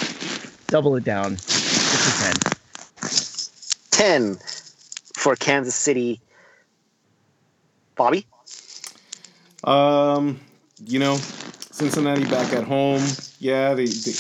double 0.66 0.95
it 0.95 1.03
down. 1.03 1.38
It's 1.95 3.89
a 3.91 3.91
10. 3.91 4.35
10 4.35 4.37
for 5.15 5.35
Kansas 5.37 5.75
City. 5.75 6.19
Bobby? 7.95 8.25
Um, 9.63 10.39
you 10.85 10.99
know, 10.99 11.15
Cincinnati 11.15 12.25
back 12.25 12.51
at 12.51 12.65
home. 12.65 13.01
Yeah, 13.39 13.73
they 13.73 13.85
they, 13.85 14.11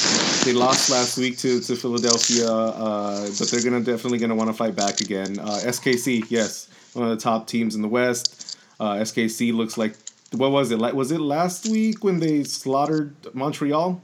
they 0.45 0.53
lost 0.53 0.89
last 0.89 1.17
week 1.17 1.37
to, 1.39 1.59
to 1.59 1.75
Philadelphia, 1.75 2.49
uh, 2.49 3.27
but 3.37 3.47
they're 3.49 3.63
gonna 3.63 3.83
definitely 3.83 4.19
gonna 4.19 4.35
want 4.35 4.49
to 4.49 4.53
fight 4.53 4.75
back 4.75 5.01
again. 5.01 5.37
Uh, 5.37 5.59
SKC, 5.65 6.25
yes, 6.29 6.69
one 6.93 7.09
of 7.09 7.17
the 7.17 7.21
top 7.21 7.47
teams 7.47 7.75
in 7.75 7.81
the 7.81 7.87
West. 7.89 8.57
Uh, 8.79 8.93
SKC 8.95 9.53
looks 9.53 9.77
like 9.77 9.95
what 10.31 10.51
was 10.51 10.71
it 10.71 10.79
like? 10.79 10.93
Was 10.93 11.11
it 11.11 11.19
last 11.19 11.67
week 11.67 12.03
when 12.03 12.19
they 12.19 12.43
slaughtered 12.45 13.13
Montreal? 13.33 14.01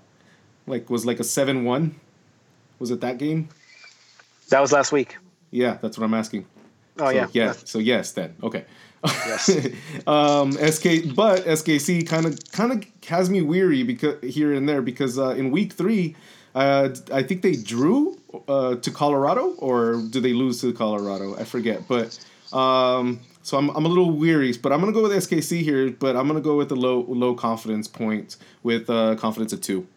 Like 0.68 0.90
was 0.90 1.06
like 1.06 1.20
a 1.22 1.24
seven 1.24 1.64
one. 1.64 1.96
Was 2.80 2.92
it 2.92 3.00
that 3.02 3.18
game? 3.18 3.50
That 4.52 4.62
was 4.62 4.72
last 4.74 4.92
week. 4.92 5.18
Yeah, 5.50 5.78
that's 5.82 5.98
what 5.98 6.06
I'm 6.06 6.14
asking. 6.14 6.46
Oh, 7.00 7.06
so, 7.06 7.10
yeah. 7.10 7.28
yeah. 7.32 7.52
So 7.54 7.80
yes, 7.80 8.12
then 8.12 8.36
okay. 8.44 8.66
Yes. 9.06 9.50
um, 10.08 10.52
SK, 10.52 11.16
but 11.16 11.46
SKC 11.46 12.06
kind 12.06 12.26
of 12.26 12.38
kind 12.52 12.72
of 12.74 12.86
has 13.08 13.30
me 13.30 13.42
weary 13.42 13.84
because 13.84 14.22
here 14.22 14.54
and 14.54 14.68
there 14.68 14.82
because 14.82 15.18
uh, 15.18 15.30
in 15.30 15.52
week 15.52 15.74
three, 15.74 16.16
uh, 16.54 16.90
I 17.12 17.24
think 17.24 17.42
they 17.42 17.56
drew 17.56 18.20
uh, 18.48 18.76
to 18.76 18.92
Colorado 18.92 19.56
or 19.58 20.02
do 20.10 20.20
they 20.20 20.34
lose 20.34 20.62
to 20.62 20.72
Colorado? 20.74 21.36
I 21.38 21.44
forget, 21.44 21.88
but. 21.88 22.18
Um, 22.54 23.22
so 23.44 23.58
I'm, 23.58 23.70
I'm 23.70 23.86
a 23.86 23.88
little 23.88 24.12
weary, 24.12 24.54
but 24.62 24.72
I'm 24.72 24.80
gonna 24.82 24.92
go 24.92 25.02
with 25.02 25.14
SKC 25.14 25.62
here. 25.62 25.90
But 25.90 26.16
I'm 26.16 26.28
gonna 26.28 26.42
go 26.42 26.58
with 26.58 26.70
the 26.70 26.76
low 26.76 27.06
low 27.08 27.34
confidence 27.34 27.88
point 27.88 28.36
with 28.62 28.88
uh, 28.88 29.16
confidence 29.16 29.52
of 29.52 29.62
two. 29.62 29.88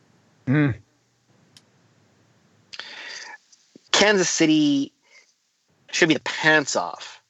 Kansas 3.95 4.29
City 4.29 4.93
should 5.93 6.09
be 6.09 6.15
the 6.15 6.21
pants 6.21 6.75
off 6.75 7.23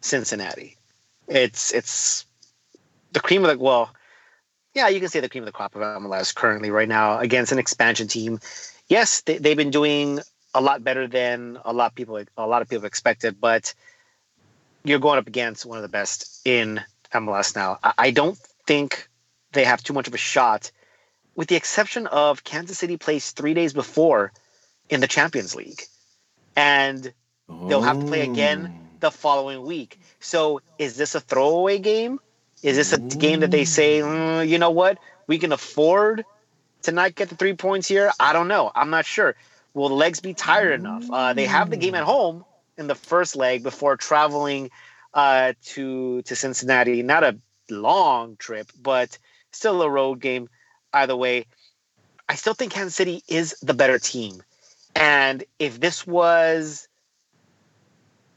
Cincinnati. 0.00 0.76
It's 1.26 1.74
it's 1.74 2.26
the 3.12 3.18
cream 3.18 3.44
of 3.44 3.50
the 3.50 3.58
well, 3.58 3.90
yeah, 4.72 4.86
you 4.86 5.00
can 5.00 5.08
say 5.08 5.18
the 5.18 5.28
cream 5.28 5.42
of 5.42 5.46
the 5.46 5.52
crop 5.52 5.74
of 5.74 5.82
MLS 5.82 6.32
currently 6.32 6.70
right 6.70 6.88
now 6.88 7.18
against 7.18 7.50
an 7.50 7.58
expansion 7.58 8.06
team. 8.06 8.38
Yes, 8.86 9.22
they, 9.22 9.38
they've 9.38 9.56
been 9.56 9.72
doing 9.72 10.20
a 10.54 10.60
lot 10.60 10.84
better 10.84 11.08
than 11.08 11.58
a 11.64 11.72
lot 11.72 11.90
of 11.90 11.96
people 11.96 12.22
a 12.36 12.46
lot 12.46 12.62
of 12.62 12.68
people 12.68 12.86
expected, 12.86 13.40
but 13.40 13.74
you're 14.84 15.00
going 15.00 15.18
up 15.18 15.26
against 15.26 15.66
one 15.66 15.76
of 15.76 15.82
the 15.82 15.88
best 15.88 16.40
in 16.44 16.80
MLS 17.12 17.56
now. 17.56 17.80
I, 17.82 18.12
don't 18.12 18.38
think 18.64 19.08
they 19.52 19.64
have 19.64 19.82
too 19.82 19.92
much 19.92 20.06
of 20.06 20.14
a 20.14 20.18
shot, 20.18 20.70
with 21.34 21.48
the 21.48 21.56
exception 21.56 22.06
of 22.06 22.44
Kansas 22.44 22.78
City 22.78 22.96
plays 22.96 23.32
three 23.32 23.54
days 23.54 23.72
before 23.72 24.32
in 24.90 25.00
the 25.00 25.06
Champions 25.06 25.54
League. 25.54 25.82
And 26.56 27.12
they'll 27.68 27.80
have 27.80 28.00
to 28.00 28.06
play 28.06 28.22
again 28.22 28.74
the 29.00 29.10
following 29.10 29.62
week. 29.64 29.98
So 30.18 30.60
is 30.78 30.96
this 30.96 31.14
a 31.14 31.20
throwaway 31.20 31.78
game? 31.78 32.18
Is 32.62 32.76
this 32.76 32.92
a 32.92 32.98
game 32.98 33.40
that 33.40 33.50
they 33.50 33.64
say, 33.64 34.00
"Mm, 34.00 34.46
you 34.46 34.58
know 34.58 34.70
what, 34.70 34.98
we 35.26 35.38
can 35.38 35.52
afford 35.52 36.24
to 36.82 36.92
not 36.92 37.14
get 37.14 37.30
the 37.30 37.36
three 37.36 37.54
points 37.54 37.88
here? 37.88 38.12
I 38.20 38.34
don't 38.34 38.48
know. 38.48 38.70
I'm 38.74 38.90
not 38.90 39.06
sure. 39.06 39.34
Will 39.72 39.88
the 39.88 39.94
legs 39.94 40.20
be 40.20 40.34
tired 40.34 40.72
enough? 40.72 41.04
Uh, 41.10 41.32
they 41.32 41.46
have 41.46 41.70
the 41.70 41.76
game 41.76 41.94
at 41.94 42.04
home 42.04 42.44
in 42.76 42.86
the 42.86 42.94
first 42.94 43.36
leg 43.36 43.62
before 43.62 43.96
traveling 43.96 44.70
uh, 45.14 45.54
to 45.66 46.22
to 46.22 46.36
Cincinnati. 46.36 47.02
Not 47.02 47.24
a 47.24 47.38
long 47.70 48.36
trip, 48.36 48.70
but 48.80 49.16
still 49.52 49.80
a 49.82 49.88
road 49.88 50.20
game. 50.20 50.48
Either 50.92 51.16
way, 51.16 51.46
I 52.28 52.34
still 52.34 52.54
think 52.54 52.72
Kansas 52.72 52.96
City 52.96 53.22
is 53.28 53.54
the 53.62 53.74
better 53.74 53.98
team. 53.98 54.42
And 54.94 55.44
if 55.58 55.80
this 55.80 56.06
was 56.06 56.88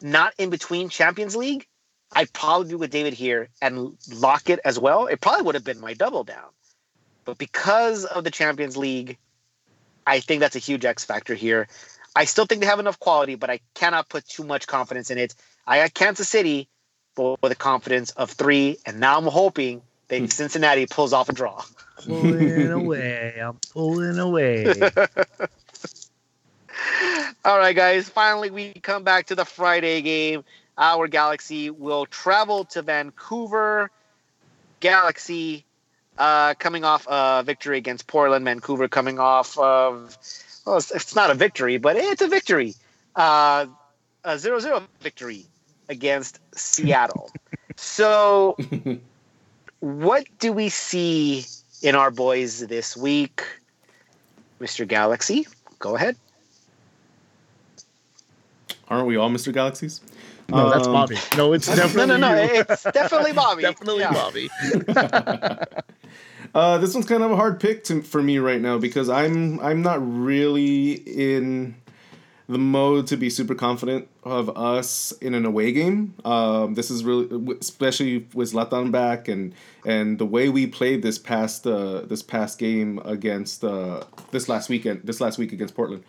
not 0.01 0.33
in 0.37 0.49
between 0.49 0.89
Champions 0.89 1.35
League, 1.35 1.67
I'd 2.11 2.31
probably 2.31 2.69
be 2.69 2.75
with 2.75 2.91
David 2.91 3.13
here 3.13 3.49
and 3.61 3.97
lock 4.13 4.49
it 4.49 4.59
as 4.63 4.77
well. 4.77 5.07
It 5.07 5.19
probably 5.21 5.43
would 5.43 5.55
have 5.55 5.63
been 5.63 5.79
my 5.79 5.93
double 5.93 6.23
down. 6.23 6.49
But 7.25 7.37
because 7.37 8.05
of 8.05 8.23
the 8.23 8.31
Champions 8.31 8.77
League, 8.77 9.17
I 10.05 10.19
think 10.19 10.41
that's 10.41 10.55
a 10.55 10.59
huge 10.59 10.85
X 10.85 11.05
factor 11.05 11.33
here. 11.33 11.67
I 12.15 12.25
still 12.25 12.45
think 12.45 12.61
they 12.61 12.67
have 12.67 12.79
enough 12.79 12.99
quality, 12.99 13.35
but 13.35 13.49
I 13.49 13.61
cannot 13.73 14.09
put 14.09 14.27
too 14.27 14.43
much 14.43 14.67
confidence 14.67 15.09
in 15.09 15.17
it. 15.17 15.33
I 15.65 15.79
got 15.79 15.93
Kansas 15.93 16.29
City 16.29 16.67
for 17.15 17.37
the 17.41 17.55
confidence 17.55 18.11
of 18.11 18.31
three, 18.31 18.77
and 18.85 18.99
now 18.99 19.17
I'm 19.17 19.25
hoping 19.25 19.81
that 20.09 20.19
hmm. 20.19 20.25
Cincinnati 20.27 20.85
pulls 20.85 21.13
off 21.13 21.29
a 21.29 21.33
draw. 21.33 21.63
Pulling 22.05 22.71
away. 22.71 23.35
I'm 23.41 23.57
pulling 23.71 24.19
away. 24.19 24.65
All 27.45 27.57
right, 27.57 27.75
guys. 27.75 28.09
Finally, 28.09 28.51
we 28.51 28.73
come 28.73 29.03
back 29.03 29.27
to 29.27 29.35
the 29.35 29.45
Friday 29.45 30.01
game. 30.01 30.43
our 30.77 31.07
Galaxy 31.07 31.69
will 31.69 32.05
travel 32.05 32.65
to 32.65 32.81
Vancouver. 32.81 33.91
Galaxy 34.79 35.65
uh, 36.17 36.53
coming 36.55 36.83
off 36.83 37.07
a 37.07 37.43
victory 37.45 37.77
against 37.77 38.07
Portland. 38.07 38.45
Vancouver 38.45 38.87
coming 38.87 39.19
off 39.19 39.57
of, 39.57 40.17
well, 40.65 40.77
it's, 40.77 40.91
it's 40.91 41.15
not 41.15 41.29
a 41.31 41.33
victory, 41.33 41.77
but 41.77 41.95
it's 41.95 42.21
a 42.21 42.27
victory. 42.27 42.75
Uh, 43.15 43.65
a 44.23 44.37
0 44.37 44.59
0 44.59 44.83
victory 45.01 45.45
against 45.89 46.39
Seattle. 46.55 47.29
so, 47.75 48.57
what 49.79 50.25
do 50.39 50.53
we 50.53 50.69
see 50.69 51.45
in 51.81 51.95
our 51.95 52.11
boys 52.11 52.59
this 52.59 52.95
week? 52.95 53.43
Mr. 54.61 54.87
Galaxy, 54.87 55.45
go 55.79 55.95
ahead. 55.95 56.15
Aren't 58.93 59.07
we 59.07 59.15
all 59.17 59.29
Mr. 59.29 59.51
Galaxies? 59.53 60.01
No, 60.49 60.69
that's 60.69 60.87
Um, 60.87 60.93
Bobby. 60.93 61.17
No, 61.37 61.53
it's 61.53 61.67
definitely 61.67 62.05
No, 62.07 62.17
no, 62.17 62.35
no. 62.35 62.43
you. 62.53 62.63
It's 62.69 62.83
definitely 62.83 63.33
Bobby. 63.33 63.61
definitely 63.69 63.99
Yeah. 64.01 64.13
Bobby. 64.13 64.49
Uh, 66.55 66.77
this 66.77 66.93
one's 66.93 67.07
kind 67.07 67.23
of 67.23 67.31
a 67.31 67.35
hard 67.35 67.59
pick 67.59 67.83
to, 67.85 68.03
for 68.03 68.21
me 68.21 68.37
right 68.37 68.61
now 68.61 68.77
because 68.77 69.09
I'm 69.09 69.59
I'm 69.59 69.81
not 69.81 69.97
really 70.07 70.91
in 70.91 71.73
the 72.47 72.59
mode 72.59 73.07
to 73.07 73.17
be 73.17 73.31
super 73.31 73.55
confident 73.55 74.07
of 74.23 74.55
us 74.55 75.13
in 75.13 75.33
an 75.33 75.45
away 75.47 75.71
game. 75.71 76.13
Um, 76.23 76.75
this 76.75 76.91
is 76.91 77.03
really, 77.03 77.27
especially 77.59 78.27
with 78.35 78.53
Zlatan 78.53 78.91
back 78.91 79.27
and 79.27 79.55
and 79.83 80.19
the 80.19 80.27
way 80.27 80.47
we 80.49 80.67
played 80.67 81.01
this 81.01 81.17
past 81.17 81.65
uh, 81.65 82.01
this 82.01 82.21
past 82.21 82.59
game 82.59 82.99
against 83.03 83.63
uh, 83.63 84.03
this 84.29 84.47
last 84.47 84.69
weekend, 84.69 85.01
this 85.05 85.19
last 85.19 85.39
week 85.39 85.53
against 85.53 85.73
Portland. 85.73 86.03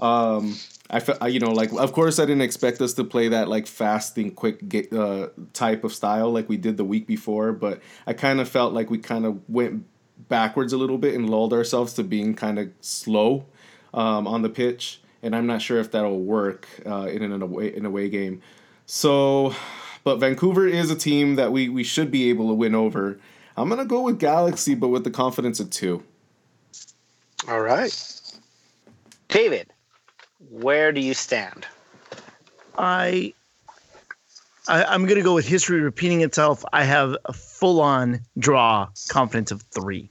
Um, 0.00 0.56
I 0.92 1.00
felt, 1.00 1.18
I- 1.20 1.28
you 1.28 1.38
know, 1.40 1.52
like 1.52 1.72
of 1.72 1.92
course 1.92 2.18
I 2.18 2.22
didn't 2.26 2.42
expect 2.42 2.80
us 2.80 2.94
to 2.94 3.04
play 3.04 3.28
that 3.28 3.48
like 3.48 3.66
fast 3.66 4.18
and 4.18 4.34
quick 4.34 4.68
ga- 4.68 4.88
uh, 4.90 5.28
type 5.52 5.84
of 5.84 5.92
style 5.94 6.30
like 6.32 6.48
we 6.48 6.56
did 6.56 6.76
the 6.76 6.84
week 6.84 7.06
before, 7.06 7.52
but 7.52 7.80
I 8.06 8.12
kind 8.12 8.40
of 8.40 8.48
felt 8.48 8.72
like 8.72 8.90
we 8.90 8.98
kind 8.98 9.24
of 9.24 9.40
went 9.48 9.84
backwards 10.28 10.72
a 10.72 10.76
little 10.76 10.98
bit 10.98 11.14
and 11.14 11.30
lulled 11.30 11.52
ourselves 11.52 11.94
to 11.94 12.02
being 12.04 12.34
kind 12.34 12.58
of 12.58 12.70
slow 12.80 13.46
um, 13.94 14.26
on 14.26 14.42
the 14.42 14.48
pitch, 14.48 15.00
and 15.22 15.34
I'm 15.34 15.46
not 15.46 15.62
sure 15.62 15.78
if 15.80 15.90
that'll 15.92 16.20
work 16.20 16.68
uh, 16.86 17.06
in 17.06 17.22
an 17.22 17.40
away 17.42 17.74
in 17.74 17.86
away 17.86 18.08
game. 18.08 18.42
So, 18.86 19.54
but 20.04 20.16
Vancouver 20.16 20.66
is 20.66 20.90
a 20.90 20.96
team 20.96 21.36
that 21.36 21.52
we 21.52 21.68
we 21.68 21.84
should 21.84 22.10
be 22.10 22.28
able 22.30 22.48
to 22.48 22.54
win 22.54 22.74
over. 22.74 23.18
I'm 23.56 23.68
gonna 23.68 23.84
go 23.84 24.02
with 24.02 24.18
Galaxy, 24.18 24.74
but 24.74 24.88
with 24.88 25.04
the 25.04 25.10
confidence 25.10 25.60
of 25.60 25.70
two. 25.70 26.02
All 27.48 27.60
right. 27.60 27.92
David, 29.28 29.72
where 30.50 30.92
do 30.92 31.00
you 31.00 31.14
stand? 31.14 31.66
I, 32.76 33.32
I 34.68 34.84
I'm 34.84 35.06
gonna 35.06 35.22
go 35.22 35.34
with 35.34 35.46
history 35.46 35.80
repeating 35.80 36.20
itself. 36.22 36.64
I 36.72 36.84
have 36.84 37.16
a 37.24 37.32
full 37.32 37.80
on 37.80 38.20
draw 38.38 38.88
confidence 39.08 39.50
of 39.50 39.62
three. 39.62 40.10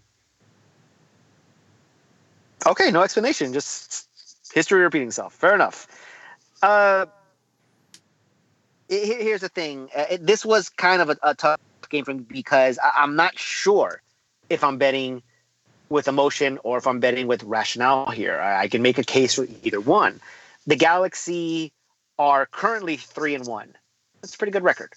Okay, 2.65 2.91
no 2.91 3.01
explanation, 3.01 3.53
just 3.53 4.07
history 4.53 4.81
repeating 4.81 5.07
itself. 5.09 5.33
Fair 5.33 5.55
enough. 5.55 5.87
Uh, 6.61 7.05
he- 8.89 9.05
he- 9.05 9.23
here's 9.23 9.41
the 9.41 9.49
thing. 9.49 9.89
Uh, 9.95 10.05
it- 10.11 10.25
this 10.25 10.43
was 10.45 10.69
kind 10.69 11.01
of 11.01 11.09
a, 11.09 11.17
a 11.23 11.35
tough 11.35 11.59
game 11.89 12.03
for 12.05 12.13
me 12.13 12.25
because 12.27 12.77
I, 12.83 12.91
I'm 12.97 13.15
not 13.15 13.37
sure 13.37 14.01
if 14.49 14.63
I'm 14.63 14.77
betting 14.77 15.21
with 15.89 16.07
emotion 16.07 16.59
or 16.63 16.77
if 16.77 16.87
I'm 16.87 16.99
betting 16.99 17.27
with 17.27 17.43
rationale 17.43 18.11
here. 18.11 18.39
I, 18.39 18.61
I 18.63 18.67
can 18.67 18.81
make 18.81 18.97
a 18.97 19.03
case 19.03 19.35
for 19.35 19.47
either 19.63 19.81
one. 19.81 20.19
The 20.67 20.75
Galaxy 20.75 21.73
are 22.17 22.45
currently 22.45 22.97
three 22.97 23.35
and 23.35 23.45
one. 23.45 23.75
That's 24.21 24.35
a 24.35 24.37
pretty 24.37 24.51
good 24.51 24.63
record. 24.63 24.93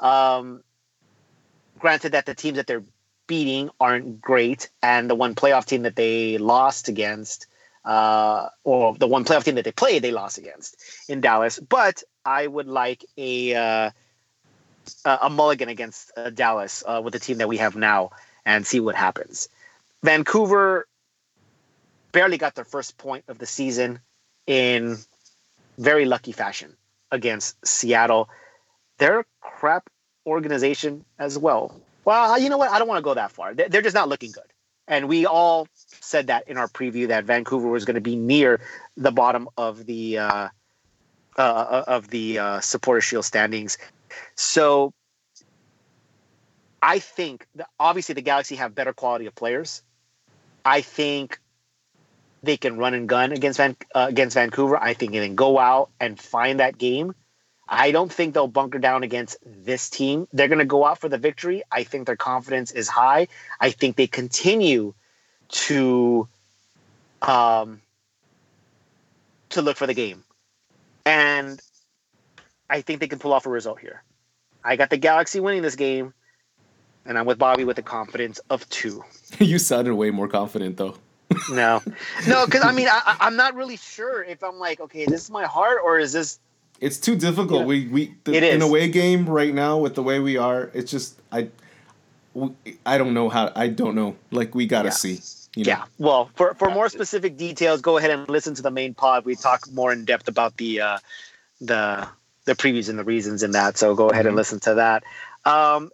Um, 0.00 0.62
granted 1.78 2.12
that 2.12 2.26
the 2.26 2.34
teams 2.34 2.56
that 2.56 2.66
they're 2.66 2.84
beating 3.26 3.70
aren't 3.80 4.20
great, 4.20 4.68
and 4.82 5.08
the 5.08 5.14
one 5.14 5.34
playoff 5.34 5.64
team 5.64 5.82
that 5.82 5.96
they 5.96 6.38
lost 6.38 6.88
against, 6.88 7.46
uh, 7.84 8.48
or 8.64 8.94
the 8.96 9.06
one 9.06 9.24
playoff 9.24 9.44
team 9.44 9.56
that 9.56 9.64
they 9.64 9.72
played, 9.72 10.02
they 10.02 10.12
lost 10.12 10.38
against 10.38 10.76
in 11.08 11.20
Dallas. 11.20 11.58
But 11.58 12.02
I 12.24 12.46
would 12.46 12.68
like 12.68 13.04
a 13.16 13.54
uh, 13.54 13.90
a 15.04 15.30
mulligan 15.30 15.68
against 15.68 16.12
uh, 16.16 16.30
Dallas 16.30 16.82
uh, 16.86 17.00
with 17.02 17.12
the 17.12 17.20
team 17.20 17.38
that 17.38 17.48
we 17.48 17.58
have 17.58 17.76
now, 17.76 18.10
and 18.44 18.66
see 18.66 18.80
what 18.80 18.94
happens. 18.94 19.48
Vancouver 20.02 20.86
barely 22.12 22.38
got 22.38 22.54
their 22.54 22.64
first 22.64 22.98
point 22.98 23.24
of 23.28 23.38
the 23.38 23.46
season 23.46 24.00
in 24.46 24.98
very 25.78 26.04
lucky 26.04 26.32
fashion 26.32 26.76
against 27.10 27.56
Seattle. 27.66 28.28
They're 28.98 29.20
a 29.20 29.24
crap 29.40 29.88
organization 30.26 31.04
as 31.18 31.38
well. 31.38 31.80
Well, 32.04 32.38
you 32.38 32.48
know 32.48 32.58
what? 32.58 32.70
I 32.70 32.78
don't 32.78 32.88
want 32.88 32.98
to 32.98 33.02
go 33.02 33.14
that 33.14 33.32
far. 33.32 33.54
They're 33.54 33.82
just 33.82 33.94
not 33.94 34.08
looking 34.08 34.32
good. 34.32 34.44
And 34.88 35.08
we 35.08 35.26
all 35.26 35.68
said 35.86 36.26
that 36.26 36.48
in 36.48 36.56
our 36.58 36.68
preview 36.68 37.08
that 37.08 37.24
Vancouver 37.24 37.68
was 37.68 37.84
going 37.84 37.94
to 37.94 38.00
be 38.00 38.16
near 38.16 38.60
the 38.96 39.12
bottom 39.12 39.48
of 39.56 39.86
the 39.86 40.18
uh, 40.18 40.48
uh, 41.38 41.84
of 41.86 42.08
the 42.08 42.38
uh, 42.38 42.60
supporter 42.60 43.00
shield 43.00 43.24
standings. 43.24 43.78
So 44.34 44.92
I 46.82 46.98
think 46.98 47.46
obviously 47.78 48.14
the 48.14 48.22
Galaxy 48.22 48.56
have 48.56 48.74
better 48.74 48.92
quality 48.92 49.26
of 49.26 49.34
players. 49.34 49.82
I 50.64 50.80
think 50.80 51.40
they 52.42 52.56
can 52.56 52.76
run 52.76 52.94
and 52.94 53.08
gun 53.08 53.32
against 53.32 53.58
Van, 53.58 53.76
uh, 53.94 54.06
against 54.08 54.34
Vancouver. 54.34 54.76
I 54.76 54.94
think 54.94 55.12
they 55.12 55.24
can 55.24 55.36
go 55.36 55.58
out 55.58 55.90
and 56.00 56.18
find 56.18 56.60
that 56.60 56.78
game. 56.78 57.14
I 57.68 57.90
don't 57.90 58.12
think 58.12 58.34
they'll 58.34 58.48
bunker 58.48 58.78
down 58.78 59.02
against 59.02 59.36
this 59.44 59.88
team. 59.88 60.28
They're 60.32 60.48
going 60.48 60.58
to 60.58 60.64
go 60.64 60.84
out 60.84 60.98
for 60.98 61.08
the 61.08 61.18
victory. 61.18 61.62
I 61.70 61.84
think 61.84 62.06
their 62.06 62.16
confidence 62.16 62.70
is 62.72 62.88
high. 62.88 63.28
I 63.60 63.70
think 63.70 63.96
they 63.96 64.06
continue 64.06 64.94
to 65.48 66.28
um, 67.22 67.80
to 69.50 69.62
look 69.62 69.76
for 69.76 69.86
the 69.86 69.94
game, 69.94 70.24
and 71.06 71.60
I 72.68 72.80
think 72.80 73.00
they 73.00 73.08
can 73.08 73.18
pull 73.20 73.32
off 73.32 73.46
a 73.46 73.50
result 73.50 73.78
here. 73.80 74.02
I 74.64 74.76
got 74.76 74.90
the 74.90 74.96
Galaxy 74.96 75.40
winning 75.40 75.62
this 75.62 75.76
game, 75.76 76.14
and 77.06 77.18
I'm 77.18 77.26
with 77.26 77.38
Bobby 77.38 77.64
with 77.64 77.76
the 77.76 77.82
confidence 77.82 78.40
of 78.50 78.68
two. 78.68 79.04
you 79.38 79.58
sounded 79.58 79.94
way 79.94 80.10
more 80.10 80.28
confident 80.28 80.76
though. 80.76 80.96
No, 81.50 81.80
no, 82.28 82.44
because 82.44 82.62
I 82.62 82.72
mean, 82.72 82.88
I, 82.88 83.00
I- 83.06 83.16
I'm 83.20 83.36
not 83.36 83.54
really 83.54 83.76
sure 83.78 84.22
if 84.22 84.42
I'm 84.44 84.58
like, 84.58 84.80
okay, 84.80 85.06
this 85.06 85.22
is 85.24 85.30
my 85.30 85.44
heart 85.46 85.78
or 85.82 85.98
is 85.98 86.12
this 86.12 86.38
It's 86.80 86.98
too 86.98 87.16
difficult. 87.16 87.60
Yeah. 87.60 87.66
We 87.66 87.88
we 87.88 88.14
the, 88.24 88.34
It 88.34 88.42
in 88.44 88.60
a 88.60 88.68
way 88.68 88.88
game 88.88 89.26
right 89.28 89.54
now 89.54 89.78
with 89.78 89.94
the 89.94 90.02
way 90.02 90.20
we 90.20 90.36
are. 90.36 90.70
It's 90.74 90.90
just 90.90 91.18
I 91.32 91.48
we- 92.34 92.54
I 92.84 92.98
don't 92.98 93.14
know 93.14 93.28
how 93.30 93.50
I 93.56 93.68
don't 93.68 93.94
know. 93.94 94.14
Like 94.30 94.54
we 94.54 94.66
gotta 94.66 94.88
Yeah. 94.88 94.94
see. 94.94 95.20
You 95.56 95.64
know? 95.64 95.68
Yeah. 95.70 95.84
Well, 95.98 96.30
for, 96.34 96.54
for 96.54 96.70
more 96.70 96.88
specific 96.88 97.36
details, 97.36 97.80
go 97.82 97.98
ahead 97.98 98.10
and 98.10 98.26
listen 98.28 98.54
to 98.54 98.62
the 98.62 98.70
main 98.70 98.94
pod. 98.94 99.24
We 99.26 99.34
talk 99.36 99.70
more 99.72 99.92
in 99.92 100.04
depth 100.06 100.28
about 100.28 100.56
the 100.58 100.80
uh, 100.82 100.98
the 101.60 102.06
the 102.44 102.54
previews 102.54 102.88
and 102.90 102.98
the 102.98 103.04
reasons 103.04 103.42
in 103.42 103.52
that. 103.52 103.78
So 103.78 103.94
go 103.94 104.08
ahead 104.10 104.26
and 104.26 104.34
Mhm. 104.34 104.38
listen 104.38 104.60
to 104.60 104.74
that. 104.74 105.04
Um, 105.44 105.90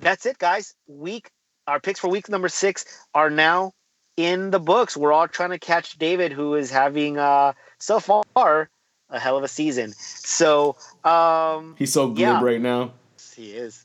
that's 0.00 0.26
it, 0.26 0.38
guys. 0.38 0.74
Week 0.86 1.30
our 1.66 1.80
picks 1.80 1.98
for 2.00 2.08
week 2.08 2.28
number 2.28 2.48
six 2.48 2.84
are 3.14 3.28
now 3.30 3.72
in 4.16 4.50
the 4.50 4.60
books. 4.60 4.96
We're 4.96 5.12
all 5.12 5.26
trying 5.28 5.50
to 5.50 5.58
catch 5.58 5.98
David, 5.98 6.32
who 6.32 6.54
is 6.54 6.70
having 6.70 7.18
uh, 7.18 7.52
so 7.78 7.98
far 8.00 8.70
a 9.10 9.18
hell 9.18 9.36
of 9.36 9.42
a 9.44 9.48
season. 9.48 9.92
So 9.98 10.76
um, 11.04 11.74
He's 11.78 11.92
so 11.92 12.06
glib 12.08 12.18
Yeah. 12.18 12.42
right 12.42 12.60
now. 12.60 12.92
he 13.34 13.50
is. 13.52 13.84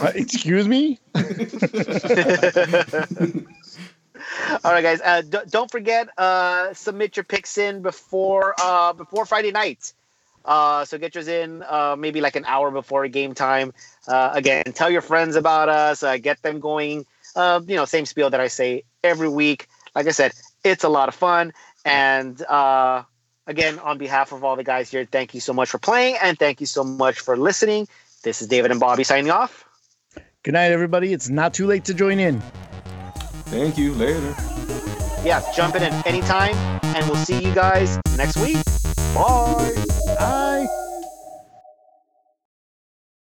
Uh, 0.00 0.12
excuse 0.14 0.68
me. 0.68 0.98
All 4.64 4.72
right, 4.72 4.82
guys. 4.82 5.00
Uh, 5.02 5.22
d- 5.22 5.38
don't 5.50 5.70
forget 5.70 6.08
uh, 6.18 6.72
submit 6.74 7.16
your 7.16 7.24
picks 7.24 7.58
in 7.58 7.82
before 7.82 8.54
uh, 8.60 8.92
before 8.92 9.24
Friday 9.26 9.50
night. 9.52 9.92
Uh, 10.44 10.84
so 10.84 10.98
get 10.98 11.14
yours 11.14 11.28
in 11.28 11.62
uh, 11.68 11.96
maybe 11.98 12.20
like 12.20 12.36
an 12.36 12.44
hour 12.44 12.70
before 12.70 13.06
game 13.08 13.34
time. 13.34 13.72
Uh, 14.06 14.30
again, 14.34 14.64
tell 14.74 14.90
your 14.90 15.00
friends 15.00 15.36
about 15.36 15.68
us. 15.68 16.02
Uh, 16.02 16.16
get 16.18 16.42
them 16.42 16.60
going. 16.60 17.06
Uh, 17.34 17.60
you 17.66 17.76
know, 17.76 17.84
same 17.84 18.06
spiel 18.06 18.30
that 18.30 18.40
I 18.40 18.48
say 18.48 18.84
every 19.02 19.28
week. 19.28 19.68
Like 19.94 20.06
I 20.06 20.10
said, 20.10 20.32
it's 20.64 20.84
a 20.84 20.88
lot 20.88 21.08
of 21.08 21.14
fun. 21.14 21.52
And 21.84 22.40
uh, 22.42 23.02
again, 23.46 23.78
on 23.78 23.98
behalf 23.98 24.32
of 24.32 24.44
all 24.44 24.56
the 24.56 24.64
guys 24.64 24.90
here, 24.90 25.06
thank 25.10 25.34
you 25.34 25.40
so 25.40 25.52
much 25.52 25.68
for 25.68 25.78
playing 25.78 26.16
and 26.22 26.38
thank 26.38 26.60
you 26.60 26.66
so 26.66 26.84
much 26.84 27.20
for 27.20 27.36
listening. 27.36 27.88
This 28.22 28.42
is 28.42 28.48
David 28.48 28.70
and 28.70 28.80
Bobby 28.80 29.04
signing 29.04 29.30
off. 29.30 29.64
Good 30.42 30.54
night, 30.54 30.72
everybody. 30.72 31.12
It's 31.12 31.28
not 31.28 31.54
too 31.54 31.66
late 31.66 31.84
to 31.86 31.94
join 31.94 32.18
in. 32.18 32.40
Thank 33.46 33.78
you. 33.78 33.94
Later. 33.94 34.34
Yeah, 35.24 35.42
jump 35.54 35.74
in 35.74 35.82
at 35.82 36.06
any 36.06 36.20
time, 36.22 36.54
and 36.82 37.06
we'll 37.06 37.16
see 37.16 37.42
you 37.42 37.54
guys 37.54 37.98
next 38.16 38.36
week. 38.36 38.58
Bye. 39.14 39.83
I 40.18 40.83